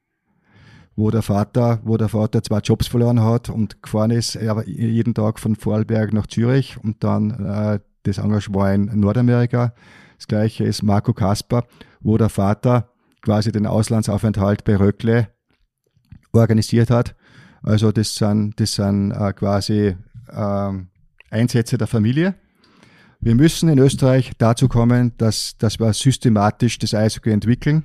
wo 0.95 1.11
der 1.11 1.21
Vater, 1.21 1.81
wo 1.83 1.97
der 1.97 2.07
Vater 2.07 2.41
zwei 2.41 2.59
Jobs 2.59 2.87
verloren 2.87 3.21
hat 3.21 3.49
und 3.49 3.81
gefahren 3.81 4.11
ist, 4.11 4.35
jeden 4.65 5.13
Tag 5.13 5.39
von 5.39 5.55
Vorarlberg 5.55 6.13
nach 6.13 6.27
Zürich 6.27 6.77
und 6.81 7.03
dann 7.03 7.31
äh, 7.45 7.79
das 8.07 8.17
Engagement 8.17 8.91
in 8.91 8.99
Nordamerika. 8.99 9.73
Das 10.17 10.27
gleiche 10.27 10.63
ist 10.63 10.83
Marco 10.83 11.13
Kasper, 11.13 11.65
wo 12.01 12.17
der 12.17 12.29
Vater 12.29 12.89
quasi 13.21 13.51
den 13.51 13.67
Auslandsaufenthalt 13.67 14.63
bei 14.63 14.75
Röckle 14.75 15.29
organisiert 16.33 16.89
hat. 16.89 17.15
Also 17.61 17.91
das 17.91 18.15
sind, 18.15 18.59
das 18.59 18.73
sind 18.73 19.11
äh, 19.11 19.33
quasi 19.33 19.95
äh, 20.29 20.71
Einsätze 21.29 21.77
der 21.77 21.87
Familie. 21.87 22.35
Wir 23.19 23.35
müssen 23.35 23.69
in 23.69 23.79
Österreich 23.79 24.31
dazu 24.37 24.67
kommen, 24.67 25.13
dass, 25.17 25.57
dass 25.57 25.79
wir 25.79 25.91
systematisch 25.93 26.77
das 26.77 26.93
Eishockey 26.93 27.31
entwickeln. 27.31 27.83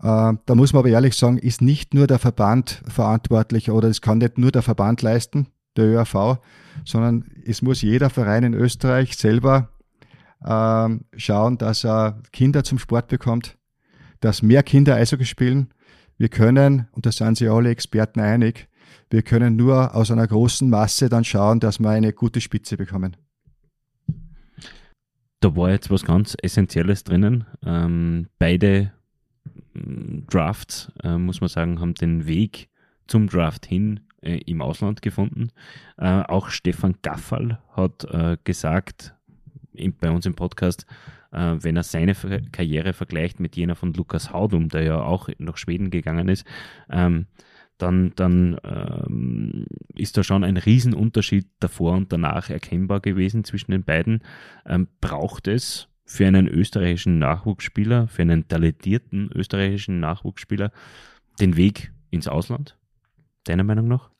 Äh, 0.00 0.34
da 0.44 0.54
muss 0.54 0.72
man 0.72 0.80
aber 0.80 0.90
ehrlich 0.90 1.16
sagen, 1.16 1.38
ist 1.38 1.62
nicht 1.62 1.94
nur 1.94 2.06
der 2.06 2.18
Verband 2.18 2.82
verantwortlich 2.86 3.70
oder 3.70 3.88
es 3.88 4.00
kann 4.00 4.18
nicht 4.18 4.38
nur 4.38 4.52
der 4.52 4.62
Verband 4.62 5.02
leisten, 5.02 5.48
der 5.76 5.86
ÖRV, 5.86 6.38
sondern 6.84 7.24
es 7.44 7.62
muss 7.62 7.82
jeder 7.82 8.10
Verein 8.10 8.44
in 8.44 8.54
Österreich 8.54 9.16
selber 9.16 9.70
ähm, 10.44 11.04
schauen, 11.16 11.58
dass 11.58 11.84
er 11.84 12.22
Kinder 12.32 12.64
zum 12.64 12.78
Sport 12.78 13.08
bekommt, 13.08 13.56
dass 14.20 14.42
mehr 14.42 14.62
Kinder 14.62 14.96
Eishockey 14.96 15.24
spielen. 15.24 15.72
Wir 16.18 16.28
können, 16.28 16.88
und 16.92 17.06
da 17.06 17.12
sind 17.12 17.38
sich 17.38 17.50
alle 17.50 17.70
Experten 17.70 18.20
einig, 18.20 18.68
wir 19.10 19.22
können 19.22 19.56
nur 19.56 19.94
aus 19.94 20.10
einer 20.10 20.26
großen 20.26 20.68
Masse 20.68 21.08
dann 21.08 21.24
schauen, 21.24 21.60
dass 21.60 21.78
wir 21.78 21.90
eine 21.90 22.12
gute 22.12 22.40
Spitze 22.40 22.76
bekommen. 22.76 23.16
Da 25.40 25.54
war 25.56 25.70
jetzt 25.70 25.90
was 25.90 26.04
ganz 26.04 26.36
Essentielles 26.42 27.04
drinnen. 27.04 27.44
Ähm, 27.64 28.28
beide 28.38 28.92
mm, 29.74 30.26
Drafts, 30.30 30.90
äh, 31.02 31.18
muss 31.18 31.40
man 31.40 31.48
sagen, 31.48 31.80
haben 31.80 31.94
den 31.94 32.26
Weg 32.26 32.70
zum 33.06 33.28
Draft 33.28 33.66
hin 33.66 34.00
äh, 34.24 34.38
im 34.46 34.62
Ausland 34.62 35.02
gefunden. 35.02 35.50
Äh, 35.98 36.22
auch 36.22 36.48
Stefan 36.48 36.96
Gaffal 37.02 37.60
hat 37.72 38.04
äh, 38.04 38.36
gesagt, 38.44 39.14
in, 39.72 39.96
bei 39.96 40.10
uns 40.10 40.26
im 40.26 40.34
Podcast, 40.34 40.86
äh, 41.32 41.56
wenn 41.60 41.76
er 41.76 41.82
seine 41.82 42.14
Karriere 42.52 42.92
vergleicht 42.92 43.40
mit 43.40 43.56
jener 43.56 43.74
von 43.74 43.92
Lukas 43.92 44.32
Haudum, 44.32 44.68
der 44.68 44.82
ja 44.82 45.02
auch 45.02 45.28
nach 45.38 45.56
Schweden 45.56 45.90
gegangen 45.90 46.28
ist, 46.28 46.46
ähm, 46.90 47.26
dann, 47.78 48.12
dann 48.14 48.58
ähm, 48.62 49.66
ist 49.94 50.16
da 50.16 50.22
schon 50.22 50.44
ein 50.44 50.56
Riesenunterschied 50.56 51.48
davor 51.58 51.94
und 51.94 52.12
danach 52.12 52.48
erkennbar 52.48 53.00
gewesen 53.00 53.44
zwischen 53.44 53.72
den 53.72 53.82
beiden. 53.82 54.22
Ähm, 54.64 54.88
braucht 55.00 55.48
es 55.48 55.88
für 56.06 56.26
einen 56.26 56.46
österreichischen 56.46 57.18
Nachwuchsspieler, 57.18 58.06
für 58.08 58.22
einen 58.22 58.46
talentierten 58.46 59.30
österreichischen 59.34 60.00
Nachwuchsspieler, 60.00 60.70
den 61.40 61.56
Weg 61.56 61.92
ins 62.10 62.28
Ausland? 62.28 62.78
Deiner 63.44 63.64
Meinung 63.64 63.88
nach? 63.88 64.13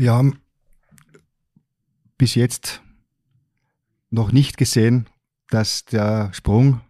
Wir 0.00 0.14
haben 0.14 0.38
bis 2.16 2.34
jetzt 2.34 2.80
noch 4.08 4.32
nicht 4.32 4.56
gesehen, 4.56 5.10
dass 5.50 5.84
der 5.84 6.32
Sprung 6.32 6.80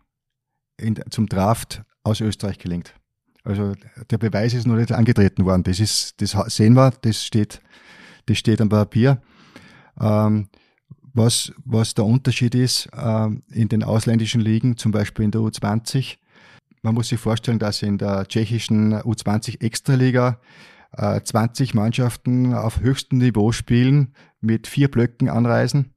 in, 0.77 0.95
zum 1.11 1.27
Draft 1.27 1.83
aus 2.05 2.21
Österreich 2.21 2.61
gelingt. 2.61 2.95
Also 3.43 3.75
der 4.13 4.19
Beweis 4.19 4.55
ist 4.55 4.65
noch 4.65 4.77
nicht 4.77 4.93
angetreten 4.93 5.45
worden. 5.45 5.65
Das 5.65 5.81
ist, 5.81 6.23
das 6.23 6.37
sehen 6.55 6.75
wir, 6.75 6.93
das 7.03 7.25
steht, 7.25 7.61
das 8.27 8.39
steht 8.39 8.61
am 8.61 8.69
Papier. 8.69 9.21
Ähm, 10.01 10.49
was, 11.13 11.53
was 11.65 11.95
der 11.95 12.05
Unterschied 12.05 12.55
ist 12.55 12.89
ähm, 12.97 13.43
in 13.51 13.69
den 13.69 13.83
ausländischen 13.83 14.41
Ligen, 14.41 14.77
zum 14.77 14.93
Beispiel 14.93 15.25
in 15.25 15.33
der 15.33 15.41
U20. 15.41 16.19
Man 16.83 16.95
muss 16.95 17.09
sich 17.09 17.19
vorstellen, 17.19 17.59
dass 17.59 17.83
in 17.83 17.99
der 17.99 18.29
tschechischen 18.29 18.95
U20 18.95 19.63
Extraliga 19.63 20.39
äh, 20.93 21.21
20 21.21 21.75
Mannschaften 21.75 22.55
auf 22.55 22.81
höchstem 22.81 23.19
Niveau 23.19 23.53
spielen, 23.53 24.15
mit 24.41 24.67
vier 24.67 24.91
Blöcken 24.91 25.29
anreisen. 25.29 25.95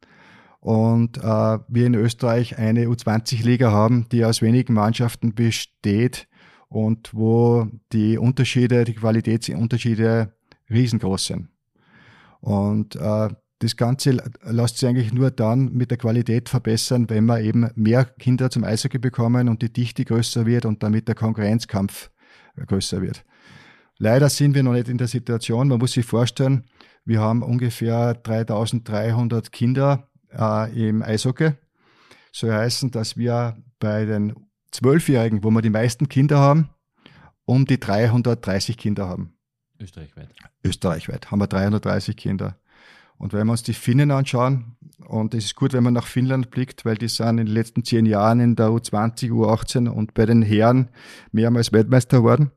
Und 0.59 1.17
äh, 1.17 1.21
wir 1.21 1.85
in 1.85 1.93
Österreich 1.93 2.57
eine 2.57 2.85
U20-Liga 2.85 3.71
haben, 3.71 4.07
die 4.11 4.23
aus 4.23 4.41
wenigen 4.41 4.73
Mannschaften 4.73 5.35
besteht 5.35 6.27
und 6.69 7.13
wo 7.13 7.67
die 7.91 8.17
Unterschiede, 8.17 8.85
die 8.85 8.95
Qualitätsunterschiede 8.95 10.33
riesengroß 10.69 11.25
sind. 11.25 11.49
Und 12.39 12.95
äh, 12.95 13.29
das 13.59 13.77
Ganze 13.77 14.21
lässt 14.43 14.77
sich 14.77 14.89
eigentlich 14.89 15.13
nur 15.13 15.31
dann 15.31 15.71
mit 15.73 15.91
der 15.91 15.97
Qualität 15.97 16.49
verbessern, 16.49 17.09
wenn 17.09 17.25
wir 17.25 17.39
eben 17.39 17.69
mehr 17.75 18.03
Kinder 18.05 18.49
zum 18.49 18.63
Eishockey 18.63 18.99
bekommen 18.99 19.47
und 19.47 19.61
die 19.61 19.71
Dichte 19.71 20.03
größer 20.03 20.45
wird 20.45 20.65
und 20.65 20.83
damit 20.83 21.07
der 21.07 21.15
Konkurrenzkampf 21.15 22.11
größer 22.57 23.01
wird. 23.01 23.23
Leider 24.03 24.27
sind 24.27 24.53
wir 24.53 24.63
noch 24.63 24.73
nicht 24.73 24.89
in 24.89 24.97
der 24.97 25.07
Situation. 25.07 25.69
Man 25.69 25.79
muss 25.79 25.93
sich 25.93 26.05
vorstellen, 26.05 26.65
wir 27.05 27.21
haben 27.21 27.41
ungefähr 27.41 28.13
3300 28.15 29.49
Kinder 29.53 30.09
äh, 30.37 30.89
im 30.89 31.01
Eishockey. 31.01 31.51
Soll 32.33 32.51
heißen, 32.51 32.91
dass 32.91 33.15
wir 33.15 33.55
bei 33.79 34.03
den 34.03 34.35
Zwölfjährigen, 34.71 35.41
wo 35.45 35.51
wir 35.51 35.61
die 35.61 35.69
meisten 35.69 36.09
Kinder 36.09 36.37
haben, 36.37 36.69
um 37.45 37.65
die 37.65 37.79
330 37.79 38.75
Kinder 38.75 39.07
haben. 39.07 39.37
Österreichweit. 39.79 40.27
Österreichweit 40.65 41.31
haben 41.31 41.39
wir 41.39 41.47
330 41.47 42.17
Kinder. 42.17 42.57
Und 43.17 43.31
wenn 43.31 43.47
wir 43.47 43.51
uns 43.51 43.63
die 43.63 43.73
Finnen 43.73 44.11
anschauen, 44.11 44.75
und 45.07 45.33
es 45.33 45.45
ist 45.45 45.55
gut, 45.55 45.71
wenn 45.71 45.83
man 45.83 45.93
nach 45.93 46.07
Finnland 46.07 46.51
blickt, 46.51 46.83
weil 46.83 46.97
die 46.97 47.07
sind 47.07 47.37
in 47.37 47.45
den 47.45 47.47
letzten 47.47 47.85
zehn 47.85 48.05
Jahren 48.05 48.41
in 48.41 48.57
der 48.57 48.67
U20, 48.67 49.31
U18 49.31 49.87
und 49.87 50.13
bei 50.13 50.25
den 50.25 50.41
Herren 50.41 50.89
mehrmals 51.31 51.71
Weltmeister 51.71 52.17
geworden, 52.17 52.51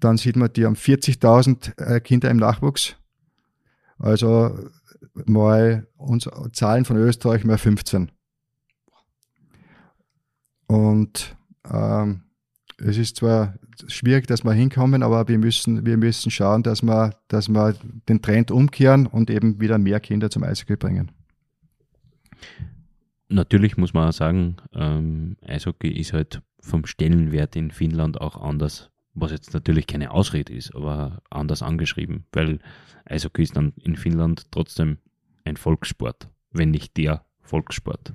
dann 0.00 0.16
sieht 0.16 0.36
man, 0.36 0.52
die 0.52 0.64
haben 0.64 0.74
40.000 0.74 1.78
äh, 1.78 2.00
Kinder 2.00 2.30
im 2.30 2.36
Nachwuchs. 2.36 2.96
Also 3.98 4.70
mal 5.26 5.86
uns, 5.96 6.28
Zahlen 6.52 6.84
von 6.84 6.96
Österreich 6.96 7.44
mal 7.44 7.58
15. 7.58 8.10
Und 10.66 11.36
ähm, 11.68 12.22
es 12.78 12.96
ist 12.96 13.16
zwar 13.16 13.54
schwierig, 13.88 14.26
dass 14.26 14.44
wir 14.44 14.52
hinkommen, 14.52 15.02
aber 15.02 15.26
wir 15.28 15.38
müssen, 15.38 15.84
wir 15.84 15.96
müssen 15.96 16.30
schauen, 16.30 16.62
dass 16.62 16.82
wir, 16.82 17.16
dass 17.28 17.48
wir 17.48 17.74
den 18.08 18.22
Trend 18.22 18.50
umkehren 18.50 19.06
und 19.06 19.30
eben 19.30 19.60
wieder 19.60 19.78
mehr 19.78 20.00
Kinder 20.00 20.30
zum 20.30 20.44
Eishockey 20.44 20.76
bringen. 20.76 21.10
Natürlich 23.28 23.76
muss 23.76 23.92
man 23.92 24.08
auch 24.08 24.12
sagen, 24.12 24.56
ähm, 24.72 25.36
Eishockey 25.44 25.90
ist 25.90 26.12
halt 26.12 26.40
vom 26.60 26.86
Stellenwert 26.86 27.56
in 27.56 27.70
Finnland 27.70 28.20
auch 28.20 28.40
anders, 28.40 28.90
was 29.14 29.32
jetzt 29.32 29.54
natürlich 29.54 29.86
keine 29.86 30.10
Ausrede 30.10 30.52
ist, 30.52 30.74
aber 30.74 31.22
anders 31.30 31.62
angeschrieben, 31.62 32.26
weil 32.32 32.60
Eishockey 33.04 33.42
ist 33.42 33.56
dann 33.56 33.72
in 33.82 33.96
Finnland 33.96 34.50
trotzdem 34.50 34.98
ein 35.44 35.56
Volkssport, 35.56 36.28
wenn 36.50 36.70
nicht 36.70 36.96
der 36.96 37.24
Volkssport. 37.40 38.12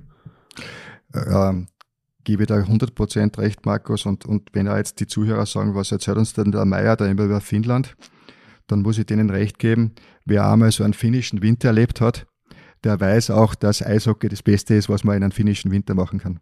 Ähm, 1.14 1.68
gebe 2.24 2.46
da 2.46 2.56
100% 2.56 3.38
recht, 3.38 3.66
Markus. 3.66 4.06
Und, 4.06 4.24
und 4.24 4.50
wenn 4.52 4.66
er 4.66 4.78
jetzt 4.78 5.00
die 5.00 5.06
Zuhörer 5.06 5.46
sagen, 5.46 5.74
was 5.74 5.92
erzählt 5.92 6.16
uns 6.16 6.32
denn 6.32 6.52
der 6.52 6.64
Meier 6.64 6.96
da 6.96 7.06
immer 7.06 7.24
über 7.24 7.40
Finnland, 7.40 7.96
dann 8.66 8.82
muss 8.82 8.98
ich 8.98 9.06
denen 9.06 9.30
recht 9.30 9.58
geben. 9.58 9.92
Wer 10.24 10.48
einmal 10.50 10.72
so 10.72 10.84
einen 10.84 10.94
finnischen 10.94 11.42
Winter 11.42 11.68
erlebt 11.68 12.00
hat, 12.00 12.26
der 12.82 13.00
weiß 13.00 13.30
auch, 13.30 13.54
dass 13.54 13.82
Eishockey 13.82 14.28
das 14.28 14.42
Beste 14.42 14.74
ist, 14.74 14.88
was 14.88 15.04
man 15.04 15.16
in 15.16 15.22
einem 15.22 15.32
finnischen 15.32 15.70
Winter 15.70 15.94
machen 15.94 16.18
kann. 16.18 16.40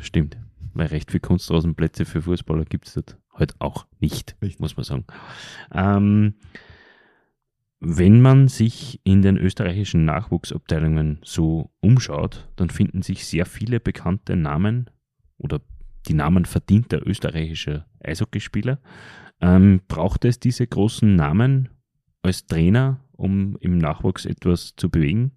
Stimmt. 0.00 0.36
Weil 0.72 0.88
recht 0.88 1.10
viel 1.10 1.20
Kunstrasenplätze 1.20 2.04
für 2.04 2.22
Fußballer 2.22 2.64
gibt 2.64 2.88
es 2.88 2.94
dort 2.94 3.16
halt 3.34 3.60
auch 3.60 3.86
nicht, 4.00 4.36
Richtig. 4.40 4.60
muss 4.60 4.76
man 4.76 4.84
sagen. 4.84 5.04
Ähm, 5.72 6.34
wenn 7.80 8.22
man 8.22 8.48
sich 8.48 9.00
in 9.04 9.20
den 9.20 9.36
österreichischen 9.36 10.04
Nachwuchsabteilungen 10.04 11.20
so 11.22 11.70
umschaut, 11.80 12.48
dann 12.56 12.70
finden 12.70 13.02
sich 13.02 13.26
sehr 13.26 13.44
viele 13.44 13.78
bekannte 13.78 14.36
Namen 14.36 14.88
oder 15.36 15.60
die 16.06 16.14
Namen 16.14 16.44
verdienter 16.44 17.06
österreichischer 17.06 17.86
Eishockeyspieler. 18.00 18.80
Ähm, 19.40 19.80
braucht 19.86 20.24
es 20.24 20.40
diese 20.40 20.66
großen 20.66 21.14
Namen 21.14 21.68
als 22.22 22.46
Trainer, 22.46 23.00
um 23.12 23.56
im 23.60 23.78
Nachwuchs 23.78 24.24
etwas 24.24 24.74
zu 24.76 24.88
bewegen? 24.88 25.32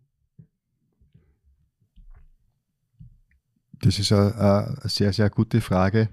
Das 3.82 4.00
ist 4.00 4.12
eine, 4.12 4.36
eine 4.36 4.90
sehr, 4.90 5.12
sehr 5.14 5.30
gute 5.30 5.62
Frage. 5.62 6.10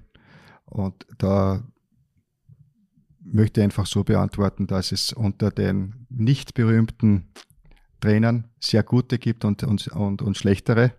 Und 0.65 1.05
da 1.17 1.63
möchte 3.25 3.63
einfach 3.63 3.85
so 3.85 4.03
beantworten, 4.03 4.67
dass 4.67 4.91
es 4.91 5.11
unter 5.11 5.51
den 5.51 6.05
nicht 6.09 6.53
berühmten 6.53 7.31
Trainern 7.99 8.45
sehr 8.59 8.83
gute 8.83 9.17
gibt 9.17 9.45
und, 9.45 9.63
und, 9.63 9.87
und, 9.87 10.21
und 10.21 10.37
schlechtere. 10.37 10.93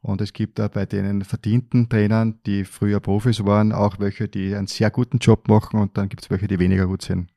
Und 0.00 0.20
es 0.20 0.32
gibt 0.32 0.58
da 0.58 0.66
bei 0.66 0.84
den 0.84 1.22
verdienten 1.22 1.88
Trainern, 1.88 2.40
die 2.44 2.64
früher 2.64 2.98
Profis 2.98 3.44
waren, 3.44 3.72
auch 3.72 4.00
welche, 4.00 4.28
die 4.28 4.54
einen 4.54 4.66
sehr 4.66 4.90
guten 4.90 5.18
Job 5.18 5.46
machen 5.48 5.78
und 5.78 5.96
dann 5.96 6.08
gibt 6.08 6.24
es 6.24 6.30
welche, 6.30 6.48
die 6.48 6.58
weniger 6.58 6.88
gut 6.88 7.02
sind. 7.02 7.30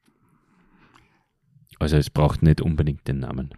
Also 1.79 1.97
es 1.97 2.09
braucht 2.09 2.41
nicht 2.41 2.61
unbedingt 2.61 3.07
den 3.07 3.19
Namen. 3.19 3.53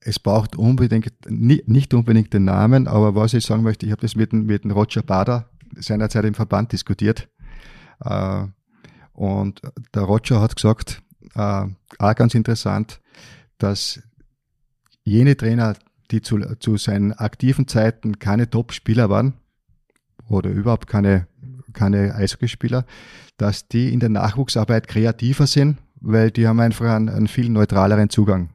Es 0.00 0.18
braucht 0.18 0.56
unbedingt, 0.56 1.12
nicht 1.28 1.92
unbedingt 1.92 2.32
den 2.32 2.44
Namen, 2.44 2.88
aber 2.88 3.14
was 3.14 3.34
ich 3.34 3.44
sagen 3.44 3.62
möchte, 3.62 3.84
ich 3.84 3.92
habe 3.92 4.00
das 4.00 4.16
mit, 4.16 4.32
mit 4.32 4.64
dem 4.64 4.70
Roger 4.70 5.02
Bader 5.02 5.50
seinerzeit 5.76 6.24
im 6.24 6.32
Verband 6.32 6.72
diskutiert. 6.72 7.28
Äh, 8.02 8.46
und 9.20 9.60
der 9.94 10.04
Roger 10.04 10.40
hat 10.40 10.56
gesagt, 10.56 11.02
äh, 11.34 11.66
auch 11.98 12.14
ganz 12.14 12.34
interessant, 12.34 13.02
dass 13.58 14.00
jene 15.04 15.36
Trainer, 15.36 15.76
die 16.10 16.22
zu, 16.22 16.38
zu 16.58 16.78
seinen 16.78 17.12
aktiven 17.12 17.68
Zeiten 17.68 18.18
keine 18.18 18.48
Top-Spieler 18.48 19.10
waren 19.10 19.34
oder 20.26 20.48
überhaupt 20.48 20.86
keine, 20.86 21.26
keine 21.74 22.14
Eishockeyspieler, 22.14 22.86
dass 23.36 23.68
die 23.68 23.92
in 23.92 24.00
der 24.00 24.08
Nachwuchsarbeit 24.08 24.88
kreativer 24.88 25.46
sind, 25.46 25.76
weil 25.96 26.30
die 26.30 26.48
haben 26.48 26.60
einfach 26.60 26.86
einen, 26.86 27.10
einen 27.10 27.28
viel 27.28 27.50
neutraleren 27.50 28.08
Zugang. 28.08 28.48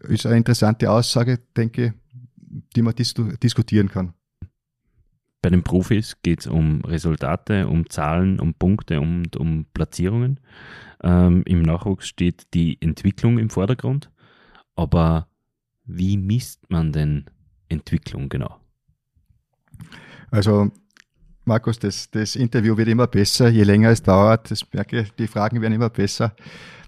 Ist 0.00 0.26
eine 0.26 0.36
interessante 0.36 0.90
Aussage, 0.90 1.38
denke 1.56 1.94
die 2.74 2.82
man 2.82 2.96
dis 2.96 3.14
diskutieren 3.40 3.88
kann. 3.88 4.14
Bei 5.42 5.48
den 5.48 5.62
Profis 5.62 6.16
geht 6.22 6.40
es 6.40 6.46
um 6.46 6.84
Resultate, 6.84 7.66
um 7.66 7.88
Zahlen, 7.88 8.40
um 8.40 8.54
Punkte 8.54 9.00
und 9.00 9.36
um 9.36 9.66
Platzierungen. 9.72 10.40
Ähm, 11.02 11.42
Im 11.46 11.62
Nachwuchs 11.62 12.08
steht 12.08 12.52
die 12.52 12.80
Entwicklung 12.82 13.38
im 13.38 13.48
Vordergrund, 13.48 14.10
aber 14.76 15.28
wie 15.84 16.18
misst 16.18 16.70
man 16.70 16.92
denn 16.92 17.24
Entwicklung 17.68 18.28
genau? 18.28 18.60
Also, 20.30 20.70
Markus, 21.44 21.78
das, 21.78 22.10
das 22.10 22.36
Interview 22.36 22.76
wird 22.76 22.88
immer 22.88 23.06
besser, 23.06 23.48
je 23.48 23.64
länger 23.64 23.90
es 23.90 24.02
dauert. 24.02 24.50
Das 24.50 24.62
merke 24.72 25.06
die 25.18 25.26
Fragen 25.26 25.60
werden 25.62 25.72
immer 25.72 25.90
besser. 25.90 26.34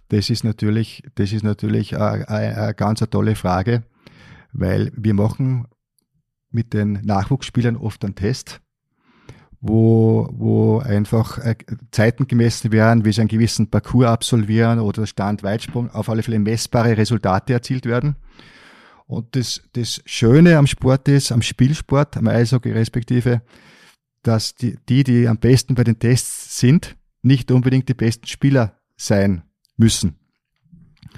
Das 0.08 0.28
ist 0.28 0.44
natürlich, 0.44 1.02
das 1.14 1.32
ist 1.32 1.42
natürlich 1.42 1.96
eine, 1.96 2.28
eine 2.28 2.74
ganz 2.74 3.00
eine 3.00 3.08
tolle 3.08 3.34
Frage, 3.34 3.82
weil 4.52 4.92
wir 4.94 5.14
machen 5.14 5.66
mit 6.52 6.74
den 6.74 6.92
Nachwuchsspielern 7.02 7.76
oft 7.76 8.04
einen 8.04 8.14
Test, 8.14 8.60
wo, 9.60 10.28
wo 10.32 10.78
einfach 10.78 11.38
äh, 11.38 11.56
Zeiten 11.90 12.26
gemessen 12.26 12.72
werden, 12.72 13.04
wie 13.04 13.12
sie 13.12 13.20
einen 13.20 13.28
gewissen 13.28 13.70
Parcours 13.70 14.08
absolvieren 14.08 14.78
oder 14.80 15.06
Stand 15.06 15.42
Weitsprung, 15.42 15.90
auf 15.90 16.08
alle 16.08 16.22
Fälle 16.22 16.38
messbare 16.38 16.96
Resultate 16.96 17.52
erzielt 17.52 17.86
werden. 17.86 18.16
Und 19.06 19.36
das, 19.36 19.62
das 19.72 20.02
Schöne 20.06 20.56
am 20.56 20.66
Sport 20.66 21.08
ist, 21.08 21.32
am 21.32 21.42
Spielsport, 21.42 22.16
am 22.16 22.28
Eishockey 22.28 22.72
respektive, 22.72 23.42
dass 24.22 24.54
die, 24.54 24.78
die, 24.88 25.04
die 25.04 25.28
am 25.28 25.38
besten 25.38 25.74
bei 25.74 25.84
den 25.84 25.98
Tests 25.98 26.58
sind, 26.58 26.96
nicht 27.22 27.50
unbedingt 27.50 27.88
die 27.88 27.94
besten 27.94 28.26
Spieler 28.26 28.80
sein 28.96 29.42
müssen. 29.76 30.16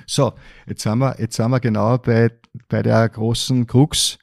So, 0.06 0.34
jetzt 0.66 0.82
sind 0.82 0.98
wir, 0.98 1.16
jetzt 1.18 1.36
sind 1.36 1.50
wir 1.50 1.60
genau 1.60 1.98
bei, 1.98 2.30
bei 2.68 2.82
der 2.82 3.08
großen 3.08 3.66
Krux, 3.66 4.18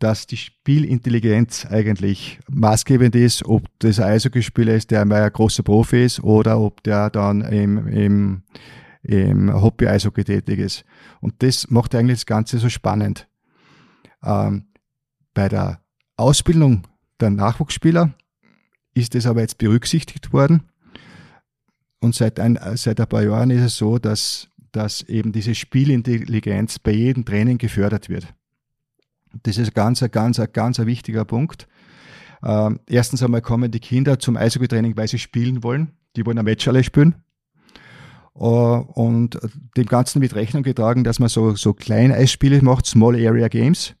dass 0.00 0.26
die 0.26 0.38
Spielintelligenz 0.38 1.66
eigentlich 1.66 2.40
maßgebend 2.50 3.14
ist, 3.14 3.44
ob 3.44 3.66
das 3.78 4.00
ein 4.00 4.12
Eishockeyspieler 4.12 4.74
ist, 4.74 4.90
der 4.90 5.04
mal 5.04 5.22
ein 5.22 5.32
großer 5.32 5.62
Profi 5.62 6.04
ist, 6.04 6.24
oder 6.24 6.58
ob 6.58 6.82
der 6.82 7.10
dann 7.10 7.42
im, 7.42 7.86
im, 7.86 8.42
im 9.02 9.52
Hobby-Eishockey 9.52 10.24
tätig 10.24 10.58
ist. 10.58 10.84
Und 11.20 11.42
das 11.42 11.70
macht 11.70 11.94
eigentlich 11.94 12.20
das 12.20 12.26
Ganze 12.26 12.58
so 12.58 12.70
spannend. 12.70 13.28
Ähm, 14.24 14.68
bei 15.34 15.48
der 15.48 15.82
Ausbildung 16.16 16.86
der 17.20 17.30
Nachwuchsspieler 17.30 18.14
ist 18.94 19.14
das 19.14 19.26
aber 19.26 19.42
jetzt 19.42 19.58
berücksichtigt 19.58 20.32
worden. 20.32 20.62
und 22.00 22.14
seit 22.14 22.40
ein, 22.40 22.58
seit 22.74 22.98
ein 23.00 23.06
paar 23.06 23.22
Jahren 23.22 23.50
ist 23.50 23.62
es 23.62 23.76
so, 23.76 23.98
dass, 23.98 24.48
dass 24.72 25.02
eben 25.02 25.32
diese 25.32 25.54
Spielintelligenz 25.54 26.78
bei 26.78 26.92
jedem 26.92 27.26
Training 27.26 27.58
gefördert 27.58 28.08
wird. 28.08 28.34
Das 29.42 29.58
ist 29.58 29.74
ganz, 29.74 30.04
ganz, 30.10 30.40
ganz 30.52 30.80
ein 30.80 30.86
wichtiger 30.86 31.24
Punkt. 31.24 31.68
Ähm, 32.42 32.80
erstens 32.88 33.22
einmal 33.22 33.42
kommen 33.42 33.70
die 33.70 33.80
Kinder 33.80 34.18
zum 34.18 34.36
Eishockey-Training, 34.36 34.96
weil 34.96 35.08
sie 35.08 35.18
spielen 35.18 35.62
wollen. 35.62 35.92
Die 36.16 36.24
wollen 36.26 36.38
ein 36.38 36.44
Match 36.44 36.66
alle 36.68 36.82
spielen. 36.82 37.14
Uh, 38.34 38.84
und 38.94 39.38
dem 39.76 39.86
Ganzen 39.86 40.22
wird 40.22 40.34
Rechnung 40.34 40.62
getragen, 40.62 41.04
dass 41.04 41.18
man 41.18 41.28
so, 41.28 41.54
so 41.56 41.74
kleine 41.74 42.14
Eisspiele 42.14 42.62
macht, 42.62 42.86
Small 42.86 43.14
Area 43.14 43.48
Games, 43.48 43.96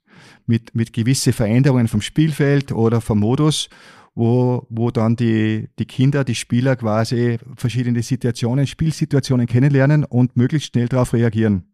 mit, 0.46 0.74
mit 0.74 0.92
gewisse 0.92 1.32
Veränderungen 1.32 1.88
vom 1.88 2.00
Spielfeld 2.00 2.72
oder 2.72 3.00
vom 3.00 3.18
Modus, 3.18 3.68
wo, 4.14 4.66
wo 4.70 4.90
dann 4.90 5.16
die, 5.16 5.68
die 5.78 5.84
Kinder, 5.84 6.24
die 6.24 6.34
Spieler 6.34 6.76
quasi 6.76 7.38
verschiedene 7.56 8.02
Situationen, 8.02 8.66
Spielsituationen 8.66 9.46
kennenlernen 9.46 10.04
und 10.04 10.36
möglichst 10.36 10.72
schnell 10.72 10.88
darauf 10.88 11.12
reagieren. 11.12 11.72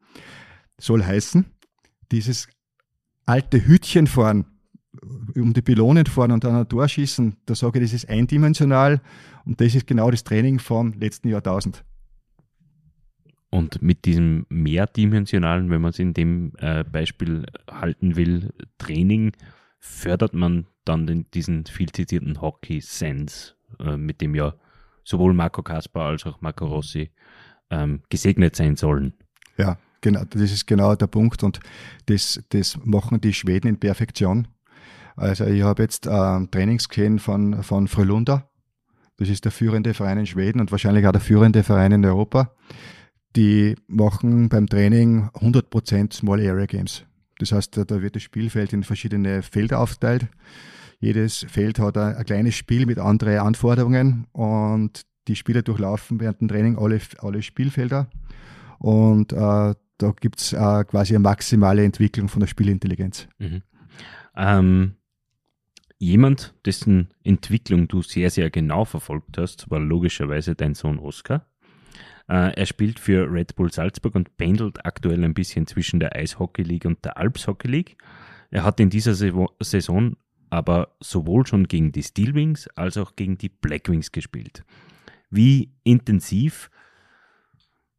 Soll 0.79 1.05
heißen, 1.05 1.47
dieses 2.11 2.49
alte 3.27 3.67
Hütchen 3.67 4.07
fahren, 4.07 4.47
um 5.35 5.53
die 5.53 5.63
Pylonen 5.63 6.07
fahren 6.07 6.33
und 6.33 6.45
dann 6.45 6.55
ein 6.55 6.69
Tor 6.69 6.89
schießen, 6.89 7.37
da 7.45 7.55
sage 7.55 7.79
ich, 7.79 7.85
das 7.85 7.93
ist 7.93 8.09
eindimensional 8.09 9.01
und 9.45 9.61
das 9.61 9.75
ist 9.75 9.87
genau 9.87 10.11
das 10.11 10.25
Training 10.25 10.59
vom 10.59 10.95
letzten 10.95 11.29
Jahrtausend. 11.29 11.85
Und 13.51 13.81
mit 13.83 14.05
diesem 14.05 14.47
mehrdimensionalen, 14.49 15.71
wenn 15.71 15.81
man 15.81 15.91
es 15.91 15.99
in 15.99 16.15
dem 16.15 16.53
äh, 16.59 16.85
Beispiel 16.85 17.47
halten 17.71 18.17
will, 18.17 18.53
Training, 18.79 19.33
fördert 19.79 20.35
man 20.35 20.67
dann 20.85 21.07
den, 21.07 21.31
diesen 21.31 21.65
viel 21.65 21.91
zitierten 21.91 22.41
Hockey-Sense, 22.41 23.55
äh, 23.81 23.97
mit 23.97 24.21
dem 24.21 24.35
ja 24.35 24.55
sowohl 25.05 25.33
Marco 25.33 25.63
Kaspar 25.63 26.09
als 26.09 26.27
auch 26.27 26.41
Marco 26.41 26.67
Rossi 26.67 27.11
ähm, 27.71 28.03
gesegnet 28.09 28.57
sein 28.57 28.77
sollen. 28.77 29.15
Ja, 29.57 29.79
genau, 30.07 30.25
das 30.25 30.53
ist 30.53 30.67
genau 30.67 30.95
der 30.95 31.09
Punkt 31.09 31.43
und 31.43 31.59
das, 32.07 32.41
das 32.51 32.79
machen 32.85 33.21
die 33.21 33.33
Schweden 33.33 33.67
in 33.67 33.81
Perfektion. 33.81 34.47
Also 35.17 35.47
ich 35.47 35.63
habe 35.63 35.83
jetzt 35.83 36.07
äh, 36.07 36.47
Trainings 36.47 36.89
gesehen 36.89 37.19
von, 37.19 37.63
von 37.65 37.89
Frölunda. 37.89 38.49
Das 39.17 39.29
ist 39.29 39.45
der 39.45 39.53
führende 39.53 39.95
Verein 39.95 40.19
in 40.19 40.27
Schweden 40.27 40.61
und 40.61 40.71
wahrscheinlich 40.71 41.07
auch 41.07 41.13
der 41.13 41.21
führende 41.21 41.65
Verein 41.65 41.91
in 41.91 42.05
Europa. 42.05 42.53
Die 43.35 43.75
machen 43.89 44.49
beim 44.49 44.69
Training 44.69 45.29
100% 45.35 46.13
Small 46.13 46.39
Area 46.41 46.67
Games. 46.67 47.05
Das 47.39 47.51
heißt, 47.51 47.77
da 47.77 48.03
wird 48.03 48.15
das 48.15 48.23
Spielfeld 48.23 48.73
in 48.73 48.85
verschiedene 48.85 49.43
Felder 49.43 49.81
aufgeteilt. 49.81 50.29
Jedes 51.01 51.45
Feld 51.49 51.81
hat 51.81 51.99
ein, 51.99 52.15
ein 52.15 52.25
kleines 52.25 52.55
Spiel 52.55 52.87
mit 52.87 52.99
anderen 52.99 53.39
Anforderungen 53.39 54.27
und 54.33 55.03
die 55.27 55.37
Spieler 55.37 55.63
durchlaufen 55.63 56.21
während 56.21 56.41
dem 56.41 56.49
Training 56.49 56.79
alle, 56.79 57.01
alle 57.19 57.43
Spielfelder. 57.43 58.09
Und 58.79 59.33
äh, 59.33 59.75
da 59.99 60.13
gibt 60.13 60.41
es 60.41 60.53
äh, 60.53 60.85
quasi 60.85 61.15
eine 61.15 61.21
maximale 61.21 61.85
Entwicklung 61.85 62.29
von 62.29 62.41
der 62.41 62.47
Spielintelligenz. 62.47 63.29
Mhm. 63.39 63.63
Ähm, 64.37 64.95
jemand, 65.99 66.55
dessen 66.65 67.09
Entwicklung 67.25 67.89
du 67.89 68.03
sehr, 68.03 68.31
sehr 68.31 68.51
genau 68.51 68.85
verfolgt 68.85 69.39
hast, 69.39 69.71
war 69.71 69.81
logischerweise 69.81 70.55
dein 70.55 70.75
Sohn 70.75 70.99
Oskar. 70.99 71.47
Äh, 72.29 72.55
er 72.55 72.67
spielt 72.67 72.99
für 72.99 73.33
Red 73.33 73.57
Bull 73.57 73.73
Salzburg 73.73 74.15
und 74.15 74.37
pendelt 74.37 74.85
aktuell 74.85 75.25
ein 75.25 75.35
bisschen 75.35 75.67
zwischen 75.67 76.01
der 76.01 76.15
Eishockey 76.15 76.63
League 76.63 76.85
und 76.85 77.05
der 77.05 77.17
Alps 77.17 77.47
Hockey 77.47 77.69
League. 77.69 77.97
Er 78.51 78.65
hat 78.65 78.81
in 78.81 78.91
dieser 78.91 79.15
Saison 79.15 80.17
aber 80.51 80.97
sowohl 81.01 81.47
schon 81.47 81.67
gegen 81.67 81.93
die 81.93 82.03
Steelwings 82.03 82.69
als 82.77 82.97
auch 82.97 83.17
gegen 83.17 83.37
die 83.39 83.49
Blackwings 83.49 84.13
gespielt. 84.13 84.65
Wie 85.31 85.73
intensiv, 85.83 86.71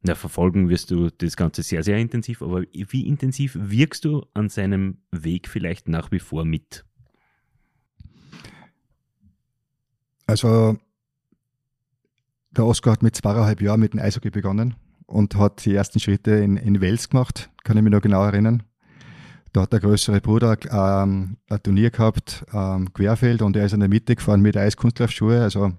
na, 0.07 0.15
verfolgen 0.15 0.69
wirst 0.69 0.91
du 0.91 1.09
das 1.09 1.37
Ganze 1.37 1.63
sehr, 1.63 1.83
sehr 1.83 1.97
intensiv, 1.97 2.41
aber 2.41 2.63
wie 2.71 3.07
intensiv 3.07 3.57
wirkst 3.59 4.05
du 4.05 4.25
an 4.33 4.49
seinem 4.49 4.97
Weg 5.11 5.47
vielleicht 5.47 5.87
nach 5.87 6.11
wie 6.11 6.19
vor 6.19 6.45
mit? 6.45 6.85
Also 10.25 10.77
der 12.51 12.65
Oskar 12.65 12.93
hat 12.93 13.03
mit 13.03 13.15
zweieinhalb 13.15 13.61
Jahren 13.61 13.79
mit 13.79 13.93
dem 13.93 13.99
Eishockey 13.99 14.29
begonnen 14.29 14.75
und 15.05 15.35
hat 15.35 15.63
die 15.65 15.75
ersten 15.75 15.99
Schritte 15.99 16.31
in, 16.31 16.57
in 16.57 16.81
Wels 16.81 17.09
gemacht, 17.09 17.49
kann 17.63 17.77
ich 17.77 17.83
mich 17.83 17.93
noch 17.93 18.01
genau 18.01 18.23
erinnern. 18.23 18.63
Da 19.53 19.61
hat 19.61 19.73
der 19.73 19.79
größere 19.79 20.21
Bruder 20.21 20.57
ähm, 20.69 21.37
ein 21.49 21.63
Turnier 21.63 21.89
gehabt, 21.89 22.45
ähm, 22.53 22.93
Querfeld, 22.93 23.41
und 23.41 23.55
er 23.55 23.65
ist 23.65 23.73
in 23.73 23.79
der 23.79 23.89
Mitte 23.89 24.15
gefahren 24.15 24.41
mit 24.41 24.57
Eiskunstlaufschuhe. 24.57 25.41
Also, 25.41 25.71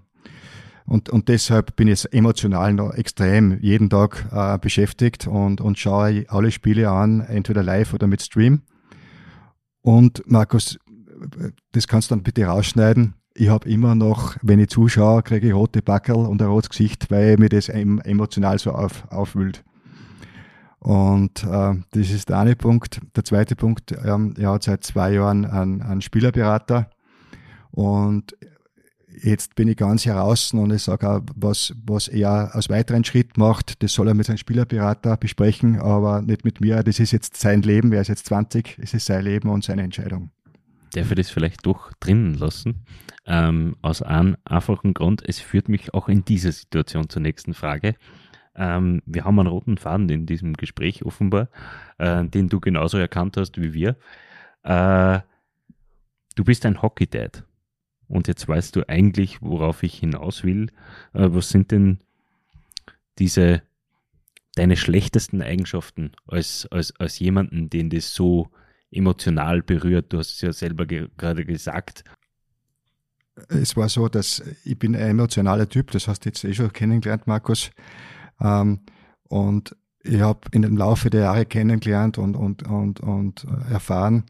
und, 0.89 1.09
und 1.11 1.28
deshalb 1.28 1.76
bin 1.76 1.89
ich 1.89 2.12
emotional 2.12 2.72
noch 2.72 2.95
extrem 2.95 3.59
jeden 3.61 3.91
Tag 3.91 4.26
äh, 4.32 4.59
beschäftigt 4.59 5.26
und, 5.26 5.61
und 5.61 5.78
schaue 5.78 6.24
alle 6.28 6.51
Spiele 6.51 6.91
an, 6.91 7.20
entweder 7.20 7.62
live 7.62 7.95
oder 7.95 8.07
mit 8.07 8.22
Stream. 8.22 8.62
Und 9.82 10.22
Markus, 10.26 10.78
das 11.72 11.86
kannst 11.86 12.11
du 12.11 12.14
dann 12.14 12.22
bitte 12.22 12.45
rausschneiden 12.45 13.14
ich 13.39 13.49
habe 13.49 13.68
immer 13.68 13.95
noch, 13.95 14.36
wenn 14.43 14.59
ich 14.59 14.68
zuschaue, 14.68 15.22
kriege 15.22 15.47
ich 15.49 15.55
rote 15.55 15.80
Backel 15.80 16.16
und 16.16 16.43
ein 16.43 16.49
rotes 16.49 16.70
Gesicht, 16.70 17.11
weil 17.11 17.36
mir 17.36 17.49
das 17.49 17.68
emotional 17.68 18.59
so 18.59 18.72
auf, 18.72 19.07
aufwühlt. 19.11 19.64
Und 20.80 21.45
äh, 21.45 21.74
das 21.91 22.11
ist 22.11 22.28
der 22.28 22.39
eine 22.39 22.57
Punkt. 22.57 23.01
Der 23.16 23.24
zweite 23.24 23.57
Punkt, 23.57 23.93
ähm, 24.05 24.34
er 24.39 24.53
hat 24.53 24.64
seit 24.64 24.84
zwei 24.84 25.12
Jahren 25.12 25.45
einen, 25.45 25.82
einen 25.82 26.01
Spielerberater 26.01 26.91
und 27.70 28.36
jetzt 29.23 29.55
bin 29.55 29.69
ich 29.69 29.77
ganz 29.77 30.07
heraus 30.07 30.53
und 30.53 30.73
ich 30.73 30.83
sage 30.83 31.09
auch, 31.09 31.21
was, 31.35 31.75
was 31.85 32.09
er 32.09 32.55
als 32.55 32.69
weiteren 32.69 33.05
Schritt 33.05 33.37
macht, 33.37 33.83
das 33.83 33.93
soll 33.93 34.09
er 34.09 34.14
mit 34.14 34.27
seinem 34.27 34.39
Spielerberater 34.39 35.16
besprechen, 35.16 35.81
aber 35.81 36.23
nicht 36.23 36.45
mit 36.45 36.61
mir. 36.61 36.83
Das 36.83 37.01
ist 37.01 37.12
jetzt 37.12 37.37
sein 37.37 37.62
Leben, 37.62 37.93
er 37.93 38.01
ist 38.01 38.09
jetzt 38.09 38.27
20, 38.27 38.79
es 38.81 38.95
ist 38.95 39.07
sein 39.07 39.25
Leben 39.25 39.49
und 39.49 39.64
seine 39.64 39.83
Entscheidung. 39.83 40.31
Darf 40.93 41.11
ich 41.11 41.16
das 41.16 41.31
vielleicht 41.31 41.66
doch 41.66 41.93
drinnen 42.01 42.35
lassen? 42.35 42.85
Ähm, 43.27 43.77
aus 43.83 44.01
einem 44.01 44.37
einfachen 44.45 44.95
Grund, 44.95 45.23
es 45.27 45.39
führt 45.39 45.69
mich 45.69 45.93
auch 45.93 46.09
in 46.09 46.25
dieser 46.25 46.53
Situation 46.53 47.09
zur 47.09 47.21
nächsten 47.21 47.53
Frage. 47.53 47.95
Ähm, 48.57 49.03
wir 49.05 49.25
haben 49.25 49.39
einen 49.39 49.49
roten 49.49 49.77
Faden 49.77 50.09
in 50.09 50.27
diesem 50.27 50.55
Gespräch 50.55 51.05
offenbar, 51.05 51.49
äh, 51.99 52.25
den 52.25 52.49
du 52.49 52.59
genauso 52.59 52.99
erkannt 52.99 53.37
hast 53.37 53.61
wie 53.61 53.75
wir. 53.75 53.97
Äh, 54.62 55.21
du 56.35 56.45
bist 56.45 56.64
ein 56.64 56.81
Hockey-Dad. 56.81 57.45
Und 58.09 58.29
jetzt 58.29 58.49
weißt 58.49 58.75
du 58.77 58.89
eigentlich, 58.89 59.43
worauf 59.43 59.83
ich 59.83 59.99
hinaus 59.99 60.45
will. 60.45 60.71
Äh, 61.13 61.29
was 61.31 61.51
sind 61.51 61.71
denn 61.71 61.99
diese 63.19 63.63
deine 64.55 64.77
schlechtesten 64.77 65.43
Eigenschaften 65.43 66.13
als, 66.27 66.67
als, 66.71 66.95
als 66.99 67.19
jemanden, 67.19 67.71
den 67.71 67.91
das 67.91 68.15
so 68.15 68.51
emotional 68.91 69.63
berührt? 69.63 70.13
Du 70.13 70.19
hast 70.19 70.33
es 70.33 70.41
ja 70.41 70.53
selber 70.53 70.87
ge 70.87 71.09
gerade 71.17 71.45
gesagt 71.45 72.05
es 73.49 73.77
war 73.77 73.89
so, 73.89 74.09
dass 74.09 74.43
ich 74.65 74.79
bin 74.79 74.95
ein 74.95 75.11
emotionaler 75.11 75.69
Typ, 75.69 75.91
das 75.91 76.09
hast 76.09 76.25
du 76.25 76.29
jetzt 76.29 76.45
eh 76.45 76.55
schon 76.55 76.73
kennengelernt, 76.73 77.27
Markus. 77.27 77.71
Ähm, 78.41 78.81
und 79.29 79.77
ich 80.03 80.21
habe 80.21 80.41
in 80.53 80.63
dem 80.63 80.77
Laufe 80.77 81.11
der 81.11 81.23
Jahre 81.23 81.47
kennengelernt 81.47 82.19
und, 82.19 82.35
und, 82.37 82.63
und, 82.65 83.01
und 83.01 83.47
erfahren, 83.71 84.25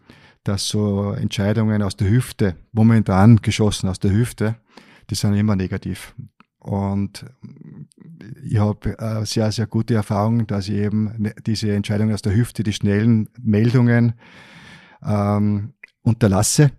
dass 0.45 0.69
so 0.69 1.13
Entscheidungen 1.13 1.83
aus 1.83 1.97
der 1.97 2.09
Hüfte, 2.09 2.57
momentan 2.73 3.37
geschossen 3.37 3.89
aus 3.89 3.99
der 3.99 4.13
Hüfte, 4.13 4.57
die 5.11 5.15
sind 5.15 5.35
immer 5.35 5.57
negativ. 5.57 6.15
Und 6.59 7.25
ich 8.43 8.59
habe 8.59 8.99
äh, 8.99 9.25
sehr, 9.25 9.51
sehr 9.53 9.67
gute 9.67 9.95
Erfahrungen, 9.95 10.47
dass 10.47 10.69
ich 10.69 10.75
eben 10.75 11.15
ne, 11.19 11.35
diese 11.47 11.73
Entscheidungen 11.73 12.13
aus 12.13 12.23
der 12.23 12.35
Hüfte, 12.35 12.63
die 12.63 12.73
schnellen 12.73 13.29
Meldungen 13.39 14.15
ähm, 15.03 15.75
unterlasse 16.03 16.73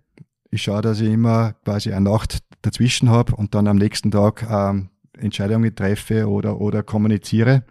ich 0.51 0.63
schaue, 0.63 0.81
dass 0.81 0.99
ich 0.99 1.09
immer 1.09 1.53
quasi 1.63 1.91
eine 1.91 2.09
Nacht 2.09 2.39
dazwischen 2.61 3.09
habe 3.09 3.35
und 3.35 3.55
dann 3.55 3.67
am 3.67 3.77
nächsten 3.77 4.11
Tag 4.11 4.45
ähm, 4.49 4.89
Entscheidungen 5.17 5.75
treffe 5.75 6.27
oder, 6.27 6.59
oder 6.59 6.83
kommuniziere. 6.83 7.63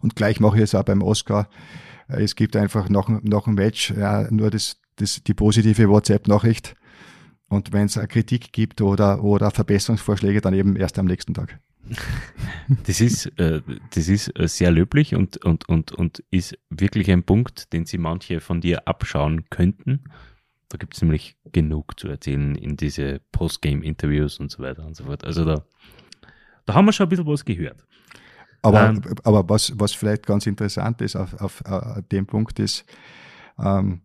Und 0.00 0.16
gleich 0.16 0.40
mache 0.40 0.56
ich 0.56 0.64
es 0.64 0.74
auch 0.74 0.84
beim 0.84 1.02
Oscar. 1.02 1.48
Es 2.08 2.36
gibt 2.36 2.56
einfach 2.56 2.88
nach, 2.88 3.08
nach 3.08 3.44
dem 3.44 3.54
Match 3.54 3.90
ja, 3.90 4.30
nur 4.30 4.50
das, 4.50 4.80
das, 4.96 5.22
die 5.22 5.34
positive 5.34 5.88
WhatsApp-Nachricht. 5.88 6.74
Und 7.48 7.72
wenn 7.72 7.86
es 7.86 7.96
eine 7.96 8.08
Kritik 8.08 8.52
gibt 8.52 8.80
oder, 8.80 9.22
oder 9.22 9.50
Verbesserungsvorschläge, 9.50 10.40
dann 10.40 10.54
eben 10.54 10.76
erst 10.76 10.98
am 10.98 11.06
nächsten 11.06 11.34
Tag. 11.34 11.60
Das 12.84 13.00
ist, 13.00 13.26
äh, 13.38 13.62
das 13.94 14.08
ist 14.08 14.36
äh, 14.38 14.48
sehr 14.48 14.72
löblich 14.72 15.14
und, 15.14 15.44
und, 15.44 15.68
und, 15.68 15.92
und 15.92 16.24
ist 16.30 16.58
wirklich 16.68 17.10
ein 17.12 17.22
Punkt, 17.22 17.72
den 17.72 17.86
Sie 17.86 17.98
manche 17.98 18.40
von 18.40 18.60
dir 18.60 18.88
abschauen 18.88 19.48
könnten. 19.50 20.02
Da 20.68 20.78
gibt 20.78 20.94
es 20.94 21.02
nämlich 21.02 21.36
genug 21.52 21.98
zu 22.00 22.08
erzählen 22.08 22.56
in 22.56 22.76
diese 22.76 23.20
Postgame-Interviews 23.30 24.40
und 24.40 24.50
so 24.50 24.62
weiter 24.62 24.84
und 24.84 24.96
so 24.96 25.04
fort. 25.04 25.24
Also 25.24 25.44
da, 25.44 25.64
da 26.64 26.74
haben 26.74 26.86
wir 26.86 26.92
schon 26.92 27.06
ein 27.06 27.10
bisschen 27.10 27.26
was 27.26 27.44
gehört. 27.44 27.86
Aber, 28.62 28.88
ähm, 28.88 29.00
aber 29.22 29.48
was, 29.48 29.72
was 29.78 29.92
vielleicht 29.92 30.26
ganz 30.26 30.46
interessant 30.46 31.00
ist 31.02 31.14
auf, 31.14 31.34
auf, 31.40 31.64
auf 31.64 32.02
dem 32.10 32.26
Punkt 32.26 32.58
ist, 32.58 32.84
ähm, 33.60 34.00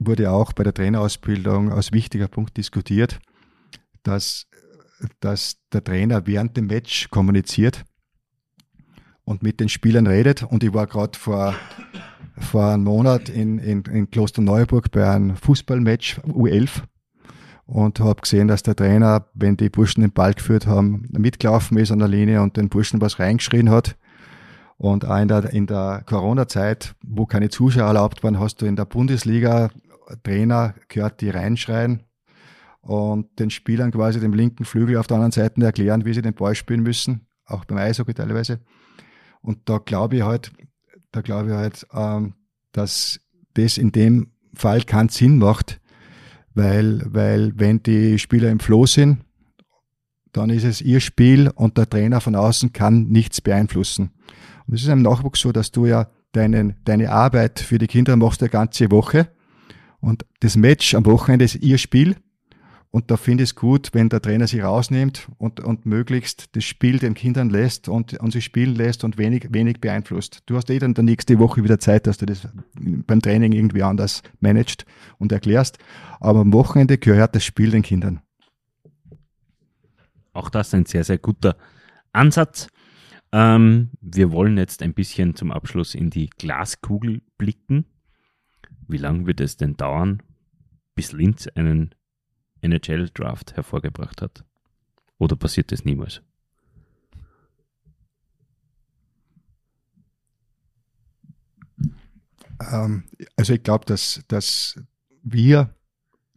wurde 0.00 0.32
auch 0.32 0.52
bei 0.52 0.64
der 0.64 0.74
Trainerausbildung 0.74 1.72
als 1.72 1.92
wichtiger 1.92 2.26
Punkt 2.26 2.56
diskutiert, 2.56 3.20
dass 4.02 4.46
dass 5.20 5.56
der 5.72 5.82
Trainer 5.84 6.26
während 6.26 6.56
dem 6.56 6.66
Match 6.66 7.08
kommuniziert 7.10 7.84
und 9.24 9.42
mit 9.42 9.60
den 9.60 9.68
Spielern 9.68 10.06
redet. 10.06 10.42
Und 10.42 10.64
ich 10.64 10.74
war 10.74 10.86
gerade 10.86 11.18
vor, 11.18 11.54
vor 12.38 12.66
einem 12.66 12.84
Monat 12.84 13.28
in, 13.28 13.58
in, 13.58 13.82
in 13.82 14.10
Klosterneuburg 14.10 14.90
bei 14.90 15.08
einem 15.08 15.36
Fußballmatch 15.36 16.20
U11 16.20 16.82
und 17.66 18.00
habe 18.00 18.20
gesehen, 18.20 18.48
dass 18.48 18.62
der 18.62 18.76
Trainer, 18.76 19.26
wenn 19.34 19.56
die 19.56 19.70
Burschen 19.70 20.00
den 20.02 20.12
Ball 20.12 20.34
geführt 20.34 20.66
haben, 20.66 21.08
mitgelaufen 21.10 21.78
ist 21.78 21.92
an 21.92 22.00
der 22.00 22.08
Linie 22.08 22.42
und 22.42 22.56
den 22.56 22.68
Burschen 22.68 23.00
was 23.00 23.18
reingeschrien 23.18 23.70
hat. 23.70 23.96
Und 24.76 25.04
auch 25.04 25.18
in 25.18 25.28
der, 25.28 25.52
in 25.52 25.66
der 25.66 26.02
Corona-Zeit, 26.06 26.94
wo 27.02 27.26
keine 27.26 27.50
Zuschauer 27.50 27.88
erlaubt 27.88 28.24
waren, 28.24 28.40
hast 28.40 28.62
du 28.62 28.66
in 28.66 28.76
der 28.76 28.86
Bundesliga 28.86 29.70
Trainer 30.22 30.74
gehört, 30.88 31.20
die 31.20 31.30
reinschreien 31.30 32.04
und 32.80 33.38
den 33.38 33.50
Spielern 33.50 33.90
quasi 33.90 34.20
dem 34.20 34.32
linken 34.32 34.64
Flügel 34.64 34.96
auf 34.96 35.06
der 35.06 35.16
anderen 35.16 35.32
Seite 35.32 35.62
erklären, 35.62 36.04
wie 36.04 36.14
sie 36.14 36.22
den 36.22 36.34
Ball 36.34 36.54
spielen 36.54 36.82
müssen, 36.82 37.26
auch 37.44 37.64
beim 37.64 37.78
Eishockey 37.78 38.14
teilweise. 38.14 38.60
Und 39.42 39.68
da 39.68 39.78
glaube 39.78 40.16
ich 40.16 40.22
halt, 40.22 40.52
da 41.12 41.20
glaube 41.20 41.50
ich 41.50 41.54
halt, 41.54 41.86
ähm, 41.92 42.34
dass 42.72 43.20
das 43.54 43.78
in 43.78 43.92
dem 43.92 44.32
Fall 44.54 44.82
keinen 44.82 45.08
Sinn 45.08 45.38
macht, 45.38 45.80
weil, 46.54 47.02
weil 47.06 47.52
wenn 47.56 47.82
die 47.82 48.18
Spieler 48.18 48.50
im 48.50 48.60
Flow 48.60 48.86
sind, 48.86 49.24
dann 50.32 50.50
ist 50.50 50.64
es 50.64 50.80
ihr 50.80 51.00
Spiel 51.00 51.50
und 51.54 51.76
der 51.76 51.88
Trainer 51.88 52.20
von 52.20 52.36
außen 52.36 52.72
kann 52.72 53.08
nichts 53.08 53.40
beeinflussen. 53.40 54.10
Und 54.66 54.74
es 54.74 54.82
ist 54.82 54.88
im 54.88 55.02
Nachwuchs 55.02 55.40
so, 55.40 55.52
dass 55.52 55.72
du 55.72 55.86
ja 55.86 56.08
deinen, 56.32 56.76
deine 56.84 57.10
Arbeit 57.10 57.58
für 57.58 57.78
die 57.78 57.88
Kinder 57.88 58.16
machst 58.16 58.40
eine 58.40 58.50
ganze 58.50 58.90
Woche 58.90 59.28
und 60.00 60.24
das 60.40 60.56
Match 60.56 60.94
am 60.94 61.06
Wochenende 61.06 61.44
ist 61.44 61.56
ihr 61.56 61.78
Spiel 61.78 62.16
und 62.92 63.12
da 63.12 63.16
finde 63.16 63.44
ich 63.44 63.50
es 63.50 63.54
gut, 63.54 63.90
wenn 63.92 64.08
der 64.08 64.20
Trainer 64.20 64.48
sich 64.48 64.62
rausnimmt 64.62 65.28
und, 65.38 65.60
und 65.60 65.86
möglichst 65.86 66.56
das 66.56 66.64
Spiel 66.64 66.98
den 66.98 67.14
Kindern 67.14 67.48
lässt 67.48 67.88
und, 67.88 68.14
und 68.14 68.32
sie 68.32 68.42
spielen 68.42 68.74
lässt 68.74 69.04
und 69.04 69.16
wenig, 69.16 69.48
wenig 69.50 69.80
beeinflusst. 69.80 70.42
Du 70.46 70.56
hast 70.56 70.70
eh 70.70 70.80
dann 70.80 70.94
der 70.94 71.04
nächste 71.04 71.38
Woche 71.38 71.62
wieder 71.62 71.78
Zeit, 71.78 72.08
dass 72.08 72.18
du 72.18 72.26
das 72.26 72.48
beim 72.74 73.22
Training 73.22 73.52
irgendwie 73.52 73.84
anders 73.84 74.24
managst 74.40 74.86
und 75.18 75.30
erklärst. 75.30 75.78
Aber 76.18 76.40
am 76.40 76.52
Wochenende 76.52 76.98
gehört 76.98 77.36
das 77.36 77.44
Spiel 77.44 77.70
den 77.70 77.82
Kindern. 77.82 78.22
Auch 80.32 80.50
das 80.50 80.68
ist 80.68 80.74
ein 80.74 80.86
sehr, 80.86 81.04
sehr 81.04 81.18
guter 81.18 81.56
Ansatz. 82.12 82.66
Ähm, 83.30 83.90
wir 84.00 84.32
wollen 84.32 84.58
jetzt 84.58 84.82
ein 84.82 84.94
bisschen 84.94 85.36
zum 85.36 85.52
Abschluss 85.52 85.94
in 85.94 86.10
die 86.10 86.28
Glaskugel 86.28 87.22
blicken. 87.38 87.84
Wie 88.90 88.96
lange 88.96 89.26
wird 89.26 89.40
es 89.40 89.56
denn 89.56 89.76
dauern, 89.76 90.20
bis 90.96 91.12
Linz 91.12 91.46
einen 91.54 91.94
NHL-Draft 92.60 93.56
hervorgebracht 93.56 94.20
hat? 94.20 94.44
Oder 95.18 95.36
passiert 95.36 95.70
das 95.70 95.84
niemals? 95.84 96.22
Ähm, 102.72 103.04
also 103.36 103.52
ich 103.52 103.62
glaube, 103.62 103.84
dass, 103.86 104.22
dass 104.26 104.80
wir, 105.22 105.72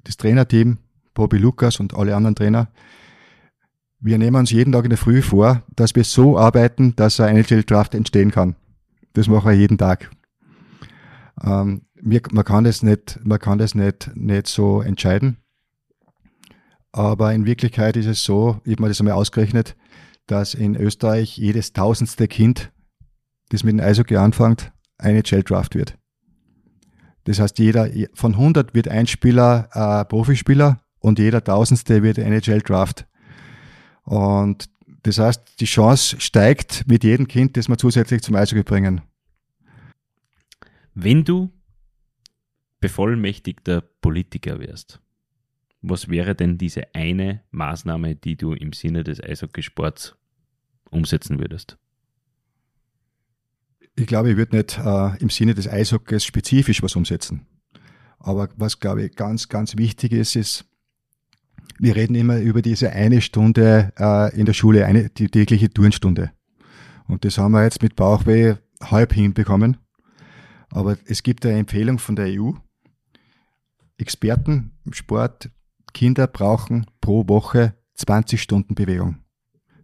das 0.04 0.18
Trainerteam, 0.18 0.78
Bobby 1.16 1.38
Lukas 1.38 1.80
und 1.80 1.96
alle 1.96 2.16
anderen 2.16 2.36
Trainer, 2.36 2.72
wir 4.00 4.18
nehmen 4.20 4.36
uns 4.36 4.52
jeden 4.52 4.74
Tag 4.74 4.84
in 4.84 4.90
der 4.90 5.00
Früh 5.00 5.24
vor, 5.24 5.64
dass 5.76 5.96
wir 5.96 6.04
so 6.04 6.38
arbeiten, 6.38 6.96
dass 6.96 7.20
ein 7.20 7.38
NHL-Draft 7.38 7.96
entstehen 7.96 8.30
kann. 8.30 8.56
Das 9.14 9.28
machen 9.28 9.50
wir 9.50 9.56
jeden 9.56 9.78
Tag. 9.78 10.12
Ähm, 11.42 11.86
wir, 11.96 12.22
man 12.32 12.46
kann 12.46 12.64
das 12.64 12.84
nicht, 12.84 13.20
man 13.24 13.40
kann 13.40 13.58
das 13.58 13.76
nicht, 13.76 14.12
nicht 14.16 14.48
so 14.48 14.82
entscheiden. 14.82 15.38
Aber 16.92 17.34
in 17.34 17.46
Wirklichkeit 17.46 17.98
ist 17.98 18.06
es 18.06 18.24
so, 18.24 18.62
ich 18.66 18.74
habe 18.74 18.84
mir 18.84 18.88
das 18.90 19.00
einmal 19.00 19.16
ausgerechnet, 19.16 19.76
dass 20.28 20.54
in 20.54 20.76
Österreich 20.76 21.38
jedes 21.38 21.74
tausendste 21.74 22.28
Kind, 22.28 22.72
das 23.50 23.64
mit 23.64 23.74
dem 23.74 23.80
Eishockey 23.80 24.16
anfängt, 24.16 24.72
eine 24.98 25.24
Draft 25.24 25.76
wird. 25.76 25.98
Das 27.26 27.40
heißt, 27.40 27.58
jeder, 27.60 27.90
von 28.14 28.34
100 28.34 28.74
wird 28.74 28.88
ein 28.88 29.08
Spieler 29.08 29.70
äh, 29.74 30.06
Profispieler 30.06 30.82
und 31.00 31.20
jeder 31.20 31.44
tausendste 31.44 32.04
wird 32.04 32.18
NHL 32.18 32.62
Draft. 32.62 33.08
Und 34.04 34.70
das 35.04 35.18
heißt, 35.18 35.60
die 35.60 35.66
Chance 35.66 36.20
steigt 36.20 36.88
mit 36.88 37.04
jedem 37.04 37.28
Kind, 37.28 37.58
das 37.58 37.68
wir 37.68 37.78
zusätzlich 37.78 38.22
zum 38.22 38.36
Eishockey 38.36 38.64
bringen. 38.64 39.02
Wenn 40.94 41.24
du 41.24 41.52
bevollmächtigter 42.80 43.82
Politiker 43.82 44.60
wärst, 44.60 45.00
was 45.82 46.10
wäre 46.10 46.36
denn 46.36 46.58
diese 46.58 46.94
eine 46.94 47.42
Maßnahme, 47.52 48.16
die 48.16 48.38
du 48.38 48.54
im 48.54 48.74
Sinne 48.74 49.04
des 49.04 49.22
Eishockeysports 49.22 50.16
umsetzen 50.90 51.40
würdest? 51.40 51.78
Ich 53.96 54.08
glaube, 54.08 54.32
ich 54.32 54.38
würde 54.38 54.58
nicht 54.58 54.80
äh, 54.80 55.18
im 55.18 55.30
Sinne 55.30 55.54
des 55.54 55.68
Eishockeys 55.68 56.26
spezifisch 56.26 56.82
was 56.82 56.96
umsetzen. 56.96 57.46
Aber 58.18 58.50
was, 58.56 58.80
glaube 58.80 59.04
ich, 59.04 59.16
ganz, 59.16 59.50
ganz 59.50 59.78
wichtig 59.78 60.14
ist, 60.14 60.36
ist, 60.36 60.66
wir 61.80 61.96
reden 61.96 62.16
immer 62.16 62.40
über 62.40 62.62
diese 62.62 62.92
eine 62.92 63.22
Stunde 63.22 63.92
äh, 64.00 64.36
in 64.40 64.46
der 64.46 64.54
Schule, 64.54 64.86
eine, 64.86 65.10
die 65.10 65.28
tägliche 65.28 65.70
Turnstunde. 65.70 66.32
Und 67.08 67.26
das 67.26 67.38
haben 67.38 67.52
wir 67.52 67.64
jetzt 67.64 67.84
mit 67.84 67.96
Bauchweh 67.96 68.56
halb 68.82 69.14
hinbekommen. 69.14 69.78
Aber 70.74 70.98
es 71.06 71.22
gibt 71.22 71.46
eine 71.46 71.60
Empfehlung 71.60 72.00
von 72.00 72.16
der 72.16 72.26
EU. 72.30 72.52
Experten 73.98 74.72
im 74.86 74.94
Sport 74.94 75.52
Kinder 75.94 76.26
brauchen 76.26 76.88
pro 77.00 77.28
Woche 77.28 77.76
20 77.94 78.42
Stunden 78.42 78.74
Bewegung. 78.74 79.20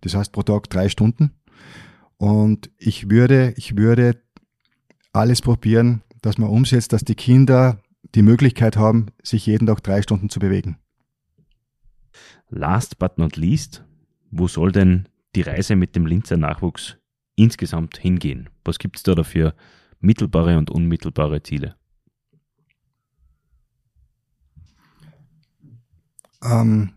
Das 0.01 0.15
heißt 0.15 0.31
pro 0.31 0.41
Tag 0.41 0.67
drei 0.71 0.89
Stunden. 0.89 1.35
Und 2.17 2.71
ich 2.79 3.07
würde, 3.11 3.53
ich 3.55 3.77
würde 3.77 4.19
alles 5.13 5.41
probieren, 5.43 6.01
dass 6.23 6.39
man 6.39 6.49
umsetzt, 6.49 6.91
dass 6.91 7.05
die 7.05 7.13
Kinder 7.13 7.79
die 8.15 8.23
Möglichkeit 8.23 8.75
haben, 8.75 9.11
sich 9.21 9.45
jeden 9.45 9.67
Tag 9.67 9.83
drei 9.83 10.01
Stunden 10.01 10.29
zu 10.29 10.39
bewegen. 10.39 10.79
Last 12.49 12.97
but 12.97 13.19
not 13.19 13.37
least, 13.37 13.83
wo 14.31 14.47
soll 14.47 14.71
denn 14.71 15.07
die 15.35 15.41
Reise 15.41 15.75
mit 15.75 15.95
dem 15.95 16.07
Linzer 16.07 16.37
Nachwuchs 16.37 16.97
insgesamt 17.35 17.99
hingehen? 17.99 18.49
Was 18.65 18.79
gibt 18.79 18.97
es 18.97 19.03
da 19.03 19.13
dafür 19.13 19.53
mittelbare 19.99 20.57
und 20.57 20.69
unmittelbare 20.69 21.41
Ziele? 21.43 21.75
Ähm, 26.43 26.93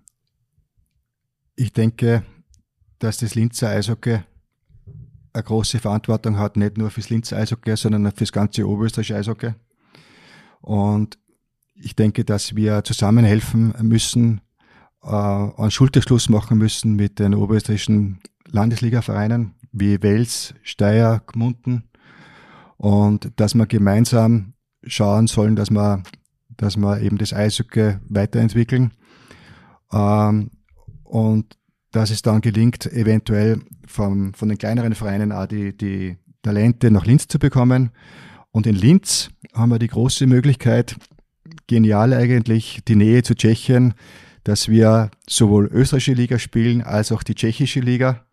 ich 1.56 1.72
denke, 1.72 2.24
dass 2.98 3.18
das 3.18 3.34
Linzer 3.34 3.68
Eishockey 3.70 4.20
eine 5.32 5.42
große 5.42 5.78
Verantwortung 5.78 6.38
hat, 6.38 6.56
nicht 6.56 6.78
nur 6.78 6.90
fürs 6.90 7.10
Linzer 7.10 7.38
Eishockey, 7.38 7.76
sondern 7.76 8.12
fürs 8.12 8.32
ganze 8.32 8.68
oberösterreichische 8.68 9.16
Eishockey. 9.16 9.54
Und 10.60 11.18
ich 11.74 11.96
denke, 11.96 12.24
dass 12.24 12.54
wir 12.54 12.84
zusammenhelfen 12.84 13.74
müssen, 13.82 14.40
äh, 15.02 15.08
einen 15.08 15.70
Schulterschluss 15.70 16.28
machen 16.28 16.58
müssen 16.58 16.94
mit 16.94 17.18
den 17.18 17.34
oberösterreichischen 17.34 18.20
Landesligavereinen 18.46 19.54
wie 19.72 20.02
Wels, 20.02 20.54
Steyr, 20.62 21.22
Gmunden 21.26 21.84
und 22.82 23.30
dass 23.36 23.54
wir 23.54 23.66
gemeinsam 23.66 24.54
schauen 24.84 25.28
sollen, 25.28 25.54
dass 25.54 25.70
wir, 25.70 26.02
dass 26.56 26.76
wir 26.76 27.00
eben 27.00 27.16
das 27.16 27.32
Eishockey 27.32 27.98
weiterentwickeln 28.08 28.90
ähm, 29.92 30.50
und 31.04 31.56
dass 31.92 32.10
es 32.10 32.22
dann 32.22 32.40
gelingt, 32.40 32.86
eventuell 32.86 33.60
vom, 33.86 34.34
von 34.34 34.48
den 34.48 34.58
kleineren 34.58 34.96
Vereinen 34.96 35.30
auch 35.30 35.46
die, 35.46 35.76
die 35.76 36.16
Talente 36.42 36.90
nach 36.90 37.06
Linz 37.06 37.28
zu 37.28 37.38
bekommen. 37.38 37.90
Und 38.50 38.66
in 38.66 38.74
Linz 38.74 39.30
haben 39.54 39.70
wir 39.70 39.78
die 39.78 39.86
große 39.86 40.26
Möglichkeit, 40.26 40.96
genial 41.68 42.12
eigentlich, 42.12 42.80
die 42.88 42.96
Nähe 42.96 43.22
zu 43.22 43.36
Tschechien, 43.36 43.94
dass 44.42 44.66
wir 44.66 45.12
sowohl 45.28 45.66
österreichische 45.66 46.14
Liga 46.14 46.40
spielen 46.40 46.82
als 46.82 47.12
auch 47.12 47.22
die 47.22 47.36
tschechische 47.36 47.78
Liga. 47.78 48.26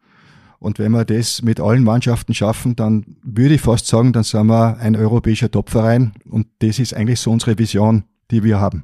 Und 0.60 0.78
wenn 0.78 0.92
wir 0.92 1.06
das 1.06 1.42
mit 1.42 1.60
allen 1.60 1.84
Mannschaften 1.84 2.34
schaffen, 2.34 2.76
dann 2.76 3.18
würde 3.24 3.56
ich 3.56 3.62
fast 3.62 3.88
sagen, 3.88 4.12
dann 4.12 4.24
sind 4.24 4.48
wir 4.48 4.78
ein 4.78 4.96
europäischer 4.96 5.50
Topverein. 5.50 6.14
Und 6.30 6.48
das 6.60 6.80
ist 6.80 6.94
eigentlich 6.94 7.22
so 7.22 7.32
unsere 7.32 7.58
Vision, 7.58 8.04
die 8.30 8.44
wir 8.44 8.60
haben. 8.60 8.84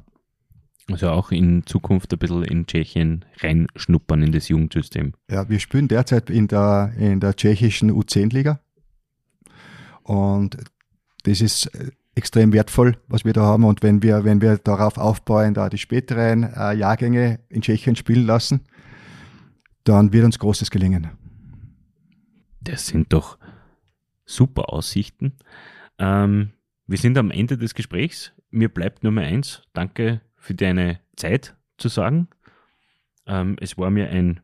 Also 0.90 1.10
auch 1.10 1.32
in 1.32 1.66
Zukunft 1.66 2.12
ein 2.12 2.18
bisschen 2.18 2.44
in 2.44 2.66
Tschechien 2.66 3.24
reinschnuppern 3.40 4.22
in 4.22 4.32
das 4.32 4.48
Jugendsystem. 4.48 5.14
Ja, 5.30 5.48
wir 5.48 5.58
spielen 5.58 5.88
derzeit 5.88 6.30
in 6.30 6.48
der, 6.48 6.92
in 6.96 7.20
der 7.20 7.34
tschechischen 7.34 7.90
U10-Liga. 7.90 8.60
Und 10.04 10.56
das 11.24 11.40
ist 11.40 11.66
äh, 11.74 11.90
extrem 12.14 12.52
wertvoll, 12.52 12.96
was 13.08 13.24
wir 13.24 13.32
da 13.32 13.42
haben. 13.42 13.64
Und 13.64 13.82
wenn 13.82 14.02
wir, 14.02 14.24
wenn 14.24 14.40
wir 14.40 14.58
darauf 14.58 14.96
aufbauen, 14.96 15.54
da 15.54 15.68
die 15.68 15.78
späteren 15.78 16.44
äh, 16.44 16.72
Jahrgänge 16.74 17.40
in 17.48 17.62
Tschechien 17.62 17.96
spielen 17.96 18.24
lassen, 18.24 18.60
dann 19.82 20.12
wird 20.12 20.24
uns 20.24 20.38
Großes 20.38 20.70
gelingen. 20.70 21.10
Das 22.66 22.88
sind 22.88 23.12
doch 23.12 23.38
super 24.24 24.72
Aussichten. 24.72 25.34
Ähm, 25.98 26.50
wir 26.86 26.98
sind 26.98 27.16
am 27.16 27.30
Ende 27.30 27.56
des 27.56 27.74
Gesprächs. 27.74 28.32
Mir 28.50 28.68
bleibt 28.68 29.04
nur 29.04 29.12
mehr 29.12 29.26
eins. 29.26 29.62
Danke 29.72 30.20
für 30.36 30.54
deine 30.54 30.98
Zeit 31.14 31.54
zu 31.78 31.88
sagen. 31.88 32.28
Ähm, 33.26 33.56
es 33.60 33.78
war 33.78 33.90
mir 33.90 34.10
ein 34.10 34.40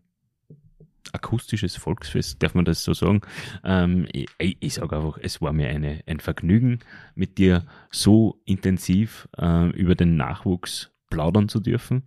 akustisches 1.13 1.77
Volksfest, 1.77 2.43
darf 2.43 2.55
man 2.55 2.65
das 2.65 2.85
so 2.85 2.95
sagen? 2.95 3.23
Ähm, 3.65 4.07
ich 4.13 4.29
ich 4.39 4.75
sage 4.75 4.97
einfach, 4.97 5.19
es 5.21 5.43
war 5.43 5.53
mir 5.53 5.69
eine, 5.69 6.03
ein 6.07 6.21
Vergnügen, 6.21 6.79
mit 7.17 7.39
dir 7.39 7.67
so 7.91 8.41
intensiv 8.45 9.29
äh, 9.37 9.69
über 9.71 9.97
den 9.97 10.17
Nachwuchs 10.17 10.93
plaudern 11.11 11.49
zu 11.49 11.59
dürfen 11.59 12.05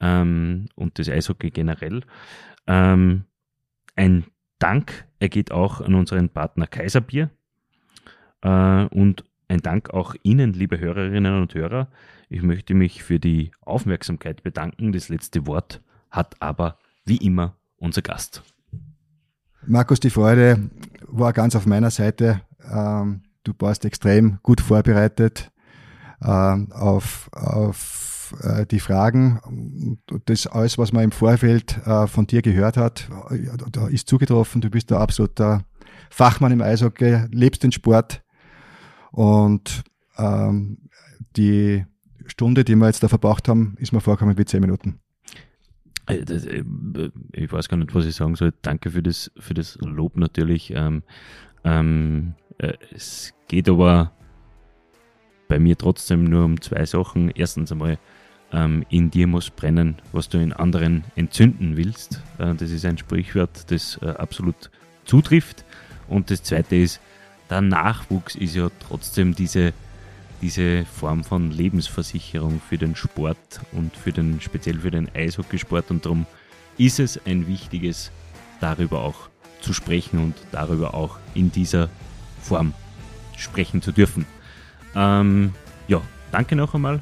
ähm, 0.00 0.66
und 0.74 0.98
das 0.98 1.10
Eishockey 1.10 1.50
generell. 1.50 2.00
Ähm, 2.66 3.24
ein 3.94 4.24
Dank 4.60 5.06
ergeht 5.18 5.50
auch 5.50 5.80
an 5.80 5.94
unseren 5.96 6.28
Partner 6.28 6.68
Kaiserbier 6.68 7.30
äh, 8.42 8.84
und 8.84 9.24
ein 9.48 9.60
Dank 9.60 9.90
auch 9.90 10.14
Ihnen, 10.22 10.52
liebe 10.52 10.78
Hörerinnen 10.78 11.40
und 11.40 11.54
Hörer. 11.54 11.88
Ich 12.28 12.42
möchte 12.42 12.74
mich 12.74 13.02
für 13.02 13.18
die 13.18 13.50
Aufmerksamkeit 13.62 14.44
bedanken. 14.44 14.92
Das 14.92 15.08
letzte 15.08 15.48
Wort 15.48 15.82
hat 16.10 16.36
aber 16.38 16.78
wie 17.04 17.16
immer 17.16 17.56
unser 17.76 18.02
Gast. 18.02 18.44
Markus, 19.66 19.98
die 19.98 20.10
Freude 20.10 20.70
war 21.08 21.32
ganz 21.32 21.56
auf 21.56 21.66
meiner 21.66 21.90
Seite. 21.90 22.42
Ähm, 22.72 23.22
du 23.42 23.52
warst 23.58 23.84
extrem 23.84 24.38
gut 24.42 24.60
vorbereitet 24.60 25.50
ähm, 26.24 26.70
auf, 26.72 27.28
auf 27.32 28.09
die 28.70 28.80
Fragen. 28.80 29.98
Das 30.26 30.46
alles, 30.46 30.78
was 30.78 30.92
man 30.92 31.04
im 31.04 31.12
Vorfeld 31.12 31.78
äh, 31.86 32.06
von 32.06 32.26
dir 32.26 32.42
gehört 32.42 32.76
hat, 32.76 33.08
ist 33.90 34.08
zugetroffen. 34.08 34.60
Du 34.60 34.70
bist 34.70 34.90
der 34.90 35.00
absoluter 35.00 35.64
Fachmann 36.10 36.52
im 36.52 36.62
Eishockey, 36.62 37.26
lebst 37.30 37.62
den 37.62 37.72
Sport 37.72 38.22
und 39.12 39.82
ähm, 40.18 40.78
die 41.36 41.84
Stunde, 42.26 42.64
die 42.64 42.76
wir 42.76 42.86
jetzt 42.86 43.02
da 43.02 43.08
verbraucht 43.08 43.48
haben, 43.48 43.76
ist 43.78 43.92
mir 43.92 44.00
vorgekommen 44.00 44.38
wie 44.38 44.44
zehn 44.44 44.60
Minuten. 44.60 45.00
Äh, 46.06 46.16
äh, 46.16 47.10
ich 47.32 47.52
weiß 47.52 47.68
gar 47.68 47.76
nicht, 47.76 47.94
was 47.94 48.06
ich 48.06 48.14
sagen 48.14 48.34
soll. 48.36 48.52
Danke 48.62 48.90
für 48.90 49.02
das, 49.02 49.30
für 49.38 49.54
das 49.54 49.78
Lob 49.80 50.16
natürlich. 50.16 50.72
Ähm, 50.74 51.02
ähm, 51.64 52.34
äh, 52.58 52.74
es 52.94 53.32
geht 53.48 53.68
aber 53.68 54.12
bei 55.48 55.58
mir 55.58 55.76
trotzdem 55.76 56.24
nur 56.24 56.44
um 56.44 56.60
zwei 56.60 56.84
Sachen. 56.84 57.30
Erstens 57.30 57.72
einmal, 57.72 57.98
ähm, 58.52 58.84
in 58.88 59.10
dir 59.10 59.26
muss 59.26 59.50
brennen, 59.50 59.96
was 60.12 60.28
du 60.28 60.38
in 60.38 60.52
anderen 60.52 61.04
entzünden 61.16 61.76
willst. 61.76 62.22
Äh, 62.38 62.54
das 62.54 62.70
ist 62.70 62.84
ein 62.84 62.98
Sprichwort, 62.98 63.70
das 63.70 63.98
äh, 64.02 64.06
absolut 64.06 64.70
zutrifft. 65.04 65.64
Und 66.08 66.30
das 66.30 66.42
zweite 66.42 66.76
ist, 66.76 67.00
der 67.48 67.60
Nachwuchs 67.60 68.34
ist 68.34 68.54
ja 68.54 68.70
trotzdem 68.80 69.34
diese 69.34 69.72
diese 70.40 70.84
Form 70.84 71.24
von 71.24 71.50
Lebensversicherung 71.50 72.60
für 72.66 72.78
den 72.78 72.96
Sport 72.96 73.60
und 73.72 73.96
für 73.96 74.12
den, 74.12 74.40
speziell 74.40 74.80
für 74.80 74.90
den 74.90 75.08
Eishockeysport. 75.14 75.90
Und 75.90 76.04
darum 76.04 76.26
ist 76.78 77.00
es 77.00 77.20
ein 77.26 77.46
wichtiges, 77.46 78.10
darüber 78.60 79.00
auch 79.00 79.28
zu 79.60 79.72
sprechen 79.72 80.18
und 80.18 80.34
darüber 80.52 80.94
auch 80.94 81.18
in 81.34 81.52
dieser 81.52 81.90
Form 82.40 82.72
sprechen 83.36 83.82
zu 83.82 83.92
dürfen. 83.92 84.24
Ähm, 84.94 85.52
ja, 85.88 86.00
danke 86.32 86.56
noch 86.56 86.74
einmal. 86.74 87.00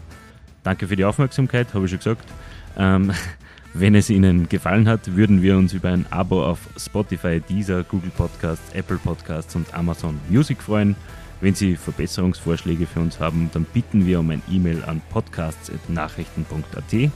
Danke 0.62 0.88
für 0.88 0.96
die 0.96 1.04
Aufmerksamkeit, 1.04 1.72
habe 1.74 1.84
ich 1.84 1.90
schon 1.90 1.98
gesagt. 1.98 2.28
Ähm, 2.76 3.12
wenn 3.74 3.94
es 3.94 4.10
Ihnen 4.10 4.48
gefallen 4.48 4.88
hat, 4.88 5.16
würden 5.16 5.42
wir 5.42 5.56
uns 5.56 5.72
über 5.72 5.90
ein 5.90 6.06
Abo 6.10 6.44
auf 6.44 6.60
Spotify, 6.76 7.40
Deezer, 7.40 7.84
Google 7.84 8.10
Podcasts, 8.16 8.74
Apple 8.74 8.98
Podcasts 8.98 9.54
und 9.54 9.72
Amazon 9.74 10.18
Music 10.28 10.62
freuen. 10.62 10.96
Wenn 11.40 11.54
Sie 11.54 11.76
Verbesserungsvorschläge 11.76 12.86
für 12.86 13.00
uns 13.00 13.20
haben, 13.20 13.50
dann 13.52 13.64
bitten 13.64 14.06
wir 14.06 14.18
um 14.18 14.30
ein 14.30 14.42
E-Mail 14.50 14.82
an 14.84 15.00
podcasts.nachrichten.at. 15.10 17.10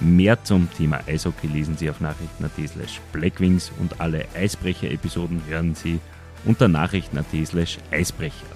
Mehr 0.00 0.42
zum 0.42 0.68
Thema 0.72 0.98
Eishockey 1.06 1.46
lesen 1.46 1.76
Sie 1.76 1.88
auf 1.88 2.00
nachrichten.at 2.00 2.68
slash 2.68 3.00
blackwings 3.12 3.70
und 3.78 4.00
alle 4.00 4.24
Eisbrecher-Episoden 4.34 5.42
hören 5.48 5.76
Sie 5.76 6.00
unter 6.44 6.66
nachrichten.at 6.66 7.46
slash 7.46 7.78
Eisbrecher. 7.92 8.46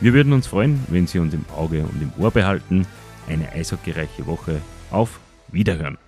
Wir 0.00 0.12
würden 0.12 0.32
uns 0.32 0.46
freuen, 0.46 0.78
wenn 0.88 1.08
Sie 1.08 1.18
uns 1.18 1.34
im 1.34 1.44
Auge 1.56 1.82
und 1.82 2.00
im 2.00 2.12
Ohr 2.16 2.30
behalten. 2.30 2.86
Eine 3.28 3.50
eishockeyreiche 3.52 4.26
Woche. 4.26 4.60
Auf 4.90 5.20
Wiederhören! 5.48 5.98